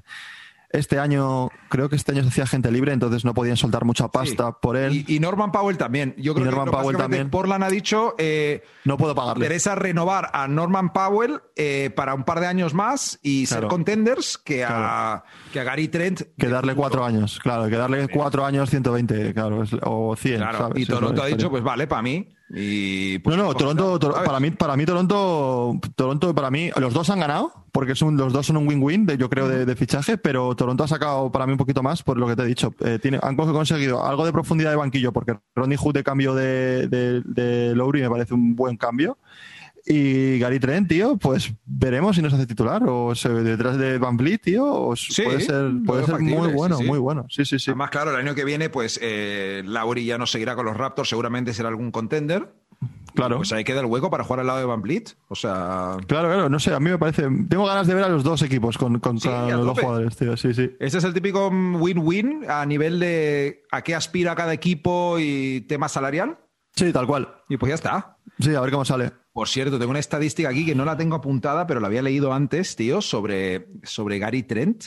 este 0.71 0.99
año, 0.99 1.49
creo 1.69 1.89
que 1.89 1.95
este 1.95 2.11
año 2.11 2.21
se 2.23 2.29
hacía 2.29 2.45
gente 2.45 2.71
libre, 2.71 2.93
entonces 2.93 3.25
no 3.25 3.33
podían 3.33 3.57
soltar 3.57 3.85
mucha 3.85 4.07
pasta 4.09 4.51
por 4.51 4.77
él. 4.77 5.03
Y, 5.07 5.19
Norman 5.19 5.51
Powell 5.51 5.77
también. 5.77 6.13
Yo 6.17 6.33
creo 6.33 6.45
Norman 6.45 6.65
que 6.65 6.71
Powell 6.71 6.97
también. 6.97 7.29
Portland 7.29 7.63
ha 7.63 7.69
dicho. 7.69 8.15
Eh, 8.17 8.63
no 8.85 8.97
puedo 8.97 9.15
pagarle. 9.15 9.45
Interesa 9.45 9.75
renovar 9.75 10.29
a 10.33 10.47
Norman 10.47 10.93
Powell 10.93 11.41
eh, 11.55 11.91
para 11.95 12.13
un 12.13 12.23
par 12.23 12.39
de 12.39 12.47
años 12.47 12.73
más 12.73 13.19
y 13.23 13.47
ser 13.47 13.67
contenders 13.67 14.37
que 14.37 14.63
a, 14.63 15.23
que 15.51 15.59
a 15.59 15.63
Gary 15.63 15.87
Trent. 15.87 16.21
Que 16.37 16.47
darle 16.47 16.75
cuatro 16.75 17.03
años, 17.03 17.39
claro. 17.39 17.67
Que 17.67 17.75
darle 17.75 18.07
cuatro 18.07 18.45
años 18.45 18.69
120, 18.69 19.33
claro. 19.33 19.63
O 19.83 20.15
100. 20.15 20.37
Claro. 20.37 20.69
Y 20.75 20.85
Toronto 20.85 21.23
ha 21.23 21.27
dicho, 21.27 21.49
pues 21.49 21.63
vale, 21.63 21.87
para 21.87 22.01
mí. 22.01 22.29
Y, 22.51 23.19
pues, 23.19 23.37
no, 23.37 23.43
no, 23.43 23.53
Toronto, 23.53 23.99
para 24.25 24.39
mí, 24.39 24.49
para 24.51 24.75
mí 24.75 24.85
Toronto, 24.85 25.79
Toronto, 25.95 26.33
para 26.33 26.49
mí, 26.49 26.71
los 26.77 26.93
dos 26.93 27.09
han 27.11 27.19
ganado, 27.19 27.53
porque 27.71 27.93
son, 27.93 28.17
los 28.17 28.33
dos 28.33 28.47
son 28.47 28.57
un 28.57 28.67
win-win, 28.67 29.07
yo 29.17 29.29
creo, 29.29 29.47
de, 29.47 29.75
fichaje, 29.75 30.17
pero 30.17 30.55
Toronto 30.55 30.83
ha 30.83 30.87
sacado 30.87 31.31
para 31.31 31.45
mí 31.45 31.51
un 31.51 31.59
poquito 31.59 31.83
más 31.83 32.01
por 32.01 32.17
lo 32.17 32.27
que 32.27 32.35
te 32.35 32.41
he 32.41 32.45
dicho. 32.45 32.73
Eh, 32.79 32.97
tiene, 32.99 33.19
han 33.21 33.35
conseguido 33.35 34.03
algo 34.03 34.25
de 34.25 34.31
profundidad 34.31 34.71
de 34.71 34.77
banquillo, 34.77 35.13
porque 35.13 35.37
Ronnie 35.55 35.77
Hood 35.77 35.93
de 35.93 36.03
cambio 36.03 36.33
de, 36.33 36.87
de, 36.87 37.21
de 37.23 37.75
Lowry 37.75 38.01
me 38.01 38.09
parece 38.09 38.33
un 38.33 38.55
buen 38.55 38.77
cambio. 38.77 39.17
Y 39.85 40.39
Gary 40.39 40.59
Trent, 40.59 40.87
tío, 40.87 41.17
pues 41.17 41.51
veremos 41.65 42.15
si 42.15 42.21
nos 42.21 42.33
hace 42.33 42.45
titular 42.45 42.83
o 42.87 43.15
se 43.15 43.29
ve 43.29 43.43
detrás 43.43 43.77
de 43.77 43.97
Van 43.97 44.17
Vliet, 44.17 44.41
tío, 44.41 44.65
o 44.65 44.93
puede 45.23 45.41
ser, 45.41 45.71
puede 45.85 46.05
ser 46.05 46.19
muy 46.19 46.51
bueno, 46.51 46.79
muy 46.81 46.99
bueno. 46.99 47.25
Sí, 47.29 47.45
sí, 47.45 47.59
sí. 47.59 47.71
Además, 47.71 47.89
claro, 47.89 48.11
el 48.11 48.17
año 48.17 48.35
que 48.35 48.45
viene, 48.45 48.69
pues 48.69 48.99
eh, 49.01 49.63
Lowry 49.65 50.05
ya 50.05 50.17
no 50.17 50.27
seguirá 50.27 50.55
con 50.55 50.65
los 50.65 50.77
Raptors, 50.77 51.09
seguramente 51.09 51.53
será 51.53 51.69
algún 51.69 51.91
contender. 51.91 52.49
Claro. 53.15 53.37
Pues 53.37 53.51
ahí 53.51 53.63
queda 53.63 53.81
el 53.81 53.87
hueco 53.87 54.09
para 54.09 54.23
jugar 54.23 54.41
al 54.41 54.47
lado 54.47 54.59
de 54.59 54.65
Van 54.65 54.81
Vliet. 54.81 55.15
O 55.27 55.35
sea. 55.35 55.97
Claro, 56.07 56.29
claro, 56.29 56.49
no 56.49 56.59
sé, 56.59 56.73
a 56.73 56.79
mí 56.79 56.89
me 56.89 56.97
parece. 56.97 57.23
Tengo 57.49 57.65
ganas 57.65 57.87
de 57.87 57.93
ver 57.93 58.03
a 58.03 58.09
los 58.09 58.23
dos 58.23 58.41
equipos 58.41 58.77
con, 58.77 58.99
contra 58.99 59.49
los 59.49 59.65
dos 59.65 59.79
jugadores, 59.79 60.15
tío. 60.15 60.37
Sí, 60.37 60.53
sí. 60.53 60.71
Este 60.79 60.99
es 60.99 61.03
el 61.03 61.13
típico 61.13 61.49
win-win 61.49 62.45
a 62.47 62.65
nivel 62.65 62.99
de 62.99 63.63
a 63.71 63.81
qué 63.81 63.95
aspira 63.95 64.35
cada 64.35 64.53
equipo 64.53 65.17
y 65.19 65.61
tema 65.61 65.89
salarial. 65.89 66.37
Sí, 66.75 66.93
tal 66.93 67.07
cual. 67.07 67.27
Y 67.49 67.57
pues 67.57 67.69
ya 67.69 67.75
está. 67.75 68.17
Sí, 68.39 68.55
a 68.55 68.61
ver 68.61 68.71
cómo 68.71 68.85
sale. 68.85 69.11
Por 69.33 69.47
cierto, 69.47 69.79
tengo 69.79 69.91
una 69.91 69.99
estadística 69.99 70.49
aquí 70.49 70.65
que 70.65 70.75
no 70.75 70.85
la 70.85 70.97
tengo 70.97 71.15
apuntada, 71.15 71.67
pero 71.67 71.79
la 71.79 71.87
había 71.87 72.01
leído 72.01 72.33
antes, 72.33 72.75
tío, 72.75 73.01
sobre, 73.01 73.69
sobre 73.83 74.19
Gary 74.19 74.43
Trent. 74.43 74.85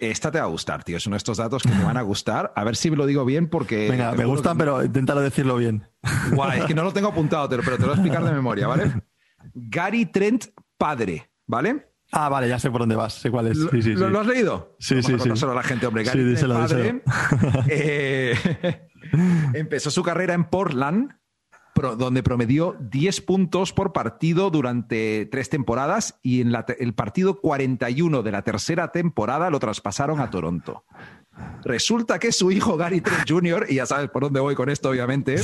Esta 0.00 0.30
te 0.30 0.38
va 0.38 0.44
a 0.44 0.48
gustar, 0.48 0.84
tío. 0.84 0.96
Es 0.96 1.06
uno 1.06 1.14
de 1.14 1.18
estos 1.18 1.38
datos 1.38 1.62
que 1.62 1.70
me 1.70 1.84
van 1.84 1.96
a 1.96 2.02
gustar. 2.02 2.52
A 2.54 2.64
ver 2.64 2.76
si 2.76 2.90
lo 2.90 3.06
digo 3.06 3.24
bien 3.24 3.48
porque... 3.48 3.88
Venga, 3.90 4.12
me 4.12 4.24
gustan, 4.24 4.56
pero 4.56 4.84
inténtalo 4.84 5.20
decirlo 5.20 5.56
bien. 5.56 5.88
Guay, 6.32 6.60
es 6.60 6.64
que 6.66 6.74
no 6.74 6.84
lo 6.84 6.92
tengo 6.92 7.08
apuntado, 7.08 7.48
pero 7.48 7.62
te 7.62 7.70
lo 7.70 7.88
voy 7.88 7.90
a 7.90 7.94
explicar 7.94 8.24
de 8.24 8.32
memoria, 8.32 8.66
¿vale? 8.66 9.02
Gary 9.54 10.06
Trent 10.06 10.46
padre, 10.76 11.30
¿vale? 11.46 11.88
Ah, 12.10 12.28
vale, 12.28 12.48
ya 12.48 12.58
sé 12.58 12.70
por 12.70 12.80
dónde 12.80 12.96
vas, 12.96 13.14
sé 13.14 13.30
cuál 13.30 13.48
es. 13.48 13.58
Sí, 13.70 13.82
sí, 13.82 13.94
¿Lo, 13.94 14.08
¿Lo, 14.08 14.20
has 14.20 14.26
leído? 14.26 14.76
Sí, 14.78 15.02
sí, 15.02 15.18
sí. 15.18 15.30
Solo 15.34 15.52
a 15.52 15.56
la 15.56 15.62
gente, 15.62 15.86
hombre. 15.86 16.04
Gary 16.04 16.34
Trent 16.34 16.52
padre 16.54 17.02
eh, 17.68 18.87
empezó 19.54 19.90
su 19.90 20.02
carrera 20.02 20.34
en 20.34 20.44
Portland 20.44 21.18
donde 21.80 22.22
promedió 22.22 22.76
10 22.80 23.20
puntos 23.22 23.72
por 23.72 23.92
partido 23.92 24.50
durante 24.50 25.26
tres 25.26 25.48
temporadas 25.48 26.18
y 26.22 26.40
en 26.40 26.52
el 26.78 26.94
partido 26.94 27.40
41 27.40 28.22
de 28.22 28.32
la 28.32 28.42
tercera 28.42 28.88
temporada 28.88 29.50
lo 29.50 29.60
traspasaron 29.60 30.20
a 30.20 30.30
Toronto. 30.30 30.84
Resulta 31.64 32.18
que 32.18 32.32
su 32.32 32.50
hijo 32.50 32.76
Gary 32.76 33.00
Trent 33.00 33.28
Jr., 33.28 33.66
y 33.68 33.76
ya 33.76 33.86
sabes 33.86 34.10
por 34.10 34.22
dónde 34.22 34.40
voy 34.40 34.54
con 34.54 34.68
esto, 34.68 34.90
obviamente, 34.90 35.36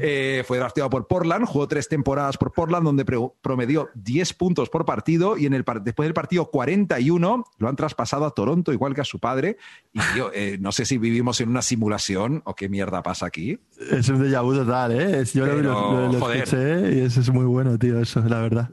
eh, 0.00 0.44
fue 0.46 0.58
drafteado 0.58 0.90
por 0.90 1.06
Portland, 1.06 1.46
jugó 1.46 1.68
tres 1.68 1.88
temporadas 1.88 2.36
por 2.36 2.52
Portland, 2.52 2.84
donde 2.84 3.04
promedió 3.42 3.90
10 3.94 4.32
puntos 4.34 4.70
por 4.70 4.84
partido, 4.84 5.36
y 5.36 5.46
en 5.46 5.54
el 5.54 5.64
después 5.82 6.06
del 6.06 6.14
partido 6.14 6.50
41 6.50 7.44
lo 7.58 7.68
han 7.68 7.76
traspasado 7.76 8.24
a 8.24 8.30
Toronto, 8.30 8.72
igual 8.72 8.94
que 8.94 9.02
a 9.02 9.04
su 9.04 9.18
padre. 9.18 9.58
Y 9.92 10.00
yo 10.16 10.30
eh, 10.34 10.58
no 10.60 10.72
sé 10.72 10.84
si 10.84 10.98
vivimos 10.98 11.40
en 11.40 11.48
una 11.48 11.62
simulación 11.62 12.42
o 12.44 12.54
qué 12.54 12.68
mierda 12.68 13.02
pasa 13.02 13.26
aquí. 13.26 13.58
Es 13.90 14.08
un 14.08 14.22
déjà 14.22 14.42
vu 14.42 14.54
total, 14.54 14.92
¿eh? 14.92 15.24
Yo 15.32 15.46
lo, 15.46 16.08
lo, 16.08 16.28
escuché 16.28 16.96
y 16.96 17.00
eso 17.00 17.20
es 17.20 17.30
muy 17.30 17.44
bueno, 17.44 17.78
tío, 17.78 18.00
eso, 18.00 18.20
la 18.20 18.40
verdad 18.40 18.70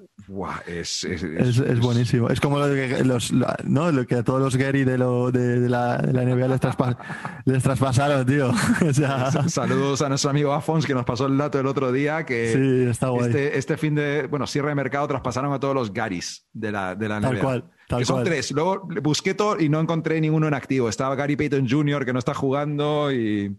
es, 0.65 1.03
es, 1.03 1.79
buenísimo. 1.79 2.29
Es 2.29 2.39
como 2.39 2.59
lo 2.59 2.73
que, 2.73 3.03
los, 3.03 3.31
¿no? 3.63 3.91
lo 3.91 4.05
que 4.05 4.15
a 4.15 4.23
todos 4.23 4.41
los 4.41 4.55
Gary 4.55 4.83
de, 4.83 4.97
lo, 4.97 5.31
de, 5.31 5.69
la, 5.69 5.97
de 5.97 6.13
la, 6.13 6.23
NBA 6.23 6.47
les, 6.47 6.59
les 7.45 7.63
traspasaron, 7.63 8.25
tío. 8.25 8.51
Saludos 9.47 10.01
a 10.01 10.09
nuestro 10.09 10.29
amigo 10.29 10.53
Afons 10.53 10.85
que 10.85 10.93
nos 10.93 11.05
pasó 11.05 11.27
el 11.27 11.37
dato 11.37 11.59
el 11.59 11.67
otro 11.67 11.91
día 11.91 12.25
que 12.25 12.89
Este, 12.89 13.57
este 13.57 13.77
fin 13.77 13.95
de, 13.95 14.27
bueno, 14.27 14.47
cierre 14.47 14.69
de 14.69 14.75
mercado 14.75 15.07
traspasaron 15.07 15.53
a 15.53 15.59
todos 15.59 15.75
los 15.75 15.93
Garys 15.93 16.47
de 16.53 16.71
la, 16.71 16.95
de 16.95 17.09
la 17.09 17.19
NBA. 17.19 17.29
Tal 17.29 17.39
cual. 17.39 17.63
que 17.97 18.05
son 18.05 18.23
tres. 18.23 18.51
Luego 18.51 18.87
busqué 19.01 19.33
todo 19.33 19.59
y 19.59 19.69
no 19.69 19.79
encontré 19.79 20.19
ninguno 20.21 20.47
en 20.47 20.53
activo. 20.53 20.89
Estaba 20.89 21.15
Gary 21.15 21.35
Payton 21.35 21.67
Jr. 21.69 22.05
que 22.05 22.13
no 22.13 22.19
está 22.19 22.33
jugando 22.33 23.11
y... 23.11 23.55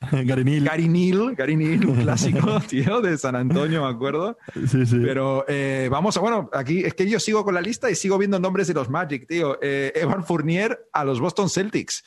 Gary 0.12 0.44
Neal. 0.44 0.64
Gary 0.64 0.88
Neal, 0.88 1.34
Gary 1.34 1.56
Neal, 1.56 1.86
un 1.86 1.96
clásico, 2.02 2.60
tío, 2.60 3.00
de 3.00 3.16
San 3.16 3.34
Antonio, 3.34 3.82
me 3.82 3.88
acuerdo. 3.88 4.36
Sí, 4.66 4.86
sí. 4.86 4.98
Pero 5.02 5.44
eh, 5.48 5.88
vamos 5.90 6.16
a, 6.16 6.20
bueno, 6.20 6.50
aquí 6.52 6.80
es 6.84 6.94
que 6.94 7.08
yo 7.08 7.18
sigo 7.18 7.44
con 7.44 7.54
la 7.54 7.60
lista 7.60 7.90
y 7.90 7.94
sigo 7.94 8.18
viendo 8.18 8.38
nombres 8.38 8.68
de 8.68 8.74
los 8.74 8.90
Magic, 8.90 9.26
tío. 9.26 9.58
Eh, 9.62 9.92
Evan 9.94 10.24
Fournier 10.24 10.88
a 10.92 11.04
los 11.04 11.20
Boston 11.20 11.48
Celtics. 11.48 12.04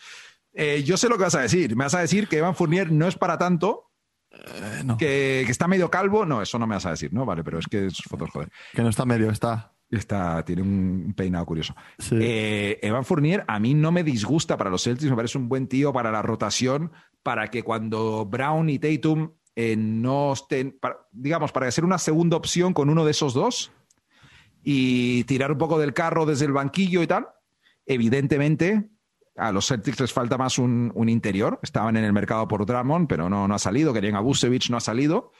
Eh, 0.53 0.83
yo 0.83 0.97
sé 0.97 1.09
lo 1.09 1.17
que 1.17 1.23
vas 1.23 1.35
a 1.35 1.41
decir. 1.41 1.75
Me 1.75 1.85
vas 1.85 1.95
a 1.95 2.01
decir 2.01 2.27
que 2.27 2.37
Evan 2.37 2.55
Fournier 2.55 2.91
no 2.91 3.07
es 3.07 3.15
para 3.15 3.37
tanto. 3.37 3.91
Que, 4.99 5.43
que, 5.45 5.51
está 5.51 5.67
medio 5.67 5.89
calvo. 5.89 6.25
No, 6.25 6.41
eso 6.41 6.59
no 6.59 6.67
me 6.67 6.75
vas 6.75 6.85
a 6.85 6.91
decir, 6.91 7.11
¿no? 7.11 7.25
Vale, 7.25 7.43
pero 7.43 7.57
es 7.57 7.65
que 7.65 7.87
es 7.87 7.97
fotos, 8.07 8.29
joder. 8.29 8.49
Que 8.73 8.83
no 8.83 8.89
está 8.89 9.05
medio, 9.05 9.31
está. 9.31 9.73
Está, 9.89 10.45
tiene 10.45 10.61
un 10.61 11.15
peinado 11.17 11.47
curioso. 11.47 11.75
Evan 12.11 13.03
Fournier 13.03 13.43
a 13.47 13.59
mí 13.59 13.73
no 13.73 13.91
me 13.91 14.03
disgusta 14.03 14.55
para 14.55 14.69
los 14.69 14.83
Celtics, 14.83 15.09
me 15.09 15.15
parece 15.15 15.39
un 15.39 15.49
buen 15.49 15.67
tío 15.67 15.91
para 15.91 16.11
la 16.11 16.21
rotación, 16.21 16.91
para 17.29 17.47
que 17.47 17.61
cuando 17.61 18.25
Brown 18.25 18.71
y 18.71 18.79
Tatum 18.79 19.31
eh, 19.55 19.75
no 19.77 20.33
estén, 20.33 20.79
digamos, 21.11 21.51
para 21.51 21.67
hacer 21.67 21.85
una 21.85 21.99
segunda 21.99 22.35
opción 22.35 22.73
con 22.73 22.89
uno 22.89 23.05
de 23.05 23.11
esos 23.11 23.35
dos 23.35 23.71
y 24.63 25.25
tirar 25.25 25.51
un 25.51 25.59
poco 25.59 25.77
del 25.77 25.93
carro 25.93 26.25
desde 26.25 26.45
el 26.45 26.53
banquillo 26.53 27.03
y 27.03 27.05
tal. 27.05 27.27
Evidentemente, 27.85 28.89
a 29.35 29.51
los 29.51 29.67
Celtics 29.67 29.99
les 29.99 30.11
falta 30.11 30.39
más 30.39 30.57
un, 30.57 30.91
interior. 31.07 31.59
Estaban 31.61 31.97
en 31.97 32.03
el 32.03 32.13
mercado 32.13 32.47
por 32.47 32.65
Drummond, 32.65 33.07
pero 33.07 33.29
no, 33.29 33.47
no 33.47 33.53
ha 33.53 33.59
salido. 33.59 33.93
Querían 33.93 34.15
a 34.15 34.21
Busevich, 34.21 34.71
no 34.71 34.77
ha 34.77 34.81
salido. 34.81 35.31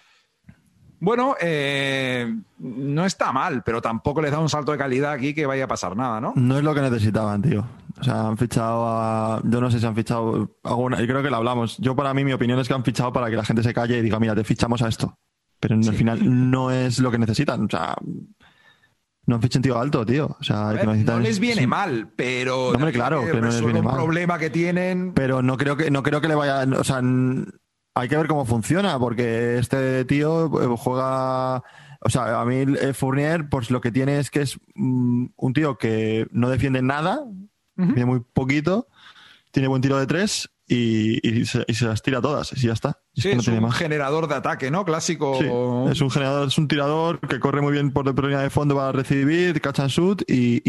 Bueno, 1.02 1.36
eh, 1.40 2.36
no 2.60 3.06
está 3.06 3.32
mal, 3.32 3.64
pero 3.64 3.82
tampoco 3.82 4.22
les 4.22 4.32
da 4.32 4.40
un 4.40 4.50
salto 4.50 4.72
de 4.74 4.78
calidad 4.78 5.14
aquí 5.14 5.34
que 5.34 5.46
vaya 5.46 5.64
a 5.64 5.68
pasar 5.68 5.96
nada, 5.96 6.20
¿no? 6.20 6.34
No 6.36 6.58
es 6.58 6.64
lo 6.64 6.76
que 6.76 6.82
necesitaban, 6.82 7.42
tío. 7.42 7.66
O 8.00 8.04
sea, 8.04 8.28
han 8.28 8.38
fichado 8.38 8.86
a. 8.88 9.42
Yo 9.46 9.62
no 9.62 9.72
sé 9.72 9.80
si 9.80 9.86
han 9.86 9.96
fichado 9.96 10.58
alguna. 10.64 11.02
Y 11.02 11.08
creo 11.08 11.22
que 11.22 11.30
lo 11.30 11.38
hablamos. 11.38 11.78
Yo, 11.78 11.96
para 11.96 12.14
mí, 12.14 12.24
mi 12.24 12.34
opinión 12.34 12.60
es 12.60 12.68
que 12.68 12.74
han 12.74 12.84
fichado 12.84 13.14
para 13.14 13.30
que 13.30 13.36
la 13.36 13.46
gente 13.46 13.64
se 13.64 13.74
calle 13.74 13.98
y 13.98 14.02
diga, 14.02 14.20
mira, 14.20 14.36
te 14.36 14.44
fichamos 14.44 14.82
a 14.82 14.88
esto. 14.88 15.18
Pero 15.60 15.76
al 15.76 15.94
final 15.94 16.50
no 16.50 16.72
es 16.72 17.00
lo 17.00 17.12
que 17.12 17.18
necesitan. 17.18 17.66
O 17.66 17.70
sea, 17.70 17.96
no 19.26 19.36
han 19.36 19.42
fichado 19.42 19.60
un 19.60 19.64
tío 19.64 19.80
alto, 19.80 20.06
tío. 20.06 20.38
O 20.40 20.44
sea, 20.44 20.74
no 20.84 21.20
les 21.20 21.40
viene 21.40 21.68
mal, 21.68 22.10
pero. 22.16 22.74
No, 22.78 22.92
claro, 22.92 23.26
que 23.26 23.40
no 23.40 23.48
les 23.48 23.64
viene 23.64 23.82
mal. 23.82 23.96
problema 23.96 24.38
que 24.38 24.50
tienen. 24.50 25.14
Pero 25.14 25.42
no 25.42 25.58
creo 25.58 25.76
que, 25.76 25.92
no 25.92 26.02
creo 26.04 26.22
que 26.22 26.30
le 26.30 26.36
vaya. 26.36 26.66
O 26.78 26.84
sea, 26.84 27.02
hay 28.00 28.10
que 28.10 28.18
ver 28.18 28.28
cómo 28.28 28.46
funciona, 28.46 28.98
porque 29.00 29.58
este 29.58 30.06
tío 30.06 30.46
eh, 30.62 30.76
juega. 30.78 31.64
O 32.02 32.10
sea, 32.10 32.40
a 32.40 32.46
mí 32.46 32.64
eh, 32.82 32.94
Fournier, 32.94 33.50
pues 33.50 33.72
lo 33.72 33.82
que 33.82 33.92
tiene 33.92 34.20
es 34.20 34.32
que 34.32 34.42
es 34.42 34.58
mm, 34.76 35.26
un 35.36 35.54
tío 35.54 35.78
que 35.78 36.28
no 36.32 36.50
defiende 36.50 36.82
nada, 36.82 37.24
tiene 37.76 38.06
muy 38.06 38.20
poquito, 38.20 38.88
tiene 39.52 39.70
buen 39.70 39.82
tiro 39.82 39.98
de 39.98 40.06
tres 40.06 40.50
y, 40.68 41.46
se, 41.46 41.66
las 41.86 42.02
tira 42.04 42.22
todas, 42.22 42.54
y 42.54 42.68
ya 42.68 42.74
está. 42.74 43.00
es, 43.16 43.48
un 43.48 43.72
generador 43.72 44.28
de 44.28 44.36
ataque, 44.36 44.70
¿no? 44.70 44.86
Clásico. 44.86 45.90
es 45.90 46.00
un 46.02 46.12
generador, 46.12 46.48
es 46.48 46.58
un 46.58 46.68
tirador 46.68 47.20
que 47.22 47.40
corre 47.40 47.62
muy 47.62 47.72
bien 47.72 47.92
por 47.92 48.06
la 48.06 48.12
línea 48.12 48.42
de 48.42 48.50
fondo 48.50 48.76
para 48.76 48.92
recibir, 48.92 49.60
catch 49.62 49.80
and 49.80 49.90
shoot 49.90 50.22
y, 50.28 50.62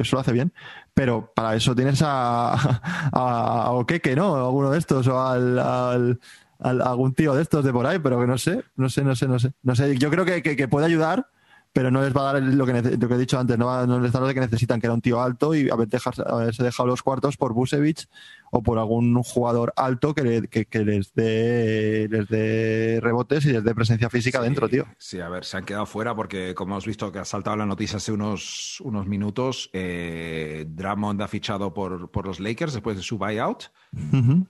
eso 0.00 0.16
lo 0.16 0.20
hace 0.20 0.32
bien. 0.32 0.52
Pero 0.94 1.32
para 1.34 1.56
eso 1.56 1.74
tienes 1.74 2.00
a, 2.02 2.52
a, 3.12 3.62
a 3.64 3.70
Okeke, 3.72 4.16
¿no? 4.16 4.36
Alguno 4.36 4.70
de 4.70 4.78
estos, 4.78 5.06
o 5.08 5.20
al 5.20 6.18
algún 6.64 7.14
tío 7.14 7.34
de 7.34 7.42
estos 7.42 7.64
de 7.64 7.72
por 7.72 7.86
ahí, 7.86 7.98
pero 7.98 8.18
que 8.18 8.26
no 8.26 8.38
sé, 8.38 8.64
no 8.76 8.88
sé, 8.88 9.04
no 9.04 9.14
sé, 9.14 9.28
no 9.28 9.38
sé. 9.38 9.52
No 9.62 9.76
sé, 9.76 9.96
yo 9.98 10.10
creo 10.10 10.24
que, 10.24 10.42
que, 10.42 10.68
puede 10.68 10.86
ayudar, 10.86 11.28
pero 11.72 11.90
no 11.90 12.00
les 12.00 12.16
va 12.16 12.30
a 12.30 12.32
dar 12.32 12.42
lo 12.42 12.64
que, 12.66 12.72
lo 12.72 13.08
que 13.08 13.14
he 13.14 13.18
dicho 13.18 13.38
antes, 13.38 13.58
no, 13.58 13.86
no 13.86 14.00
les 14.00 14.12
da 14.12 14.20
lo 14.20 14.32
que 14.32 14.40
necesitan, 14.40 14.80
que 14.80 14.86
era 14.86 14.94
un 14.94 15.02
tío 15.02 15.20
alto 15.20 15.54
y 15.54 15.68
haberse 15.68 16.62
dejado 16.62 16.86
los 16.88 17.02
cuartos 17.02 17.36
por 17.36 17.52
Busevich 17.52 18.08
o 18.54 18.62
por 18.62 18.78
algún 18.78 19.20
jugador 19.24 19.72
alto 19.74 20.14
que, 20.14 20.22
les, 20.22 21.12
dé, 21.14 22.06
les 22.08 22.28
dé 22.28 23.00
rebotes 23.02 23.44
y 23.46 23.52
les 23.52 23.64
dé 23.64 23.74
presencia 23.74 24.08
física 24.08 24.40
dentro, 24.40 24.68
tío. 24.68 24.86
Sí, 24.96 25.18
a 25.18 25.28
ver, 25.28 25.44
se 25.44 25.56
han 25.56 25.64
quedado 25.64 25.86
fuera 25.86 26.14
porque, 26.14 26.54
como 26.54 26.74
hemos 26.74 26.86
visto 26.86 27.10
que 27.10 27.18
ha 27.18 27.24
saltado 27.24 27.56
la 27.56 27.66
noticia 27.66 27.96
hace 27.96 28.12
unos, 28.12 28.80
unos 28.82 29.08
minutos, 29.08 29.70
eh, 29.72 30.66
Drummond 30.68 31.20
ha 31.22 31.26
fichado 31.26 31.74
por, 31.74 32.12
por 32.12 32.28
los 32.28 32.38
Lakers 32.38 32.74
después 32.74 32.96
de 32.96 33.02
su 33.02 33.18
buyout. 33.18 33.64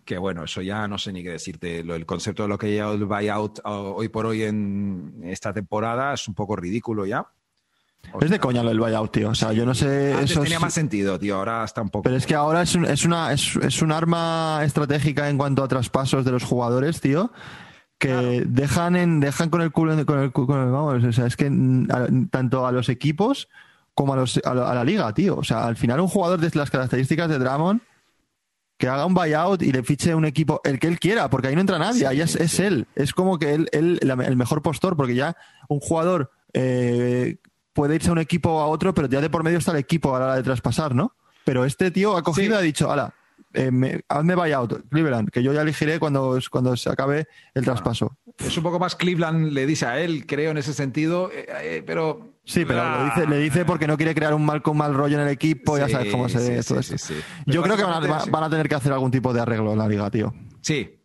Que 0.05 0.19
bueno, 0.19 0.45
eso 0.45 0.61
ya 0.61 0.87
no 0.87 0.99
sé 0.99 1.11
ni 1.11 1.23
qué 1.23 1.31
decirte. 1.31 1.79
el 1.79 2.07
concepto 2.07 2.43
de 2.43 2.51
lo 2.51 2.59
que 2.59 2.67
ha 2.67 2.71
llevado 2.71 2.95
el 2.95 3.07
buyout 3.07 3.61
hoy 3.65 4.11
por 4.11 4.27
hoy 4.27 4.43
en 4.43 5.23
esta 5.25 5.55
temporada 5.55 6.13
es 6.13 6.29
un 6.29 6.35
poco 6.35 6.57
ridículo 6.57 7.07
ya 7.07 7.27
es 8.21 8.31
de 8.31 8.39
coña 8.39 8.63
lo 8.63 8.69
del 8.69 8.81
buyout, 8.81 9.13
tío. 9.13 9.31
O 9.31 9.35
sea, 9.35 9.53
yo 9.53 9.67
no 9.67 9.75
sé. 9.75 10.23
eso 10.23 10.43
tenía 10.43 10.61
más 10.61 10.75
sentido, 10.75 11.19
tío. 11.19 11.37
Ahora 11.37 11.65
está 11.65 11.83
un 11.83 11.91
poco. 11.91 12.05
Pero 12.05 12.17
es 12.17 12.27
que 12.27 12.35
ahora 12.35 12.63
es, 12.63 12.75
un, 12.75 12.85
es 12.85 13.05
una, 13.05 13.33
es, 13.33 13.57
es, 13.57 13.83
un 13.83 13.93
arma 13.93 14.61
estratégica 14.65 15.29
en 15.29 15.39
cuanto 15.39 15.63
a 15.63 15.69
traspasos 15.69 16.25
de 16.25 16.31
los 16.31 16.45
jugadores, 16.45 17.01
tío. 17.01 17.33
Que 17.99 18.45
dejan, 18.47 18.97
en, 18.97 19.21
dejan 19.21 19.51
con 19.51 19.63
el 19.63 19.73
culo. 19.73 19.93
Con 20.05 20.19
el, 20.21 20.33
con 20.33 20.61
el, 20.61 20.71
vamos, 20.71 21.03
o 21.05 21.13
sea, 21.13 21.27
es 21.27 21.37
que 21.37 21.51
tanto 22.31 22.67
a 22.67 22.73
los 22.73 22.89
equipos 22.89 23.49
como 23.95 24.13
a, 24.13 24.17
los, 24.17 24.41
a, 24.45 24.55
la, 24.55 24.85
liga, 24.85 25.13
tío. 25.15 25.37
O 25.37 25.45
sea, 25.45 25.67
al 25.67 25.77
final, 25.77 26.01
un 26.01 26.09
jugador 26.09 26.41
de 26.41 26.51
las 26.59 26.71
características 26.71 27.29
de 27.29 27.39
Dramon 27.39 27.81
que 28.77 28.89
haga 28.89 29.07
un 29.07 29.15
buyout 29.15 29.63
y 29.63 29.73
le 29.73 29.85
fiche 29.85 30.15
un 30.15 30.25
equipo, 30.25 30.61
el 30.65 30.81
que 30.81 30.89
él 30.89 30.99
quiera, 30.99 31.31
porque 31.31 31.49
ahí 31.49 31.55
no 31.55 31.61
entra 31.61 31.79
nadie, 31.79 32.07
ahí 32.07 32.21
es, 32.21 32.35
es, 32.35 32.59
él. 32.59 32.89
Es 32.97 33.13
como 33.13 33.39
que 33.39 33.55
él, 33.55 33.69
él 33.73 34.01
el 34.03 34.37
mejor 34.37 34.63
postor, 34.63 34.97
porque 34.97 35.15
ya 35.15 35.37
un 35.69 35.79
jugador 35.79 36.33
eh, 36.53 37.39
puede 37.75 37.97
irse 37.97 38.09
a 38.09 38.13
un 38.13 38.19
equipo 38.19 38.51
o 38.51 38.61
a 38.61 38.67
otro, 38.67 38.95
pero 38.95 39.09
ya 39.09 39.21
de 39.21 39.29
por 39.29 39.45
medio 39.45 39.59
está 39.59 39.73
el 39.73 39.79
equipo 39.79 40.17
a 40.17 40.19
la 40.19 40.25
hora 40.27 40.37
de 40.37 40.43
traspasar, 40.43 40.95
¿no? 40.95 41.15
Pero 41.45 41.67
este 41.67 41.91
tío 41.91 42.17
ha 42.17 42.23
cogido 42.23 42.55
y 42.55 42.59
ha 42.59 42.61
dicho, 42.63 42.91
ala, 42.91 43.13
eh, 43.53 44.01
hazme 44.09 44.35
buyout, 44.35 44.89
Cleveland, 44.89 45.31
que 45.31 45.43
yo 45.43 45.53
ya 45.53 45.63
elegiré 45.63 45.99
cuando, 45.99 46.39
cuando 46.51 46.77
se 46.77 46.89
acabe 46.89 47.29
el 47.53 47.65
traspaso. 47.65 48.17
Es 48.39 48.57
un 48.57 48.63
poco 48.63 48.79
más 48.79 48.97
Cleveland, 48.97 49.53
le 49.53 49.67
dice 49.67 49.87
a 49.87 50.01
él, 50.01 50.25
creo, 50.27 50.53
en 50.53 50.59
ese 50.59 50.73
sentido, 50.73 51.31
eh, 51.31 51.47
eh, 51.63 51.83
pero... 51.85 52.33
Sí, 52.47 52.65
pero 52.67 52.83
le, 52.99 53.05
dice, 53.07 53.27
le 53.27 53.39
dice 53.39 53.65
porque 53.65 53.87
no 53.87 53.97
quiere 53.97 54.15
crear 54.15 54.35
un 54.35 54.45
mal 54.45 54.61
con 54.61 54.77
mal 54.77 54.93
rollo 54.93 55.17
en 55.17 55.23
el 55.23 55.33
equipo, 55.33 55.79
ya 55.79 55.89
sabes 55.89 56.13
cómo 56.13 56.29
se 56.29 56.63
todo 56.63 56.79
esto. 56.79 57.15
Yo 57.47 57.63
creo 57.63 57.77
que 57.77 57.85
van 57.85 58.45
a, 58.45 58.51
tener 58.51 58.69
que 58.69 58.75
hacer 58.75 58.93
algún 58.93 59.11
tipo 59.11 59.33
de 59.33 59.41
arreglo 59.41 59.73
en 59.73 59.79
la 59.79 59.89
liga, 59.89 60.11
tío. 60.11 60.35
Sí, 60.61 61.01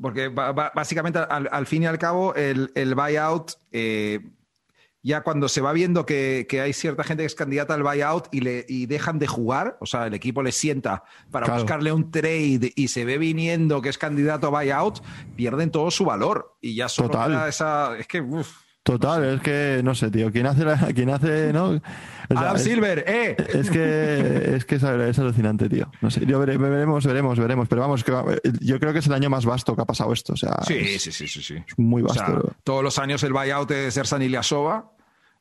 porque 0.00 0.28
básicamente 0.28 1.18
al, 1.18 1.66
fin 1.66 1.82
y 1.82 1.86
al 1.86 1.98
cabo 1.98 2.36
el, 2.36 2.70
el 2.76 2.94
buyout 2.94 3.54
ya 5.06 5.22
cuando 5.22 5.48
se 5.48 5.60
va 5.60 5.72
viendo 5.72 6.04
que, 6.04 6.46
hay 6.60 6.72
cierta 6.72 7.04
gente 7.04 7.22
que 7.22 7.28
es 7.28 7.36
candidata 7.36 7.74
al 7.74 7.84
buyout 7.84 8.26
y, 8.32 8.40
le, 8.40 8.66
y 8.68 8.86
dejan 8.86 9.20
de 9.20 9.28
jugar, 9.28 9.76
o 9.80 9.86
sea, 9.86 10.08
el 10.08 10.14
equipo 10.14 10.42
le 10.42 10.50
sienta 10.50 11.04
para 11.30 11.54
buscarle 11.54 11.92
un 11.92 12.10
trade 12.10 12.72
y 12.74 12.88
se 12.88 13.04
ve 13.04 13.16
viniendo 13.16 13.80
que 13.80 13.88
es 13.88 13.98
candidato 13.98 14.48
a 14.48 14.50
buyout, 14.50 15.00
pierden 15.36 15.70
todo 15.70 15.92
su 15.92 16.04
valor. 16.04 16.56
Y 16.60 16.74
ya 16.74 16.88
solo 16.88 17.10
Total. 17.10 17.48
esa. 17.48 17.96
Es 17.96 18.08
que. 18.08 18.24
Total, 18.82 19.24
es 19.24 19.40
que 19.40 19.80
no 19.84 19.94
sé, 19.94 20.10
tío. 20.10 20.32
¿Quién 20.32 20.46
hace, 20.46 20.64
quién 20.94 21.10
hace, 21.10 21.52
no? 21.52 21.80
Adam 22.28 22.58
Silver, 22.58 23.04
¡eh! 23.06 23.36
Es 23.38 23.70
que, 23.70 24.56
es, 24.56 24.64
que 24.64 24.74
es, 24.74 24.84
alucinante, 25.18 25.68
tío. 25.68 25.88
No 26.00 26.10
sé, 26.10 26.26
yo 26.26 26.40
veremos, 26.40 27.04
veremos, 27.06 27.38
veremos. 27.38 27.68
Pero 27.68 27.80
vamos, 27.80 28.04
yo 28.60 28.80
creo 28.80 28.92
que 28.92 28.98
es 28.98 29.06
el 29.06 29.12
año 29.12 29.30
más 29.30 29.44
vasto 29.44 29.76
que 29.76 29.82
ha 29.82 29.86
pasado 29.86 30.12
esto. 30.12 30.32
O 30.32 30.36
sea, 30.36 30.58
sí, 30.66 30.98
sí, 30.98 31.12
sí, 31.12 31.28
sí, 31.28 31.42
sí. 31.42 31.54
Es 31.64 31.78
muy 31.78 32.02
vasto. 32.02 32.56
todos 32.64 32.82
los 32.82 32.98
años 32.98 33.22
el 33.22 33.32
buyout 33.32 33.68
de 33.68 33.90
Sersan 33.92 34.22
Ilyasova 34.22 34.95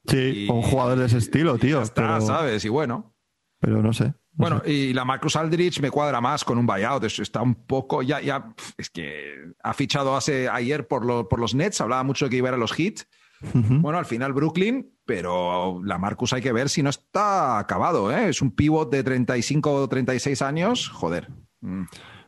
Sí, 0.07 0.47
un 0.49 0.61
jugador 0.61 0.99
de 0.99 1.05
ese 1.05 1.17
estilo, 1.17 1.57
tío. 1.57 1.81
Está, 1.81 2.21
¿sabes? 2.21 2.63
Y 2.65 2.69
bueno. 2.69 3.13
Pero 3.59 3.81
no 3.81 3.93
sé. 3.93 4.13
bueno, 4.33 4.61
y 4.65 4.93
la 4.93 5.05
Marcus 5.05 5.35
Aldrich 5.35 5.79
me 5.79 5.89
cuadra 5.89 6.21
más 6.21 6.43
con 6.43 6.57
un 6.57 6.65
buyout. 6.65 7.03
Está 7.03 7.41
un 7.41 7.55
poco. 7.55 8.01
Ya, 8.01 8.21
ya. 8.21 8.53
Es 8.77 8.89
que 8.89 9.33
ha 9.63 9.73
fichado 9.73 10.15
hace, 10.15 10.49
ayer 10.49 10.87
por, 10.87 11.27
por 11.27 11.39
los 11.39 11.55
Nets. 11.55 11.81
Hablaba 11.81 12.03
mucho 12.03 12.25
de 12.25 12.31
que 12.31 12.37
iba 12.37 12.49
a, 12.49 12.51
ir 12.51 12.55
a 12.55 12.57
los 12.57 12.73
Heat. 12.73 13.05
Bueno, 13.53 13.99
al 13.99 14.05
final 14.05 14.33
Brooklyn, 14.33 14.91
pero 15.05 15.81
la 15.83 15.97
Marcus 15.97 16.33
hay 16.33 16.41
que 16.41 16.51
ver 16.51 16.69
si 16.69 16.81
no 16.81 16.89
está 16.89 17.59
acabado. 17.59 18.11
¿eh? 18.11 18.29
Es 18.29 18.41
un 18.41 18.51
pivot 18.51 18.91
de 18.91 19.03
35 19.03 19.73
o 19.73 19.87
36 19.87 20.41
años. 20.41 20.89
Joder. 20.89 21.29
Mm. 21.61 21.83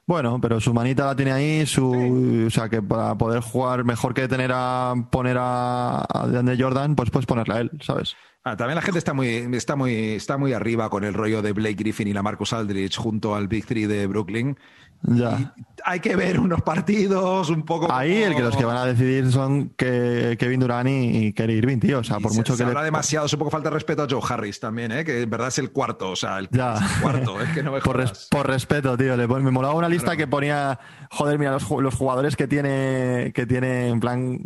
Bueno, 0.07 0.39
pero 0.39 0.61
su 0.61 0.73
manita 0.73 1.05
la 1.05 1.17
tiene 1.17 1.33
ahí, 1.33 1.65
su, 1.65 2.45
o 2.47 2.49
sea 2.49 2.69
que 2.69 2.81
para 2.81 3.17
poder 3.17 3.41
jugar 3.41 3.83
mejor 3.83 4.13
que 4.13 4.29
tener 4.29 4.51
a 4.53 4.93
poner 5.11 5.35
a, 5.37 6.05
a 6.09 6.27
DeAndre 6.27 6.55
Jordan, 6.57 6.95
pues 6.95 7.11
puedes 7.11 7.25
ponerle 7.25 7.53
a 7.53 7.59
él, 7.59 7.71
¿sabes? 7.81 8.15
Ah, 8.45 8.55
también 8.55 8.75
la 8.75 8.81
gente 8.81 8.99
está 8.99 9.13
muy, 9.13 9.27
está, 9.27 9.75
muy, 9.75 9.93
está 9.93 10.37
muy 10.37 10.53
arriba 10.53 10.89
con 10.89 11.03
el 11.03 11.13
rollo 11.13 11.41
de 11.41 11.51
Blake 11.51 11.75
Griffin 11.75 12.07
y 12.07 12.13
la 12.13 12.23
Marcus 12.23 12.53
Aldridge 12.53 12.95
junto 12.95 13.35
al 13.35 13.49
Big 13.49 13.65
Three 13.65 13.87
de 13.87 14.07
Brooklyn. 14.07 14.57
Ya. 15.03 15.53
hay 15.83 15.99
que 15.99 16.15
ver 16.15 16.39
unos 16.39 16.61
partidos 16.61 17.49
un 17.49 17.63
poco. 17.63 17.91
Ahí 17.91 18.23
el 18.23 18.35
que 18.35 18.41
los 18.41 18.55
que 18.55 18.65
van 18.65 18.77
a 18.77 18.85
decidir 18.85 19.31
son 19.31 19.69
que 19.69 20.35
Kevin 20.39 20.59
Durant 20.59 20.89
y 20.89 21.33
Kerry 21.33 21.53
Irving, 21.53 21.79
tío. 21.79 21.99
O 21.99 22.03
sea, 22.03 22.19
por 22.19 22.33
mucho 22.33 22.55
se 22.55 22.63
que. 22.63 22.69
habla 22.69 22.83
demasiado, 22.83 23.25
es 23.25 23.33
un 23.33 23.39
poco 23.39 23.51
falta 23.51 23.69
de 23.69 23.75
respeto 23.75 24.03
a 24.03 24.07
Joe 24.09 24.21
Harris 24.27 24.59
también, 24.59 24.91
¿eh? 24.91 25.05
que 25.05 25.21
en 25.21 25.29
verdad 25.29 25.49
es 25.49 25.59
el 25.59 25.71
cuarto. 25.71 26.11
O 26.11 26.15
sea, 26.15 26.39
el, 26.39 26.49
cuarto. 26.49 27.41
Es 27.41 27.49
que 27.49 27.63
no 27.63 27.71
me 27.71 27.81
por, 27.81 28.03
por, 28.29 28.47
respeto, 28.47 28.97
tío. 28.97 29.15
Le, 29.15 29.27
me 29.27 29.51
molaba 29.51 29.73
una 29.73 29.89
lista 29.89 30.15
que 30.17 30.27
ponía. 30.27 30.79
Joder, 31.11 31.39
mira, 31.39 31.51
los, 31.51 31.69
los 31.69 31.95
jugadores 31.95 32.35
que 32.35 32.47
tiene, 32.47 33.31
que 33.33 33.45
tiene 33.45 33.87
en 33.89 33.99
plan 33.99 34.39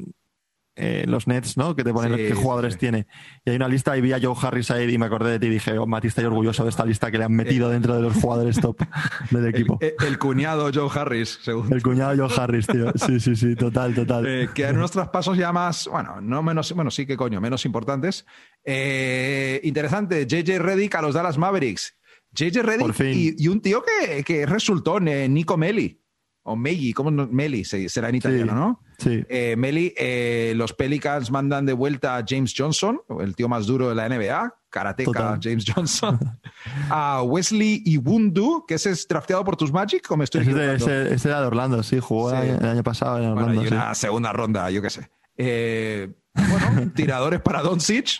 eh, 0.75 1.03
los 1.05 1.27
Nets, 1.27 1.57
¿no? 1.57 1.75
Que 1.75 1.83
te 1.83 1.91
ponen 1.91 2.15
qué 2.15 2.33
jugadores 2.33 2.77
tiene. 2.77 3.05
Y 3.43 3.49
hay 3.49 3.55
una 3.57 3.67
lista 3.67 3.97
y 3.97 4.01
vi 4.01 4.13
a 4.13 4.19
Joe 4.21 4.35
Harris 4.41 4.71
ahí 4.71 4.89
y 4.89 4.97
me 4.97 5.05
acordé 5.05 5.31
de 5.31 5.39
ti 5.39 5.47
y 5.47 5.49
dije, 5.49 5.77
oh, 5.77 5.85
Mati, 5.85 6.07
estoy 6.07 6.23
orgulloso 6.23 6.63
de 6.63 6.69
esta 6.69 6.85
lista 6.85 7.11
que 7.11 7.17
le 7.17 7.25
han 7.25 7.33
metido 7.33 7.69
eh, 7.69 7.73
dentro 7.73 7.95
de 7.95 8.01
los 8.01 8.15
jugadores 8.15 8.59
top 8.59 8.79
del 9.31 9.47
equipo. 9.47 9.79
El, 9.81 10.17
cuñado 10.17 10.69
Joe 10.73 10.89
Harris, 10.93 11.39
según. 11.41 11.71
El 11.73 11.83
cuñado 11.83 12.15
Joe 12.15 12.35
Harris, 12.35 12.67
tío. 12.67 12.91
Sí, 13.01 13.19
sí, 13.19 13.35
sí, 13.35 13.55
total, 13.55 13.95
total. 13.95 14.25
Eh, 14.27 14.49
que 14.53 14.67
en 14.67 14.77
unos 14.77 14.91
traspasos 14.91 15.37
ya 15.37 15.51
más, 15.51 15.87
bueno, 15.87 16.21
no 16.21 16.43
menos, 16.43 16.71
bueno, 16.73 16.91
sí 16.91 17.05
que 17.05 17.17
coño, 17.17 17.41
menos 17.41 17.65
importantes. 17.65 18.25
interesante, 18.65 20.25
JJ 20.27 20.59
Reddick 20.59 20.95
a 20.95 21.01
los 21.01 21.15
Dallas 21.15 21.37
Mavericks. 21.37 21.97
JJ 22.33 22.61
Reddick 22.61 23.39
y, 23.39 23.47
un 23.47 23.59
tío 23.61 23.83
que, 23.83 24.23
que 24.23 24.45
resultó, 24.45 24.99
Nico 24.99 25.57
Melli 25.57 26.01
o 26.43 26.55
Meli, 26.55 26.93
¿cómo 26.93 27.11
no? 27.11 27.27
Meli 27.27 27.63
será 27.63 28.09
en 28.09 28.15
italiano, 28.15 28.55
¿no? 28.55 28.81
Sí. 29.01 29.25
Eh, 29.29 29.55
Meli, 29.57 29.95
eh, 29.97 30.53
los 30.55 30.73
Pelicans 30.73 31.31
mandan 31.31 31.65
de 31.65 31.73
vuelta 31.73 32.17
a 32.17 32.23
James 32.27 32.53
Johnson, 32.55 33.01
el 33.19 33.35
tío 33.35 33.49
más 33.49 33.65
duro 33.65 33.89
de 33.89 33.95
la 33.95 34.07
NBA, 34.07 34.53
karateca 34.69 35.39
James 35.41 35.65
Johnson, 35.67 36.19
a 36.89 37.23
Wesley 37.23 37.81
Ibundu, 37.83 38.63
que 38.67 38.75
ese 38.75 38.91
es 38.91 39.07
drafteado 39.07 39.43
por 39.43 39.55
tus 39.55 39.73
Magic, 39.73 40.09
¿o 40.11 40.17
me 40.17 40.23
estoy 40.23 40.41
ese, 40.41 41.13
ese, 41.13 41.27
era 41.27 41.41
de 41.41 41.47
Orlando, 41.47 41.81
sí, 41.81 41.99
jugó 41.99 42.31
el 42.31 42.63
año 42.63 42.83
pasado 42.83 43.17
en 43.17 43.29
Orlando. 43.29 43.55
Bueno, 43.55 43.63
y 43.63 43.67
una 43.67 43.95
segunda 43.95 44.31
ronda, 44.33 44.69
yo 44.69 44.83
qué 44.83 44.91
sé. 44.91 45.09
Eh, 45.35 46.13
bueno, 46.35 46.91
tiradores 46.95 47.41
para 47.41 47.63
Doncic. 47.63 48.19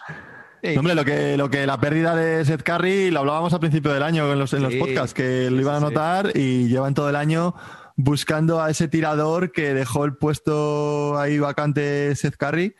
hombre, 0.77 0.95
lo 0.95 1.05
que, 1.05 1.37
lo 1.37 1.51
que 1.51 1.67
la 1.67 1.79
pérdida 1.79 2.15
de 2.15 2.43
Seth 2.43 2.63
Curry 2.63 3.11
lo 3.11 3.19
hablábamos 3.19 3.53
al 3.53 3.59
principio 3.59 3.93
del 3.93 4.01
año 4.01 4.31
en 4.33 4.39
los, 4.39 4.51
en 4.53 4.63
los 4.63 4.73
podcasts, 4.73 5.13
que 5.13 5.51
lo 5.51 5.61
iban 5.61 5.75
a 5.75 5.79
notar 5.79 6.31
y 6.35 6.69
llevan 6.69 6.95
todo 6.95 7.07
el 7.07 7.15
año 7.15 7.53
buscando 7.95 8.61
a 8.61 8.69
ese 8.69 8.87
tirador 8.87 9.51
que 9.51 9.73
dejó 9.73 10.05
el 10.05 10.15
puesto 10.15 11.17
ahí 11.17 11.39
vacante 11.39 12.15
Seth 12.15 12.37
Curry. 12.37 12.75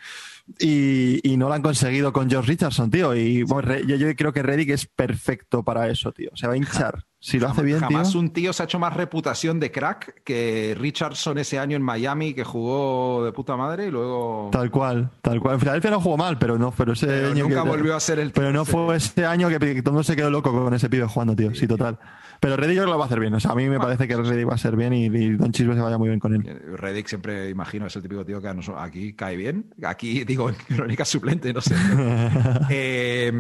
Y, 0.60 1.36
no 1.38 1.48
lo 1.48 1.54
han 1.54 1.62
conseguido 1.62 2.12
con 2.12 2.30
George 2.30 2.52
Richardson, 2.52 2.92
tío. 2.92 3.16
Y 3.16 3.46
yo, 3.48 4.16
creo 4.16 4.34
que 4.34 4.44
Reddick 4.44 4.70
es 4.70 4.86
perfecto 4.86 5.64
para 5.64 5.88
eso, 5.90 6.12
tío. 6.12 6.30
Se 6.34 6.48
va 6.48 6.54
a 6.54 6.58
hinchar. 6.58 7.06
Si 7.24 7.40
lo 7.40 7.50
hace 7.50 7.62
bien, 7.62 7.80
jamás 7.80 8.16
un 8.16 8.32
tío 8.32 8.52
se 8.52 8.64
ha 8.64 8.66
hecho 8.66 8.80
más 8.80 8.96
reputación 8.96 9.60
de 9.60 9.72
crack 9.72 10.24
que 10.24 10.76
Richardson 10.76 11.38
ese 11.38 11.60
año 11.60 11.78
en 11.78 11.84
Miami, 11.84 12.34
que 12.34 12.44
jugó 12.44 13.24
de 13.24 13.32
puta 13.32 13.56
madre 13.56 13.88
y 13.88 13.92
luego. 13.92 14.50
Tal 14.52 14.72
cual, 14.72 15.12
tal 15.22 15.40
cual. 15.40 15.54
En 15.54 15.60
Filadelfia 15.60 15.92
no 15.92 16.02
jugó 16.02 16.18
mal, 16.18 16.40
pero 16.40 16.58
no, 16.58 16.72
pero 16.72 16.94
ese 16.94 17.28
año. 17.28 17.48
Nunca 17.48 17.62
volvió 17.62 17.96
a 17.96 18.00
ser 18.00 18.18
el. 18.18 18.32
Pero 18.32 18.52
no 18.52 18.66
fue 18.66 18.96
ese 18.96 19.24
año 19.24 19.50
que, 19.50 19.60
todo 19.60 19.68
el 19.68 19.84
mundo 19.84 20.04
se 20.04 20.16
quedó 20.16 20.32
loco 20.32 20.52
con 20.52 20.74
ese 20.74 20.90
pibe 20.90 21.06
jugando, 21.06 21.36
tío. 21.36 21.54
Sí, 21.54 21.68
total. 21.68 22.00
Pero 22.42 22.58
Reddick 22.58 22.78
yo 22.78 22.82
creo 22.82 22.86
que 22.86 22.92
lo 22.94 22.98
va 22.98 23.04
a 23.04 23.06
hacer 23.06 23.20
bien. 23.20 23.36
O 23.36 23.40
sea, 23.40 23.52
a 23.52 23.56
mí 23.56 23.70
me 23.70 23.80
parece 23.80 24.08
que 24.08 24.18
Reddick 24.18 24.50
va 24.50 24.56
a 24.56 24.58
ser 24.58 24.76
bien 24.76 24.94
y, 24.94 25.10
Don 25.36 25.52
Chisme 25.52 25.76
se 25.76 25.82
vaya 25.82 26.00
muy 26.00 26.10
bien 26.10 26.20
con 26.20 26.34
él. 26.34 26.44
Reddick 26.76 27.08
siempre, 27.08 27.52
imagino, 27.52 27.86
es 27.86 27.96
el 27.96 28.02
típico 28.02 28.26
tío 28.26 28.42
que 28.42 28.52
aquí 28.78 29.14
cae 29.14 29.36
bien. 29.36 29.72
Aquí, 29.84 30.24
digo, 30.26 30.50
en 30.50 30.56
crónica 30.56 31.06
suplente, 31.06 31.54
no 31.54 31.62
sé. 31.62 31.76
Eh, 32.74 33.32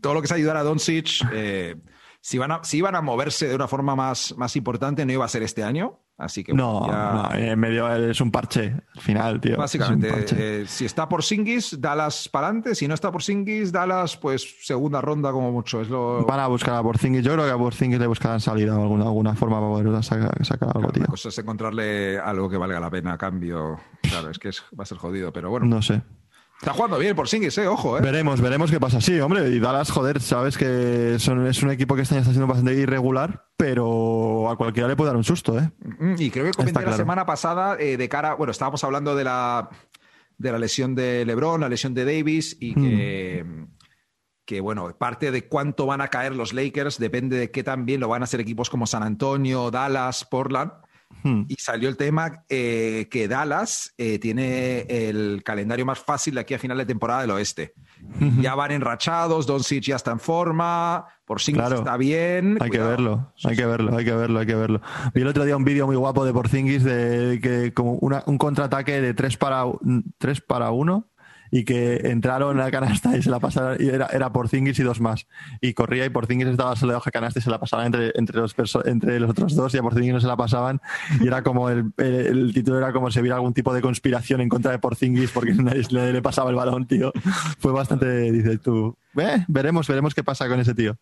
todo 0.00 0.14
lo 0.14 0.20
que 0.20 0.26
es 0.26 0.32
ayudar 0.32 0.56
a 0.56 0.62
Doncic, 0.62 1.22
eh, 1.32 1.76
si, 2.20 2.36
van 2.36 2.52
a, 2.52 2.64
si 2.64 2.78
iban 2.78 2.94
a 2.94 3.00
moverse 3.00 3.48
de 3.48 3.54
una 3.54 3.68
forma 3.68 3.96
más, 3.96 4.34
más 4.36 4.54
importante, 4.56 5.06
no 5.06 5.12
iba 5.12 5.24
a 5.24 5.28
ser 5.28 5.42
este 5.42 5.62
año. 5.62 6.00
Así 6.18 6.42
que 6.42 6.54
no, 6.54 6.86
no, 6.86 7.34
en 7.34 7.58
medio 7.58 7.94
es 7.94 8.22
un 8.22 8.30
parche 8.30 8.74
al 8.94 9.00
final, 9.02 9.38
tío. 9.38 9.58
Básicamente, 9.58 10.24
eh, 10.32 10.64
si 10.66 10.86
está 10.86 11.06
por 11.06 11.22
Singis, 11.22 11.78
Dallas 11.78 12.30
para 12.30 12.46
adelante. 12.46 12.74
Si 12.74 12.88
no 12.88 12.94
está 12.94 13.12
por 13.12 13.22
Singis, 13.22 13.70
Dallas, 13.70 14.16
pues 14.16 14.56
segunda 14.62 15.02
ronda 15.02 15.30
como 15.30 15.52
mucho. 15.52 15.82
Es 15.82 15.90
lo... 15.90 16.24
Van 16.24 16.40
a 16.40 16.46
buscar 16.46 16.74
a 16.74 16.82
Porzingis. 16.82 17.22
Yo 17.22 17.32
creo 17.34 17.44
que 17.44 17.50
a 17.50 17.58
Porzingis 17.58 17.98
le 17.98 18.06
buscarán 18.06 18.40
salida 18.40 18.78
o 18.78 18.82
alguna, 18.82 19.04
alguna 19.04 19.34
forma 19.34 19.60
para 19.60 19.68
poder 19.70 20.02
sacar, 20.02 20.74
algo, 20.74 20.90
tío. 20.90 21.02
La 21.02 21.08
cosa 21.08 21.28
es 21.28 21.38
encontrarle 21.38 22.18
algo 22.18 22.48
que 22.48 22.56
valga 22.56 22.80
la 22.80 22.88
pena 22.88 23.12
a 23.12 23.18
cambio. 23.18 23.78
Claro, 24.00 24.30
es 24.30 24.38
que 24.38 24.50
va 24.78 24.84
a 24.84 24.86
ser 24.86 24.96
jodido, 24.96 25.32
pero 25.34 25.50
bueno. 25.50 25.66
No 25.66 25.82
sé. 25.82 26.02
Está 26.60 26.72
jugando 26.72 26.98
bien 26.98 27.14
por 27.14 27.28
Singis, 27.28 27.58
eh, 27.58 27.68
ojo, 27.68 27.98
eh. 27.98 28.00
Veremos, 28.00 28.40
veremos 28.40 28.70
qué 28.70 28.80
pasa. 28.80 29.00
Sí, 29.00 29.20
hombre, 29.20 29.48
y 29.50 29.60
Dallas, 29.60 29.90
joder, 29.90 30.22
sabes 30.22 30.56
que 30.56 31.16
son, 31.18 31.46
es 31.46 31.62
un 31.62 31.70
equipo 31.70 31.94
que 31.94 32.02
este 32.02 32.14
año 32.14 32.22
está 32.22 32.32
siendo 32.32 32.46
bastante 32.46 32.74
irregular, 32.74 33.46
pero 33.58 34.48
a 34.50 34.56
cualquiera 34.56 34.88
le 34.88 34.96
puede 34.96 35.08
dar 35.08 35.16
un 35.16 35.24
susto, 35.24 35.58
¿eh? 35.58 35.70
Mm, 35.80 36.14
y 36.18 36.30
creo 36.30 36.46
que 36.46 36.52
comenté 36.52 36.82
la 36.82 36.94
semana 36.94 37.26
pasada 37.26 37.76
eh, 37.78 37.98
de 37.98 38.08
cara, 38.08 38.34
bueno, 38.34 38.52
estábamos 38.52 38.82
hablando 38.84 39.14
de 39.14 39.24
la, 39.24 39.68
de 40.38 40.52
la 40.52 40.58
lesión 40.58 40.94
de 40.94 41.26
LeBron, 41.26 41.60
la 41.60 41.68
lesión 41.68 41.92
de 41.92 42.06
Davis 42.06 42.56
y 42.58 42.74
que, 42.74 43.44
mm. 43.44 43.66
que, 44.46 44.60
bueno, 44.62 44.96
parte 44.96 45.30
de 45.30 45.46
cuánto 45.48 45.84
van 45.84 46.00
a 46.00 46.08
caer 46.08 46.34
los 46.34 46.54
Lakers 46.54 46.98
depende 46.98 47.36
de 47.36 47.50
qué 47.50 47.64
tan 47.64 47.84
bien 47.84 48.00
lo 48.00 48.08
van 48.08 48.22
a 48.22 48.24
hacer 48.24 48.40
equipos 48.40 48.70
como 48.70 48.86
San 48.86 49.02
Antonio, 49.02 49.70
Dallas, 49.70 50.24
Portland. 50.24 50.72
Hmm. 51.22 51.44
Y 51.48 51.54
salió 51.56 51.88
el 51.88 51.96
tema 51.96 52.44
eh, 52.48 53.08
que 53.10 53.28
Dallas 53.28 53.94
eh, 53.98 54.18
tiene 54.18 54.80
el 54.80 55.42
calendario 55.44 55.84
más 55.86 55.98
fácil 55.98 56.34
de 56.34 56.40
aquí 56.40 56.54
a 56.54 56.58
final 56.58 56.78
de 56.78 56.86
temporada 56.86 57.22
del 57.22 57.30
oeste. 57.32 57.74
Ya 58.40 58.54
van 58.54 58.72
enrachados, 58.72 59.46
Don 59.46 59.64
Sitch 59.64 59.86
ya 59.86 59.96
está 59.96 60.12
en 60.12 60.20
forma, 60.20 61.06
por 61.24 61.40
está 61.40 61.96
bien. 61.96 62.58
Hay 62.60 62.70
que 62.70 62.78
verlo, 62.78 63.32
hay 63.42 63.56
que 63.56 63.66
verlo, 63.66 63.96
hay 63.96 64.04
que 64.04 64.14
verlo, 64.14 64.38
hay 64.38 64.46
que 64.46 64.54
verlo. 64.54 64.80
Vi 65.14 65.22
el 65.22 65.28
otro 65.28 65.44
día 65.44 65.56
un 65.56 65.64
vídeo 65.64 65.86
muy 65.86 65.96
guapo 65.96 66.24
de 66.24 66.32
Porzingis 66.32 66.84
de 66.84 67.40
que 67.42 67.72
como 67.72 67.94
un 67.94 68.38
contraataque 68.38 69.00
de 69.00 69.14
3 69.14 69.36
para 69.38 69.64
3 70.18 70.40
para 70.42 70.70
1 70.70 71.08
y 71.50 71.64
que 71.64 72.08
entraron 72.08 72.58
a 72.60 72.64
la 72.64 72.70
canasta 72.70 73.16
y 73.16 73.22
se 73.22 73.30
la 73.30 73.40
pasaron, 73.40 73.76
y 73.80 73.88
era, 73.88 74.06
era 74.06 74.32
Porzingis 74.32 74.78
y 74.78 74.82
dos 74.82 75.00
más. 75.00 75.26
Y 75.60 75.74
corría 75.74 76.04
y 76.04 76.10
Porzingis 76.10 76.48
estaba 76.48 76.76
solo 76.76 76.94
de 76.94 77.10
canasta 77.10 77.38
y 77.38 77.42
se 77.42 77.50
la 77.50 77.58
pasaban 77.58 77.86
entre, 77.86 78.12
entre, 78.14 78.40
los 78.40 78.54
entre 78.84 79.20
los 79.20 79.30
otros 79.30 79.54
dos 79.54 79.74
y 79.74 79.78
a 79.78 79.82
Porzingis 79.82 80.14
no 80.14 80.20
se 80.20 80.26
la 80.26 80.36
pasaban. 80.36 80.80
Y 81.20 81.26
era 81.26 81.42
como 81.42 81.68
el, 81.70 81.92
el, 81.98 82.52
título 82.52 82.78
era 82.78 82.92
como 82.92 83.10
si 83.10 83.20
hubiera 83.20 83.36
algún 83.36 83.54
tipo 83.54 83.72
de 83.72 83.80
conspiración 83.80 84.40
en 84.40 84.48
contra 84.48 84.72
de 84.72 84.78
Porzingis 84.78 85.30
porque 85.30 85.52
nadie 85.54 86.12
le 86.12 86.22
pasaba 86.22 86.50
el 86.50 86.56
balón, 86.56 86.86
tío. 86.86 87.12
Fue 87.58 87.72
bastante, 87.72 88.32
dices 88.32 88.60
tú, 88.60 88.96
eh, 89.16 89.44
veremos, 89.48 89.86
veremos 89.88 90.14
qué 90.14 90.24
pasa 90.24 90.48
con 90.48 90.60
ese 90.60 90.74
tío. 90.74 90.96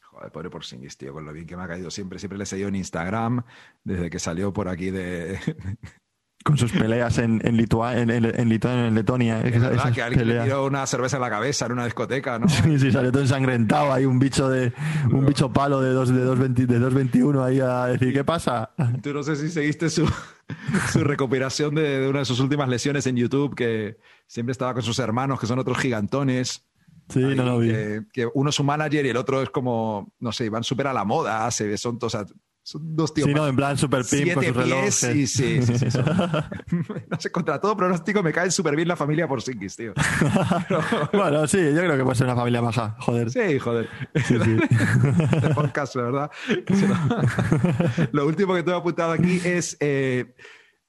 Joder, 0.00 0.32
pobre 0.32 0.50
Porzingis, 0.50 0.96
tío, 0.96 1.12
con 1.12 1.24
lo 1.24 1.32
bien 1.32 1.46
que 1.46 1.56
me 1.56 1.62
ha 1.62 1.68
caído 1.68 1.90
siempre. 1.90 2.18
Siempre 2.18 2.38
le 2.38 2.44
he 2.44 2.46
seguido 2.46 2.68
en 2.68 2.76
Instagram 2.76 3.42
desde 3.84 4.08
que 4.08 4.18
salió 4.18 4.52
por 4.52 4.68
aquí 4.68 4.90
de, 4.90 5.38
con 6.46 6.56
sus 6.56 6.70
peleas 6.70 7.18
en, 7.18 7.40
en, 7.44 7.58
en, 7.58 8.10
en, 8.10 8.94
Letonia. 8.94 9.40
Es 9.40 9.92
que 9.92 10.00
alguien 10.00 10.28
le 10.28 10.44
tiró 10.44 10.64
una 10.64 10.86
cerveza 10.86 11.16
en 11.16 11.22
la 11.22 11.28
cabeza 11.28 11.66
en 11.66 11.72
una 11.72 11.84
discoteca, 11.84 12.38
¿no? 12.38 12.48
Sí, 12.48 12.78
sí, 12.78 12.92
salió 12.92 13.10
todo 13.10 13.22
ensangrentado. 13.22 13.92
Hay 13.92 14.04
un 14.04 14.20
bicho 14.20 14.48
de 14.48 14.72
un 15.10 15.26
bicho 15.26 15.52
palo 15.52 15.80
de 15.80 15.92
2.21 15.92 17.32
de 17.32 17.44
ahí 17.44 17.58
a 17.58 17.86
decir, 17.86 18.12
¿qué 18.12 18.22
pasa? 18.22 18.70
Tú 19.02 19.12
no 19.12 19.24
sé 19.24 19.34
si 19.34 19.48
seguiste 19.48 19.90
su, 19.90 20.08
su 20.92 21.02
recuperación 21.02 21.74
de, 21.74 22.08
una 22.08 22.20
de 22.20 22.24
sus 22.24 22.38
últimas 22.38 22.68
lesiones 22.68 23.08
en 23.08 23.16
YouTube, 23.16 23.56
que 23.56 23.98
siempre 24.28 24.52
estaba 24.52 24.72
con 24.72 24.84
sus 24.84 25.00
hermanos, 25.00 25.40
que 25.40 25.48
son 25.48 25.58
otros 25.58 25.78
gigantones. 25.78 26.64
Sí, 27.08 27.24
no 27.24 27.42
lo 27.42 27.58
vi. 27.58 27.72
Que, 28.12 28.28
uno 28.34 28.50
es 28.50 28.54
su 28.54 28.62
manager 28.62 29.04
y 29.04 29.08
el 29.08 29.16
otro 29.16 29.42
es 29.42 29.50
como, 29.50 30.14
no 30.20 30.30
sé, 30.30 30.48
van 30.48 30.62
súper 30.62 30.86
a 30.86 30.92
la 30.92 31.04
moda, 31.04 31.50
se, 31.50 31.76
son 31.76 31.98
todos, 31.98 32.16
son 32.66 32.96
dos 32.96 33.14
tíos. 33.14 33.28
Sí, 33.28 33.32
no, 33.32 33.46
en 33.46 33.54
plan 33.54 33.78
super 33.78 34.04
pimp 34.04 34.34
con 34.34 34.44
sus 34.44 34.56
relojes. 34.56 34.94
Sí, 34.96 35.28
sí, 35.28 35.62
sí. 35.62 35.86
no 37.08 37.20
sé, 37.20 37.30
contra 37.30 37.60
todo 37.60 37.76
pronóstico 37.76 38.24
me 38.24 38.32
cae 38.32 38.50
súper 38.50 38.74
bien 38.74 38.88
la 38.88 38.96
familia 38.96 39.28
por 39.28 39.40
Sinkis, 39.40 39.76
tío. 39.76 39.94
bueno, 41.12 41.46
sí, 41.46 41.58
yo 41.58 41.76
creo 41.76 41.96
que 41.96 42.02
puede 42.02 42.16
ser 42.16 42.26
una 42.26 42.34
familia 42.34 42.60
baja, 42.60 42.96
joder. 42.98 43.30
Sí, 43.30 43.60
joder. 43.60 43.88
Sí, 44.16 44.34
sí. 44.42 44.56
podcast, 45.54 45.94
¿verdad? 45.94 46.28
Lo 48.10 48.26
último 48.26 48.52
que 48.54 48.64
tengo 48.64 48.78
apuntado 48.78 49.12
aquí 49.12 49.40
es. 49.44 49.76
Eh, 49.78 50.34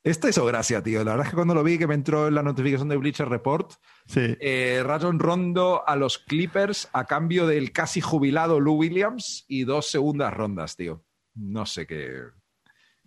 esto 0.04 0.28
hizo 0.28 0.46
gracia, 0.46 0.82
tío. 0.82 1.04
La 1.04 1.12
verdad 1.12 1.28
es 1.28 1.30
que 1.30 1.36
cuando 1.36 1.54
lo 1.54 1.64
vi, 1.64 1.78
que 1.78 1.86
me 1.86 1.94
entró 1.94 2.28
en 2.28 2.34
la 2.34 2.42
notificación 2.42 2.90
de 2.90 2.98
Bleacher 2.98 3.30
Report, 3.30 3.74
sí. 4.08 4.36
eh, 4.40 4.82
Rajon 4.84 5.20
Rondo 5.20 5.84
a 5.86 5.96
los 5.96 6.18
Clippers 6.18 6.90
a 6.94 7.06
cambio 7.06 7.46
del 7.46 7.72
casi 7.72 8.02
jubilado 8.02 8.60
Lou 8.60 8.78
Williams 8.78 9.46
y 9.48 9.66
dos 9.66 9.92
segundas 9.92 10.34
rondas, 10.34 10.76
tío 10.76 11.04
no 11.38 11.66
sé 11.66 11.86
qué. 11.86 12.24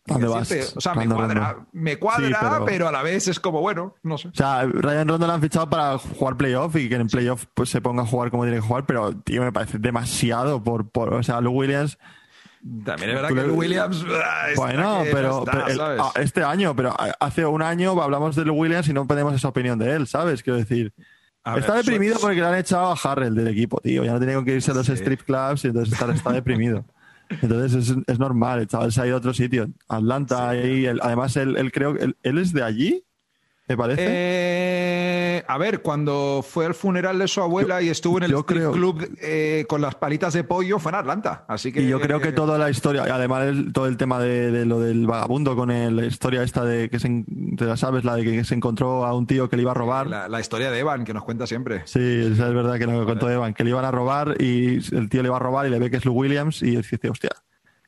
¿Dónde 0.07 0.29
vas? 0.29 0.51
O 0.77 0.81
sea, 0.81 0.95
me 0.95 1.07
cuadra, 1.07 1.67
me 1.73 1.99
cuadra 1.99 2.65
pero... 2.65 2.89
a 2.89 2.93
la 2.93 3.03
vez 3.03 3.29
es 3.29 3.39
como, 3.39 3.61
bueno, 3.61 3.95
no 4.03 4.19
sé. 4.19 4.29
O 4.29 4.35
sea, 4.35 4.65
Ryan 4.65 5.07
Rondo 5.07 5.27
lo 5.27 5.33
han 5.33 5.41
fichado 5.41 5.69
para 5.69 5.99
jugar 5.99 6.37
playoff 6.37 6.75
y 6.77 6.89
que 6.89 6.97
en 6.97 7.07
playoff 7.07 7.47
pues, 7.55 7.69
se 7.69 7.81
ponga 7.81 8.03
a 8.03 8.07
jugar 8.07 8.31
como 8.31 8.45
tiene 8.45 8.59
que 8.59 8.67
jugar, 8.67 8.87
pero, 8.87 9.15
tío, 9.15 9.43
me 9.43 9.53
parece 9.53 9.79
demasiado 9.79 10.65
por, 10.65 10.91
por 10.91 11.15
o 11.15 11.23
sea, 11.23 11.41
Lou 11.41 11.53
Williams 11.53 11.99
También 12.85 13.11
es 13.11 13.17
verdad 13.17 13.29
que 13.29 13.51
Williams. 13.51 14.05
Ah, 14.09 14.49
bueno, 14.57 15.03
pero, 15.13 15.45
ah, 15.47 16.13
este 16.17 16.43
año, 16.43 16.75
pero 16.75 16.95
hace 17.21 17.45
un 17.45 17.63
año 17.63 18.01
hablamos 18.03 18.35
de 18.37 18.51
Williams 18.51 18.89
y 18.89 18.93
no 18.93 19.07
tenemos 19.07 19.35
esa 19.35 19.49
opinión 19.49 19.79
de 19.79 19.93
él, 19.93 20.07
¿sabes? 20.07 20.43
Quiero 20.43 20.59
decir. 20.59 20.95
está 21.57 21.75
deprimido 21.75 22.19
porque 22.21 22.41
le 22.41 22.47
han 22.47 22.57
echado 22.57 22.91
a 22.91 22.95
Harrell 22.95 23.35
del 23.35 23.49
equipo, 23.49 23.81
tío. 23.81 24.03
Ya 24.03 24.13
no 24.13 24.19
tiene 24.19 24.43
que 24.45 24.55
irse 24.55 24.71
a 24.71 24.75
los 24.75 24.89
strip 24.89 25.23
clubs 25.23 25.65
y 25.65 25.69
entonces 25.69 25.93
está, 25.93 26.11
está 26.13 26.33
deprimido. 26.33 26.85
Entonces 27.43 27.95
es, 28.07 28.19
normal, 28.19 28.61
el 28.61 28.67
chaval 28.67 28.93
se 28.93 29.01
ha 29.01 29.07
ido 29.07 29.17
a 29.17 29.19
otro 29.19 29.33
sitio. 29.33 29.69
Atlanta, 29.89 30.57
y 30.57 30.87
además 30.87 31.37
él, 31.37 31.57
él 31.57 31.71
creo 31.71 31.95
que 31.95 32.13
él, 32.23 32.39
es 32.39 32.53
de 32.53 32.63
allí 32.63 33.05
¿Me 33.71 33.77
parece? 33.77 34.05
Eh, 34.05 35.45
a 35.47 35.57
ver, 35.57 35.81
cuando 35.81 36.45
fue 36.45 36.67
al 36.67 36.75
funeral 36.75 37.21
de 37.21 37.29
su 37.29 37.41
abuela 37.41 37.81
y 37.81 37.89
estuvo 37.89 38.19
en 38.19 38.25
el 38.25 38.45
club 38.45 39.09
eh, 39.23 39.65
con 39.69 39.81
las 39.81 39.95
palitas 39.95 40.33
de 40.33 40.43
pollo, 40.43 40.81
fue 40.81 40.91
en 40.91 40.97
Atlanta. 40.97 41.45
Así 41.47 41.71
que, 41.71 41.83
y 41.83 41.87
yo 41.87 42.01
creo 42.01 42.19
que 42.19 42.33
toda 42.33 42.59
la 42.59 42.69
historia, 42.69 43.05
además 43.05 43.47
todo 43.73 43.87
el 43.87 43.97
tema 43.97 44.19
de, 44.19 44.67
lo 44.67 44.81
del 44.81 45.07
vagabundo 45.07 45.55
con 45.55 45.69
la 45.69 46.05
historia 46.05 46.43
esta 46.43 46.65
de 46.65 46.91
que 46.91 46.99
se, 46.99 47.25
te 47.57 47.65
la 47.65 47.77
sabes, 47.77 48.03
la 48.03 48.17
de 48.17 48.25
que 48.25 48.43
se 48.43 48.57
encontró 48.57 49.07
a 49.07 49.15
un 49.15 49.29
tío 49.29 49.49
que 49.49 49.55
le 49.55 49.63
iba 49.63 49.71
a 49.71 49.75
robar. 49.75 50.09
La, 50.09 50.41
historia 50.41 50.73
de 50.73 50.81
Evan, 50.81 51.05
que 51.05 51.15
nos 51.15 51.23
cuenta 51.23 51.47
siempre. 51.47 51.83
Sí, 51.85 52.01
es 52.01 52.39
verdad 52.39 52.77
que 52.77 52.89
nos 52.89 53.07
contó 53.07 53.31
Evan, 53.31 53.55
que 53.55 53.63
le 53.63 53.71
iban 53.71 53.85
a 53.85 53.93
robar 53.93 54.35
y 54.43 54.79
el 54.97 55.09
tío 55.09 55.23
le 55.23 55.29
iba 55.29 55.37
a 55.37 55.41
robar 55.41 55.69
y 55.69 55.71
le 55.71 55.79
ve 55.79 55.93
que 55.93 55.99
es 55.99 56.05
Lou 56.05 56.15
Williams 56.15 56.61
y 56.65 56.75
dice, 56.75 57.09
hostia, 57.09 57.31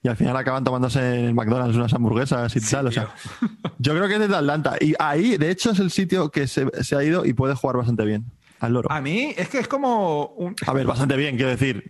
y 0.03 0.09
al 0.09 0.17
final 0.17 0.37
acaban 0.37 0.65
tomándose 0.65 1.29
en 1.29 1.35
McDonald's 1.35 1.77
unas 1.77 1.93
hamburguesas 1.95 2.55
y 2.57 2.61
tal. 2.61 2.89
O 2.89 2.93
sea, 2.93 3.15
yo 3.79 3.95
creo 3.95 4.09
que 4.09 4.15
es 4.15 4.21
desde 4.21 4.35
Atlanta. 4.35 4.77
Y 4.81 4.95
ahí, 4.99 5.37
de 5.37 5.51
hecho, 5.51 5.71
es 5.71 5.79
el 5.79 5.93
sitio 5.93 6.31
que 6.31 6.49
se, 6.49 6.67
se, 6.83 6.97
ha 6.97 7.05
ido 7.05 7.25
y 7.25 7.35
puede 7.35 7.55
jugar 7.55 7.77
bastante 7.77 8.05
bien 8.05 8.33
al 8.59 8.73
loro. 8.73 8.91
A 8.91 9.01
mí 9.01 9.33
es 9.37 9.49
que 9.49 9.61
es 9.61 9.69
como 9.69 10.27
un... 10.37 10.57
A 10.67 10.73
ver, 10.73 10.87
bastante 10.87 11.17
bien, 11.17 11.37
quiero 11.37 11.51
decir. 11.51 11.85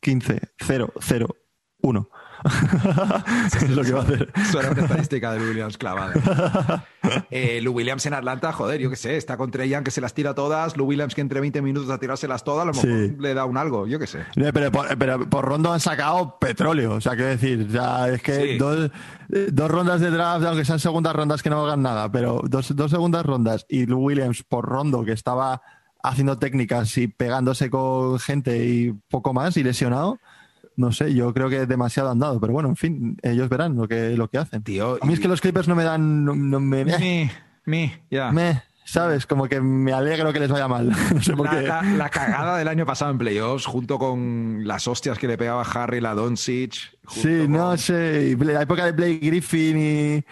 15, 0.00 0.40
0, 0.58 0.92
0, 1.00 1.36
1. 1.82 2.08
es 3.56 3.70
lo 3.70 3.82
que 3.82 3.92
va 3.92 4.00
a 4.00 4.02
hacer. 4.02 4.32
Suena 4.50 4.70
una 4.70 4.82
estadística 4.82 5.32
de 5.32 5.40
Williams 5.40 5.76
clavada. 5.78 6.84
Eh, 7.30 7.60
Lou 7.62 7.74
Williams 7.74 8.04
en 8.06 8.14
Atlanta, 8.14 8.52
joder, 8.52 8.80
yo 8.80 8.90
qué 8.90 8.96
sé, 8.96 9.16
está 9.16 9.36
con 9.36 9.50
Trey 9.50 9.70
que 9.82 9.90
se 9.90 10.00
las 10.00 10.14
tira 10.14 10.34
todas. 10.34 10.76
Lou 10.76 10.86
Williams 10.86 11.14
que 11.14 11.20
entre 11.20 11.40
20 11.40 11.62
minutos 11.62 11.90
a 11.90 11.98
tirárselas 11.98 12.44
todas, 12.44 12.62
a 12.62 12.66
lo 12.66 12.72
mejor 12.72 13.22
le 13.22 13.34
da 13.34 13.44
un 13.44 13.56
algo, 13.56 13.86
yo 13.86 13.98
qué 13.98 14.06
sé. 14.06 14.24
Pero 14.34 14.70
por, 14.70 15.44
rondo 15.44 15.72
han 15.72 15.80
sacado 15.80 16.38
petróleo, 16.38 16.94
o 16.94 17.00
sea, 17.00 17.12
quiero 17.12 17.30
decir, 17.30 17.68
ya 17.68 18.08
es 18.08 18.22
que 18.22 18.58
dos, 18.58 18.90
dos, 19.28 19.70
rondas 19.70 20.00
de 20.00 20.10
draft, 20.10 20.44
aunque 20.44 20.64
sean 20.64 20.80
segundas 20.80 21.14
rondas 21.14 21.42
que 21.42 21.50
no 21.50 21.64
hagan 21.64 21.82
nada, 21.82 22.10
pero 22.10 22.42
dos, 22.44 22.74
dos 22.74 22.90
segundas 22.90 23.24
rondas 23.24 23.66
y 23.68 23.86
Lou 23.86 24.00
Williams 24.00 24.42
por 24.42 24.66
rondo 24.66 25.04
que 25.04 25.12
estaba 25.12 25.62
haciendo 26.02 26.38
técnicas 26.38 26.96
y 26.98 27.08
pegándose 27.08 27.70
con 27.70 28.18
gente 28.18 28.64
y 28.64 28.92
poco 29.10 29.32
más 29.32 29.56
y 29.56 29.62
lesionado 29.62 30.18
no 30.80 30.92
sé, 30.92 31.14
yo 31.14 31.32
creo 31.34 31.48
que 31.48 31.66
demasiado 31.66 32.10
andado, 32.10 32.40
pero 32.40 32.52
bueno, 32.52 32.68
en 32.70 32.76
fin, 32.76 33.16
ellos 33.22 33.48
verán 33.48 33.76
lo 33.76 33.86
que, 33.86 34.16
lo 34.16 34.28
que 34.28 34.38
hacen. 34.38 34.62
Tío, 34.62 34.98
a 35.00 35.06
mí 35.06 35.12
es 35.12 35.20
que 35.20 35.28
los 35.28 35.40
Clippers 35.40 35.68
no 35.68 35.76
me 35.76 35.84
dan. 35.84 36.24
No, 36.24 36.34
me, 36.34 36.84
me, 36.84 37.30
me, 37.66 38.02
ya. 38.10 38.32
Me, 38.32 38.62
¿sabes? 38.90 39.24
Como 39.26 39.46
que 39.46 39.60
me 39.60 39.92
alegro 39.92 40.32
que 40.32 40.40
les 40.40 40.50
vaya 40.50 40.66
mal. 40.66 40.90
no 41.14 41.22
sé 41.22 41.36
por 41.36 41.46
la, 41.46 41.80
qué. 41.80 41.96
La, 41.96 42.08
cagada 42.08 42.58
del 42.58 42.68
año 42.68 42.84
pasado 42.84 43.10
en 43.12 43.18
playoffs, 43.18 43.66
junto 43.66 43.98
con 43.98 44.66
las 44.66 44.88
hostias 44.88 45.18
que 45.18 45.28
le 45.28 45.38
pegaba 45.38 45.62
Harry, 45.62 46.00
la 46.00 46.14
Doncic. 46.14 46.98
Sí, 47.08 47.46
no 47.48 47.76
sé. 47.76 48.36
La 48.40 48.62
época 48.62 48.84
de 48.84 48.92
Blake 48.92 49.20
Griffin 49.22 49.78
y, 49.78 50.24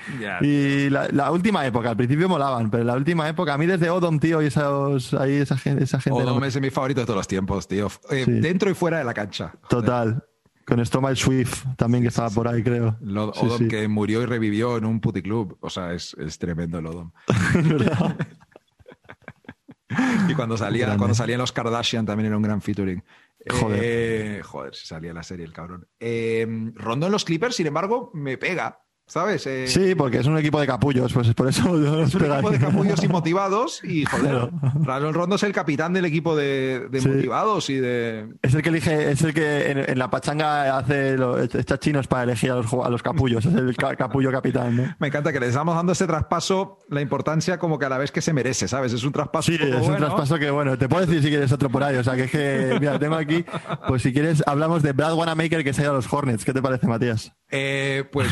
y 0.46 0.90
la, 0.90 1.30
última 1.30 1.66
época. 1.66 1.90
Al 1.90 1.96
principio 1.96 2.28
molaban, 2.28 2.70
pero 2.70 2.84
la 2.84 2.94
última 2.94 3.28
época, 3.28 3.54
a 3.54 3.58
mí 3.58 3.66
desde 3.66 3.90
Odom, 3.90 4.18
tío, 4.18 4.42
y 4.42 4.46
esos, 4.46 5.14
ahí 5.14 5.34
esa, 5.34 5.54
esa 5.54 6.00
gente. 6.00 6.22
Odom 6.22 6.42
es 6.44 6.60
mi 6.60 6.70
favorito 6.70 7.00
de 7.00 7.06
todos 7.06 7.18
los 7.18 7.28
tiempos, 7.28 7.68
tío. 7.68 7.88
Eh, 8.10 8.24
dentro 8.26 8.70
y 8.70 8.74
fuera 8.74 8.98
de 8.98 9.04
la 9.04 9.14
cancha. 9.14 9.52
Total. 9.68 10.24
Con 10.68 10.84
Stomach 10.84 11.16
Swift 11.16 11.64
también 11.78 12.04
que 12.04 12.08
estaba 12.08 12.28
por 12.28 12.46
ahí, 12.46 12.62
creo. 12.62 12.98
Odom 13.00 13.68
que 13.68 13.88
murió 13.88 14.20
y 14.20 14.26
revivió 14.26 14.76
en 14.76 14.84
un 14.84 15.00
puticlub. 15.00 15.56
O 15.60 15.70
sea, 15.70 15.94
es, 15.94 16.14
es 16.18 16.38
tremendo 16.38 16.78
el 16.78 16.86
Odom. 16.86 17.10
y 20.28 20.34
cuando 20.34 20.58
salía, 20.58 20.94
cuando 20.98 21.14
salían 21.14 21.38
los 21.38 21.52
Kardashian 21.52 22.04
también 22.04 22.26
era 22.26 22.36
un 22.36 22.42
gran 22.42 22.60
featuring. 22.60 23.02
Joder. 23.48 23.80
Eh, 23.82 24.42
joder, 24.42 24.74
si 24.74 24.86
salía 24.86 25.14
la 25.14 25.22
serie 25.22 25.46
el 25.46 25.54
cabrón. 25.54 25.88
Eh, 25.98 26.46
Rondo 26.74 27.06
en 27.06 27.12
los 27.12 27.24
Clippers, 27.24 27.56
sin 27.56 27.66
embargo, 27.66 28.10
me 28.12 28.36
pega. 28.36 28.82
¿Sabes? 29.08 29.46
Eh, 29.46 29.66
sí, 29.68 29.94
porque 29.94 30.18
es 30.18 30.26
un 30.26 30.36
equipo 30.36 30.60
de 30.60 30.66
capullos, 30.66 31.14
pues 31.14 31.32
por 31.32 31.48
eso. 31.48 31.62
Es 32.02 32.14
un 32.14 32.26
equipo 32.26 32.50
de 32.50 32.58
capullos 32.58 33.02
y 33.02 33.08
motivados. 33.08 33.82
Y 33.82 34.04
joder, 34.04 34.50
Raúl 34.82 35.14
Rondo 35.14 35.36
es 35.36 35.42
el 35.44 35.52
capitán 35.52 35.94
del 35.94 36.04
equipo 36.04 36.36
de, 36.36 36.88
motivados 36.92 37.70
y 37.70 37.76
de. 37.76 38.28
Es 38.42 38.52
el 38.52 38.62
que 38.62 38.68
elige, 38.68 39.10
es 39.10 39.22
el 39.22 39.32
que 39.32 39.70
en, 39.70 39.98
la 39.98 40.10
pachanga 40.10 40.76
hace 40.76 41.16
los, 41.16 41.54
echa 41.54 41.78
chinos 41.78 42.06
para 42.06 42.24
elegir 42.24 42.50
a 42.50 42.56
los, 42.56 42.70
a 42.70 42.90
los 42.90 43.02
capullos. 43.02 43.46
Es 43.46 43.54
el 43.54 43.74
capullo 43.76 44.30
capitán. 44.30 44.76
¿no? 44.76 44.94
Me 44.98 45.08
encanta 45.08 45.32
que 45.32 45.40
le 45.40 45.48
estamos 45.48 45.74
dando 45.74 45.92
este 45.92 46.06
traspaso 46.06 46.78
la 46.90 47.00
importancia 47.00 47.58
como 47.58 47.78
que 47.78 47.86
a 47.86 47.88
la 47.88 47.96
vez 47.96 48.12
que 48.12 48.20
se 48.20 48.34
merece, 48.34 48.68
¿sabes? 48.68 48.92
Es 48.92 49.04
un 49.04 49.12
traspaso. 49.12 49.50
Sí, 49.50 49.58
es 49.58 49.88
un 49.88 49.96
traspaso 49.96 50.38
que, 50.38 50.50
bueno, 50.50 50.76
te 50.76 50.86
puedo 50.86 51.06
decir 51.06 51.22
si 51.22 51.30
quieres 51.30 51.50
otro 51.50 51.70
por 51.70 51.82
ahí. 51.82 51.96
O 51.96 52.04
sea, 52.04 52.14
que 52.14 52.24
es 52.24 52.30
que, 52.30 52.76
mira, 52.78 52.98
tengo 52.98 53.14
aquí, 53.14 53.42
pues 53.86 54.02
si 54.02 54.12
quieres, 54.12 54.42
hablamos 54.46 54.82
de 54.82 54.92
Brad 54.92 55.14
Wanamaker 55.14 55.64
que 55.64 55.72
se 55.72 55.80
ha 55.80 55.84
ido 55.84 55.92
a 55.92 55.96
los 55.96 56.12
Hornets. 56.12 56.44
¿Qué 56.44 56.52
te 56.52 56.60
parece, 56.60 56.86
Matías? 56.86 57.32
Eh, 57.50 58.04
pues, 58.12 58.28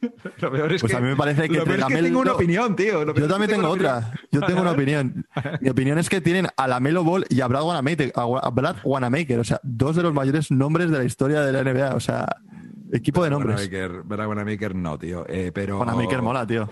lo 0.40 0.52
peor 0.52 0.72
es 0.72 0.80
pues 0.80 0.94
a 0.94 1.00
mí 1.00 1.08
me 1.08 1.16
parece 1.16 1.48
que, 1.48 1.58
tengo 1.58 2.20
una 2.20 2.32
opinión, 2.32 2.76
tío. 2.76 3.04
Yo 3.14 3.28
también 3.28 3.50
tengo, 3.50 3.68
otra. 3.68 4.12
Yo 4.30 4.40
tengo 4.42 4.62
una 4.62 4.70
opinión. 4.72 5.26
Mi 5.60 5.68
opinión 5.70 5.98
es 5.98 6.08
que 6.08 6.20
tienen 6.20 6.48
a 6.56 6.68
la 6.68 6.80
Melo 6.80 7.04
Ball 7.04 7.24
y 7.28 7.40
a 7.40 7.46
Brad 7.48 7.64
Wanamaker, 7.64 8.12
a 8.14 8.50
Brad 8.50 8.76
Wanamaker, 8.84 9.40
o 9.40 9.44
sea, 9.44 9.60
dos 9.62 9.96
de 9.96 10.02
los 10.02 10.14
mayores 10.14 10.50
nombres 10.50 10.90
de 10.90 10.98
la 10.98 11.04
historia 11.04 11.40
de 11.40 11.52
la 11.52 11.62
NBA, 11.62 11.94
o 11.94 12.00
sea, 12.00 12.28
equipo 12.92 13.24
de 13.24 13.30
nombres. 13.30 13.68
Brad 14.04 14.28
Wanamaker 14.28 14.74
no, 14.74 14.98
tío. 14.98 15.24
Eh, 15.28 15.50
pero 15.52 15.78
Wanamaker 15.78 16.22
mola, 16.22 16.46
tío. 16.46 16.68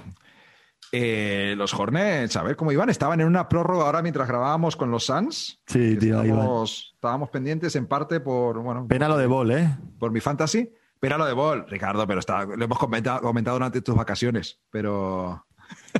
Eh, 0.93 1.55
los 1.57 1.74
Hornets, 1.74 2.37
a 2.37 2.45
ver 2.45 2.55
cómo 2.55 2.70
iban, 2.70 2.89
estaban 2.91 3.20
en 3.20 3.26
una 3.26 3.49
prórroga 3.49 3.87
ahora 3.87 4.03
mientras 4.03 4.28
grabábamos 4.28 4.76
con 4.76 4.91
los 4.91 5.05
Suns. 5.05 5.61
Sí, 5.66 5.97
tío. 5.97 6.22
Estábamos, 6.22 6.93
estábamos 6.95 7.30
pendientes 7.30 7.74
en 7.74 7.87
parte 7.87 8.20
por, 8.20 8.61
bueno. 8.61 8.87
Pena 8.87 9.09
lo 9.09 9.16
de 9.16 9.26
Ball, 9.26 9.51
¿eh? 9.51 9.76
Por 9.99 10.12
mi 10.12 10.20
fantasy. 10.20 10.70
Pero 11.01 11.18
lo 11.18 11.26
de 11.26 11.32
Ball, 11.32 11.66
Ricardo, 11.68 12.07
pero 12.07 12.20
está, 12.20 12.44
lo 12.44 12.64
hemos 12.64 12.78
comentado, 12.78 13.20
comentado 13.20 13.57
durante 13.57 13.82
tus 13.82 13.94
vacaciones, 13.94 14.61
pero. 14.70 15.47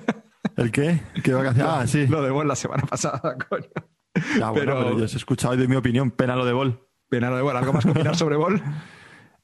¿El 0.57 0.71
qué? 0.73 1.03
¿Qué 1.23 1.35
vacaciones? 1.35 1.73
Ah, 1.73 1.87
sí. 1.87 2.07
Lo 2.07 2.23
de 2.23 2.31
Ball 2.31 2.49
la 2.49 2.57
semana 2.57 2.83
pasada, 2.89 3.37
coño. 3.49 3.69
Ya, 4.39 4.51
bueno, 4.51 4.75
pero... 4.75 4.99
yo 4.99 5.05
os 5.05 5.13
he 5.13 5.19
escuchado 5.19 5.55
y 5.55 5.59
doy 5.59 5.69
mi 5.69 5.77
opinión. 5.77 6.11
Pena 6.11 6.37
lo 6.37 6.47
de 6.47 6.53
Ball. 6.53 6.81
Pena 7.11 7.29
lo 7.31 7.37
de 7.37 7.43
Ball. 7.43 7.57
¿Algo 7.57 7.73
más 7.73 7.85
que 7.85 7.91
opinar 7.91 8.17
sobre 8.17 8.37
Ball? 8.37 8.63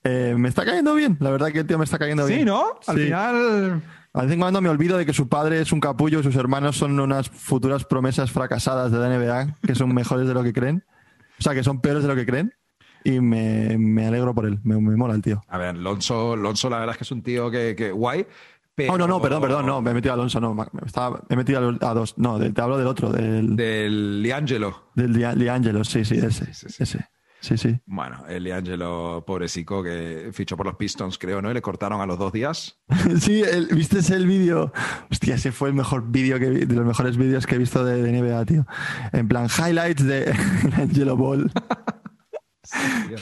Eh, 0.04 0.34
me 0.38 0.48
está 0.48 0.64
cayendo 0.64 0.94
bien. 0.94 1.18
La 1.20 1.30
verdad 1.30 1.48
que 1.52 1.60
el 1.60 1.66
tío 1.66 1.76
me 1.76 1.84
está 1.84 1.98
cayendo 1.98 2.24
bien. 2.24 2.40
Sí, 2.40 2.44
¿no? 2.46 2.80
Al 2.86 2.98
final. 2.98 3.82
A 4.14 4.22
vez 4.22 4.32
en 4.32 4.40
cuando 4.40 4.60
me 4.60 4.68
olvido 4.68 4.98
de 4.98 5.06
que 5.06 5.12
su 5.12 5.28
padre 5.28 5.60
es 5.60 5.72
un 5.72 5.80
capullo 5.80 6.20
y 6.20 6.22
sus 6.22 6.36
hermanos 6.36 6.76
son 6.76 6.98
unas 6.98 7.28
futuras 7.28 7.84
promesas 7.84 8.30
fracasadas 8.30 8.90
de 8.90 8.98
la 8.98 9.08
NBA 9.08 9.56
que 9.62 9.74
son 9.74 9.94
mejores 9.94 10.26
de 10.26 10.34
lo 10.34 10.42
que 10.42 10.52
creen. 10.52 10.84
O 11.38 11.42
sea, 11.42 11.54
que 11.54 11.62
son 11.62 11.80
peores 11.80 12.02
de 12.02 12.08
lo 12.08 12.14
que 12.14 12.26
creen 12.26 12.54
y 13.04 13.20
me, 13.20 13.76
me 13.78 14.06
alegro 14.06 14.34
por 14.34 14.46
él, 14.46 14.58
me, 14.62 14.76
me, 14.80 14.96
mola 14.96 15.14
el 15.14 15.22
tío. 15.22 15.42
A 15.48 15.58
ver, 15.58 15.68
Alonso, 15.70 16.32
Alonso 16.32 16.70
la 16.70 16.78
verdad 16.78 16.94
es 16.94 16.98
que 16.98 17.04
es 17.04 17.12
un 17.12 17.22
tío 17.22 17.50
que, 17.50 17.74
que 17.76 17.92
guay. 17.92 18.26
Pero... 18.74 18.94
Oh, 18.94 18.98
no, 18.98 19.06
no, 19.06 19.20
perdón, 19.20 19.42
perdón, 19.42 19.66
no, 19.66 19.82
me 19.82 19.90
he 19.90 19.94
metido 19.94 20.12
a 20.12 20.14
Alonso, 20.14 20.40
no, 20.40 20.54
me, 20.54 20.64
estaba, 20.86 21.22
me 21.28 21.34
he 21.34 21.36
metido 21.36 21.76
a, 21.80 21.94
dos, 21.94 22.16
no, 22.16 22.38
te 22.40 22.60
hablo 22.60 22.78
del 22.78 22.86
otro, 22.86 23.10
del... 23.10 23.54
Del 23.54 24.22
Liangelo. 24.22 24.90
Del 24.94 25.12
Liangelo, 25.12 25.84
sí, 25.84 26.04
sí, 26.04 26.16
ese, 26.16 26.52
sí, 26.54 26.68
sí, 26.68 26.82
ese. 26.82 27.06
Sí, 27.42 27.58
sí. 27.58 27.80
Bueno, 27.86 28.24
el 28.28 28.44
Liangelo, 28.44 29.24
pobrecico, 29.26 29.82
que 29.82 30.30
fichó 30.32 30.56
por 30.56 30.64
los 30.64 30.76
Pistons, 30.76 31.18
creo, 31.18 31.42
¿no? 31.42 31.50
Y 31.50 31.54
le 31.54 31.60
cortaron 31.60 32.00
a 32.00 32.06
los 32.06 32.16
dos 32.16 32.32
días. 32.32 32.78
sí, 33.18 33.42
¿viste 33.72 33.98
ese 33.98 34.16
vídeo? 34.18 34.72
Hostia, 35.10 35.34
ese 35.34 35.50
fue 35.50 35.70
el 35.70 35.74
mejor 35.74 36.08
vídeo 36.08 36.38
que 36.38 36.50
de 36.50 36.74
los 36.74 36.86
mejores 36.86 37.16
vídeos 37.16 37.44
que 37.44 37.56
he 37.56 37.58
visto 37.58 37.84
de, 37.84 38.00
de 38.00 38.12
NBA, 38.12 38.44
tío. 38.44 38.64
En 39.12 39.26
plan, 39.26 39.48
highlights 39.48 40.06
de 40.06 40.32
Liangelo 40.76 41.16
Ball. 41.16 41.50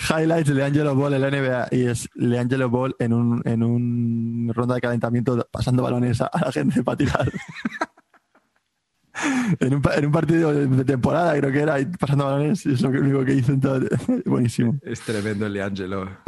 Highlights 0.08 0.54
de 0.54 0.64
Angelo 0.64 0.94
Ball 0.94 1.14
en 1.14 1.22
la 1.22 1.30
NBA 1.30 1.68
y 1.70 1.86
es 1.86 2.08
Leangelo 2.14 2.68
Ball 2.68 2.94
en 2.98 3.14
un, 3.14 3.42
en 3.46 3.62
un 3.62 4.52
ronda 4.54 4.74
de 4.74 4.82
calentamiento 4.82 5.48
pasando 5.50 5.82
balones 5.82 6.20
a, 6.20 6.30
la 6.44 6.52
gente 6.52 6.82
para 6.82 6.98
tirar. 6.98 7.32
en, 9.60 9.74
un, 9.74 9.82
en, 9.96 10.06
un, 10.06 10.12
partido 10.12 10.52
de 10.52 10.84
temporada 10.84 11.36
creo 11.38 11.52
que 11.52 11.60
era 11.60 11.76
pasando 11.98 12.26
balones 12.26 12.66
es 12.66 12.82
lo 12.82 12.90
único 12.90 13.24
que 13.24 13.34
hizo 13.34 13.52
en 13.52 13.60
todo. 13.60 13.80
buenísimo 14.26 14.78
es 14.82 15.00
tremendo 15.00 15.46
el 15.46 15.54
Leangelo 15.54 16.18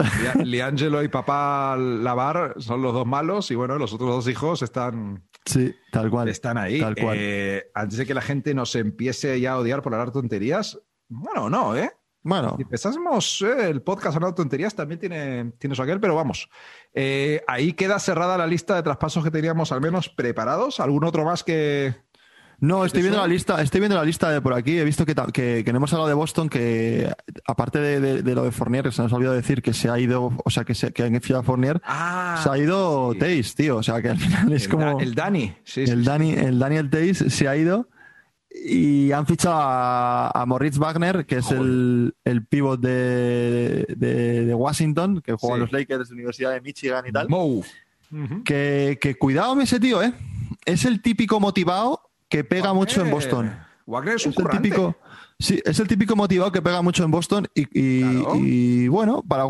Leangelo 0.42 1.02
y 1.02 1.08
papá 1.08 1.76
Lavar 1.76 2.54
son 2.58 2.82
los 2.82 2.94
dos 2.94 3.06
malos 3.06 3.50
y 3.50 3.54
bueno 3.54 3.78
los 3.78 3.92
otros 3.92 4.08
dos 4.08 4.28
hijos 4.28 4.62
están 4.62 5.28
sí 5.44 5.74
tal 5.90 6.10
cual 6.10 6.28
están 6.28 6.56
ahí 6.56 6.80
tal 6.80 6.96
cual. 6.96 7.16
Eh, 7.20 7.64
antes 7.74 7.98
de 7.98 8.06
que 8.06 8.14
la 8.14 8.22
gente 8.22 8.54
nos 8.54 8.74
empiece 8.74 9.38
ya 9.38 9.52
a 9.52 9.58
odiar 9.58 9.82
por 9.82 9.94
hablar 9.94 10.12
tonterías 10.12 10.80
bueno 11.08 11.50
no 11.50 11.76
eh 11.76 11.90
bueno. 12.22 12.54
Si 12.56 12.62
empezásemos 12.62 13.42
eh, 13.42 13.68
el 13.68 13.82
podcast 13.82 14.16
hablando 14.16 14.32
de 14.32 14.42
tonterías, 14.42 14.74
también 14.74 15.00
tiene, 15.00 15.52
tiene 15.58 15.74
su 15.74 15.82
aquel, 15.82 16.00
pero 16.00 16.14
vamos. 16.14 16.48
Eh, 16.94 17.42
ahí 17.48 17.72
queda 17.72 17.98
cerrada 17.98 18.38
la 18.38 18.46
lista 18.46 18.76
de 18.76 18.82
traspasos 18.82 19.24
que 19.24 19.30
teníamos 19.30 19.72
al 19.72 19.80
menos 19.80 20.08
preparados. 20.08 20.78
¿Algún 20.78 21.04
otro 21.04 21.24
más 21.24 21.42
que, 21.42 21.94
No, 22.60 22.84
estoy 22.84 23.02
viendo 23.02 23.18
la 23.18 23.26
lista, 23.26 23.60
estoy 23.60 23.80
viendo 23.80 23.96
la 23.96 24.04
lista 24.04 24.30
de 24.30 24.40
por 24.40 24.54
aquí. 24.54 24.78
He 24.78 24.84
visto 24.84 25.04
que, 25.04 25.14
que, 25.64 25.72
no 25.72 25.78
hemos 25.78 25.92
hablado 25.92 26.08
de 26.08 26.14
Boston, 26.14 26.48
que 26.48 27.12
aparte 27.44 27.80
de, 27.80 28.34
lo 28.34 28.44
de 28.44 28.52
Fournier, 28.52 28.92
se 28.92 29.02
nos 29.02 29.12
ha 29.12 29.16
olvidado 29.16 29.34
decir 29.34 29.60
que 29.60 29.72
se 29.72 29.90
ha 29.90 29.98
ido, 29.98 30.32
o 30.44 30.50
sea, 30.50 30.64
que, 30.64 30.76
se, 30.76 30.92
que 30.92 31.02
han 31.02 31.12
fichado 31.20 31.40
a 31.40 31.42
Fournier, 31.42 31.82
ah, 31.84 32.40
se 32.40 32.48
ha 32.48 32.56
ido 32.56 33.14
Tays, 33.18 33.56
tío. 33.56 33.78
O 33.78 33.82
sea, 33.82 34.00
que 34.00 34.10
al 34.10 34.18
final 34.18 34.52
es 34.52 34.68
como. 34.68 35.00
el 35.00 35.16
Dani, 35.16 35.56
sí, 35.64 35.82
el, 35.82 36.04
Dani 36.04 36.34
el 36.34 36.60
Daniel 36.60 36.88
Tays 36.88 37.18
se 37.18 37.48
ha 37.48 37.56
ido 37.56 37.88
y 38.64 39.12
han 39.12 39.26
fichado 39.26 39.56
a, 39.58 40.44
Moritz 40.46 40.78
Wagner, 40.78 41.26
que 41.26 41.38
es 41.38 41.50
el, 41.50 42.14
el 42.24 42.46
pivot 42.46 42.80
de, 42.80 43.86
de, 43.96 44.54
Washington, 44.54 45.20
que 45.20 45.32
juega 45.34 45.56
en 45.56 45.60
los 45.62 45.72
Lakers 45.72 46.08
de 46.08 46.14
la 46.14 46.14
Universidad 46.14 46.52
de 46.52 46.60
Michigan 46.60 47.04
y 47.06 47.12
tal. 47.12 47.28
que, 48.44 48.98
que 49.00 49.14
cuidado 49.16 49.60
ese 49.60 49.80
tío, 49.80 50.02
¿eh? 50.02 50.12
Es 50.64 50.84
el 50.84 51.02
típico 51.02 51.40
motivado 51.40 52.10
que 52.28 52.44
pega 52.44 52.72
mucho 52.72 53.02
en 53.02 53.10
Boston. 53.10 53.52
Wagner 53.86 54.14
es 54.16 54.26
un 54.26 54.34
el 54.36 54.48
típico, 54.48 54.96
Sí, 55.42 55.60
es 55.64 55.80
el 55.80 55.88
típico 55.88 56.14
motivado 56.14 56.52
que 56.52 56.62
pega 56.62 56.82
mucho 56.82 57.02
en 57.02 57.10
Boston 57.10 57.48
y, 57.54 58.86
bueno, 58.86 59.24
para, 59.26 59.48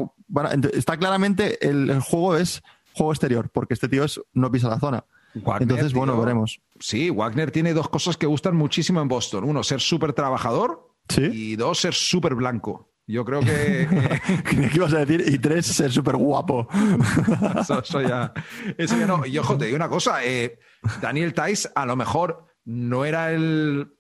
está 0.73 0.97
claramente 0.97 1.69
el, 1.69 2.01
juego 2.01 2.37
es 2.37 2.63
juego 2.95 3.13
exterior, 3.13 3.51
porque 3.51 3.75
este 3.75 3.89
tío 3.89 4.05
es, 4.05 4.19
no 4.33 4.51
pisa 4.51 4.69
la 4.69 4.81
zona. 4.81 5.05
Entonces, 5.35 5.93
bueno, 5.93 6.19
veremos. 6.19 6.61
Sí, 6.79 7.11
Wagner 7.11 7.51
tiene 7.51 7.73
dos 7.75 7.89
cosas 7.89 8.17
que 8.17 8.27
gustan 8.27 8.57
muchísimo 8.57 9.01
en 9.01 9.09
Boston. 9.09 9.45
Uno, 9.45 9.63
ser 9.63 9.81
súper 9.81 10.13
trabajador 10.13 10.95
y 11.17 11.57
dos, 11.57 11.79
ser 11.79 11.95
súper 11.95 12.35
blanco. 12.35 12.93
Yo 13.07 13.25
creo 13.25 13.41
que. 13.41 13.89
¿Qué 14.49 14.71
ibas 14.75 14.93
a 14.95 15.05
decir? 15.05 15.25
Y 15.27 15.39
tres, 15.39 15.67
ser 15.67 15.91
súper 15.91 16.17
guapo. 16.17 16.69
eso, 17.61 18.03
ya. 18.03 18.33
Eso 18.79 18.99
ya 18.99 19.07
no. 19.07 19.27
Y 19.27 19.37
ojo, 19.39 19.57
te 19.57 19.67
digo 19.67 19.77
una 19.77 19.89
cosa. 19.89 20.25
Eh, 20.25 20.59
Daniel 21.01 21.35
Tice, 21.35 21.69
a 21.75 21.87
lo 21.87 21.97
mejor 21.97 22.47
no 22.65 23.05
era 23.05 23.33
el, 23.33 23.93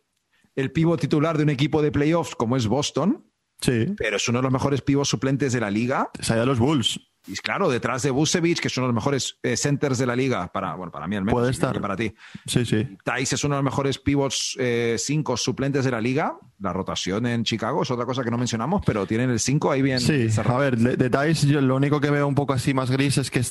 el 0.54 0.72
pivo 0.72 0.96
titular 0.96 1.36
de 1.36 1.44
un 1.44 1.50
equipo 1.50 1.82
de 1.82 1.90
playoffs 1.90 2.36
como 2.36 2.56
es 2.56 2.66
Boston, 2.66 3.26
sí. 3.60 3.86
pero 3.96 4.16
es 4.16 4.28
uno 4.28 4.38
de 4.38 4.44
los 4.44 4.52
mejores 4.52 4.82
pivos 4.82 5.08
suplentes 5.08 5.52
de 5.52 5.60
la 5.60 5.70
liga. 5.70 6.10
Se 6.20 6.34
ha 6.34 6.44
los 6.44 6.58
Bulls. 6.58 7.00
Y 7.26 7.34
claro, 7.36 7.70
detrás 7.70 8.02
de 8.02 8.10
Busevich, 8.10 8.60
que 8.60 8.68
es 8.68 8.76
uno 8.76 8.86
de 8.86 8.92
los 8.92 8.94
mejores 8.94 9.38
eh, 9.42 9.56
centers 9.56 9.98
de 9.98 10.06
la 10.06 10.16
liga, 10.16 10.48
para, 10.48 10.74
bueno, 10.74 10.90
para 10.90 11.06
mí 11.06 11.16
al 11.16 11.24
menos. 11.24 11.38
Puede 11.38 11.50
estar. 11.50 11.80
Para 11.80 11.96
ti. 11.96 12.12
Sí, 12.46 12.64
sí. 12.64 12.96
Tice 13.04 13.34
es 13.36 13.44
uno 13.44 13.56
de 13.56 13.62
los 13.62 13.64
mejores 13.64 13.98
pivots 13.98 14.56
eh, 14.58 14.96
cinco 14.98 15.36
suplentes 15.36 15.84
de 15.84 15.90
la 15.90 16.00
liga. 16.00 16.36
La 16.58 16.72
rotación 16.72 17.26
en 17.26 17.44
Chicago 17.44 17.82
es 17.82 17.90
otra 17.90 18.06
cosa 18.06 18.24
que 18.24 18.30
no 18.30 18.38
mencionamos, 18.38 18.82
pero 18.84 19.06
tienen 19.06 19.30
el 19.30 19.40
5 19.40 19.70
ahí 19.72 19.82
bien. 19.82 20.00
Sí, 20.00 20.28
a 20.44 20.58
ver, 20.58 20.76
de, 20.76 20.96
de 20.96 21.10
Tice 21.10 21.46
yo 21.46 21.60
lo 21.60 21.76
único 21.76 22.00
que 22.00 22.10
veo 22.10 22.26
un 22.26 22.34
poco 22.34 22.52
así 22.52 22.72
más 22.72 22.90
gris 22.90 23.18
es 23.18 23.30
que 23.30 23.42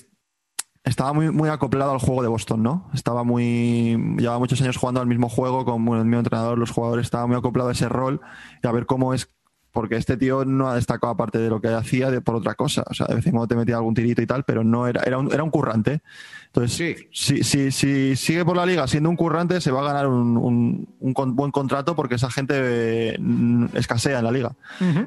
estaba 0.83 1.13
muy, 1.13 1.29
muy 1.29 1.49
acoplado 1.49 1.91
al 1.91 1.99
juego 1.99 2.23
de 2.23 2.27
Boston, 2.27 2.63
¿no? 2.63 2.89
Estaba 2.93 3.23
muy. 3.23 3.97
Llevaba 4.17 4.39
muchos 4.39 4.61
años 4.61 4.77
jugando 4.77 4.99
al 4.99 5.07
mismo 5.07 5.29
juego 5.29 5.63
con 5.63 5.87
el 5.89 6.05
mismo 6.05 6.19
entrenador, 6.19 6.57
los 6.57 6.71
jugadores 6.71 7.05
estaban 7.05 7.29
muy 7.29 7.37
acoplados 7.37 7.69
a 7.69 7.73
ese 7.73 7.89
rol 7.89 8.21
y 8.63 8.67
a 8.67 8.71
ver 8.71 8.85
cómo 8.85 9.13
es. 9.13 9.29
Porque 9.71 9.95
este 9.95 10.17
tío 10.17 10.43
no 10.43 10.69
ha 10.69 10.75
destacado 10.75 11.13
aparte 11.13 11.37
de 11.37 11.49
lo 11.49 11.61
que 11.61 11.69
hacía 11.69 12.11
de, 12.11 12.21
por 12.21 12.35
otra 12.35 12.55
cosa. 12.55 12.83
O 12.89 12.93
sea, 12.93 13.07
de 13.07 13.15
vez 13.15 13.25
en 13.25 13.31
cuando 13.31 13.47
te 13.47 13.55
metía 13.55 13.77
algún 13.77 13.93
tirito 13.93 14.21
y 14.21 14.27
tal, 14.27 14.43
pero 14.43 14.63
no 14.63 14.87
era, 14.87 15.01
era 15.03 15.17
un, 15.17 15.31
era 15.31 15.43
un 15.43 15.49
currante. 15.49 16.01
Entonces, 16.53 17.07
si, 17.13 17.43
si, 17.43 17.71
si, 17.71 18.15
sigue 18.17 18.43
por 18.43 18.57
la 18.57 18.65
liga 18.65 18.85
siendo 18.85 19.09
un 19.09 19.15
currante, 19.15 19.61
se 19.61 19.71
va 19.71 19.79
a 19.79 19.83
ganar 19.85 20.07
un, 20.07 20.85
buen 20.99 21.51
contrato 21.51 21.95
porque 21.95 22.15
esa 22.15 22.29
gente 22.29 23.15
mm, 23.17 23.67
escasea 23.73 24.19
en 24.19 24.25
la 24.25 24.31
liga. 24.31 24.51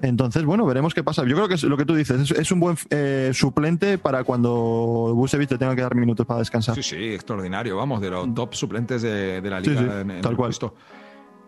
Entonces, 0.01 0.43
bueno, 0.45 0.65
veremos 0.65 0.95
qué 0.95 1.05
pasa. 1.05 1.23
Yo 1.27 1.37
creo 1.37 1.49
que 1.49 1.55
es 1.55 1.65
lo 1.65 1.77
que 1.77 1.85
tú 1.85 1.95
dices, 1.95 2.31
es, 2.31 2.51
un 2.51 2.61
buen 2.61 2.79
eh, 2.89 3.33
suplente 3.35 3.99
para 3.99 4.25
cuando 4.25 5.13
Busevich 5.15 5.51
te 5.51 5.59
tenga 5.59 5.77
que 5.77 5.83
dar 5.83 5.95
minutos 5.95 6.25
para 6.25 6.39
descansar. 6.39 6.77
Sí, 6.77 6.83
sí, 6.83 7.13
extraordinario. 7.13 7.77
Vamos, 7.77 8.01
de 8.01 8.09
los 8.09 8.33
top 8.35 8.55
suplentes 8.55 9.03
de, 9.03 9.43
la 9.43 9.61
liga. 9.61 10.03
tal 10.23 10.37
cual. 10.37 10.55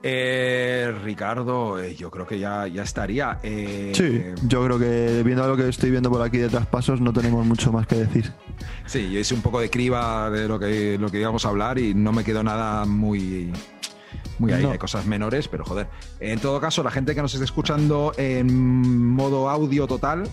Eh, 0.03 0.93
Ricardo, 1.03 1.81
eh, 1.81 1.95
yo 1.97 2.11
creo 2.11 2.27
que 2.27 2.39
ya, 2.39 2.67
ya 2.69 2.83
estaría. 2.83 3.39
Eh, 3.43 3.93
sí, 3.95 4.23
yo 4.47 4.65
creo 4.65 4.79
que 4.79 5.23
viendo 5.25 5.47
lo 5.49 5.57
que 5.57 5.69
estoy 5.69 5.91
viendo 5.91 6.11
por 6.11 6.23
aquí 6.23 6.39
de 6.39 6.49
traspasos 6.49 7.01
no 7.01 7.13
tenemos 7.13 7.45
mucho 7.45 7.73
más 7.73 7.87
que 7.87 7.97
decir. 7.97 8.33
Sí, 8.87 9.11
yo 9.11 9.19
hice 9.19 9.35
un 9.35 9.43
poco 9.43 9.61
de 9.61 9.71
criba 9.71 10.31
de 10.31 10.47
lo 10.47 10.59
que, 10.59 10.97
lo 10.99 11.11
que 11.11 11.21
íbamos 11.21 11.45
a 11.45 11.49
hablar 11.49 11.79
y 11.79 11.95
no 11.95 12.13
me 12.13 12.25
quedó 12.25 12.43
nada 12.43 12.85
muy 12.85 13.53
muy 14.39 14.53
ahí, 14.53 14.65
hay 14.65 14.79
cosas 14.79 15.07
menores, 15.07 15.49
pero 15.49 15.65
joder. 15.65 15.89
En 16.21 16.39
todo 16.39 16.61
caso, 16.61 16.83
la 16.83 16.91
gente 16.91 17.15
que 17.15 17.23
nos 17.23 17.33
esté 17.35 17.45
escuchando 17.45 18.13
en 18.17 19.09
modo 19.09 19.49
audio 19.49 19.87
total, 19.87 20.29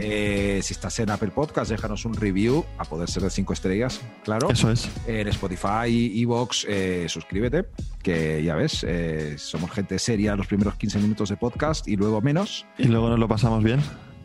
eh, 0.00 0.60
si 0.62 0.74
estás 0.74 0.98
en 0.98 1.10
Apple 1.10 1.30
Podcast, 1.30 1.70
déjanos 1.70 2.04
un 2.04 2.14
review, 2.14 2.64
a 2.78 2.84
poder 2.84 3.08
ser 3.08 3.22
de 3.22 3.30
cinco 3.30 3.52
estrellas, 3.52 4.00
claro. 4.24 4.50
Eso 4.50 4.70
es. 4.70 4.88
En 5.06 5.28
Spotify, 5.28 6.20
Evox, 6.22 6.66
eh, 6.68 7.06
suscríbete, 7.08 7.64
que 8.02 8.42
ya 8.42 8.54
ves, 8.54 8.84
eh, 8.86 9.36
somos 9.38 9.70
gente 9.70 9.98
seria 9.98 10.36
los 10.36 10.46
primeros 10.46 10.74
15 10.76 10.98
minutos 10.98 11.28
de 11.28 11.36
podcast 11.36 11.88
y 11.88 11.96
luego 11.96 12.20
menos. 12.20 12.66
Y 12.78 12.84
luego 12.84 13.08
nos 13.08 13.18
lo 13.18 13.28
pasamos 13.28 13.62
bien. 13.62 13.80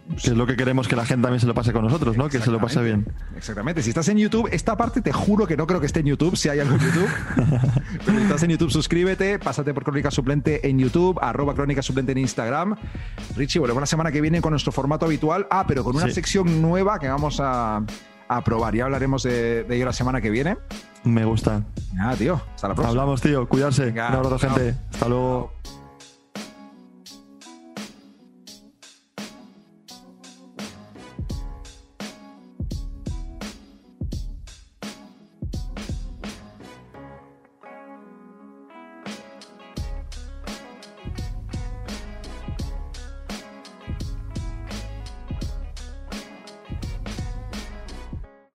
Que 0.10 0.32
es 0.32 0.38
lo 0.38 0.48
que 0.48 0.56
queremos 0.56 0.88
que 0.88 0.96
la 0.96 1.06
gente 1.06 1.24
también 1.24 1.40
se 1.40 1.48
lo 1.48 1.54
pase 1.54 1.74
con 1.74 1.84
nosotros, 1.84 2.18
¿no? 2.18 2.30
Que 2.30 2.40
se 2.40 2.50
lo 2.50 2.60
pase 2.60 2.82
bien. 2.82 3.06
Exactamente. 3.36 3.84
Si 3.84 3.90
estás 3.90 4.08
en 4.08 4.18
YouTube, 4.18 4.48
esta 4.52 4.78
parte 4.78 5.02
te 5.02 5.12
juro 5.12 5.46
que 5.46 5.58
no 5.58 5.68
creo 5.68 5.80
que 5.80 5.86
esté 5.86 6.00
en 6.00 6.08
YouTube, 6.08 6.36
si 6.38 6.50
hay 6.50 6.60
algo 6.60 6.76
en 6.76 6.82
YouTube. 6.82 7.10
Pero 8.06 8.18
si 8.18 8.24
estás 8.24 8.44
en 8.44 8.52
YouTube, 8.52 8.72
suscríbete, 8.72 9.38
pásate 9.38 9.74
por 9.74 9.84
Crónica 9.84 10.10
Suplente 10.10 10.68
en 10.68 10.80
YouTube, 10.80 11.20
arroba 11.22 11.54
Crónica 11.54 11.82
Suplente 11.82 12.14
en 12.14 12.20
Instagram. 12.20 12.76
Richie, 13.36 13.60
volvemos 13.60 13.82
la 13.82 13.88
semana 13.88 14.12
que 14.12 14.22
viene 14.22 14.42
con 14.42 14.52
nuestro 14.52 14.72
formato 14.72 15.06
habitual. 15.06 15.46
Ah, 15.52 15.66
pero 15.68 15.84
con 15.84 15.96
una 15.96 16.10
sección 16.10 16.62
nueva 16.62 17.00
que 17.00 17.10
vamos 17.10 17.40
a, 17.42 17.84
probar. 18.46 18.76
Ya 18.76 18.86
hablaremos 18.86 19.24
de, 19.24 19.66
ello 19.70 19.86
la 19.86 19.94
semana 19.94 20.22
que 20.22 20.30
viene. 20.30 20.58
Me 21.04 21.26
gusta. 21.26 21.64
Ah, 22.00 22.16
tío. 22.18 22.42
Hasta 22.56 22.70
la 22.70 22.76
próxima. 22.76 22.90
Hablamos, 22.90 23.22
tío. 23.22 23.48
Cuidarse. 23.48 23.90
Un 23.90 24.00
abrazo, 24.00 24.40
gente. 24.40 24.76
Hasta 24.92 25.08
luego. 25.08 25.54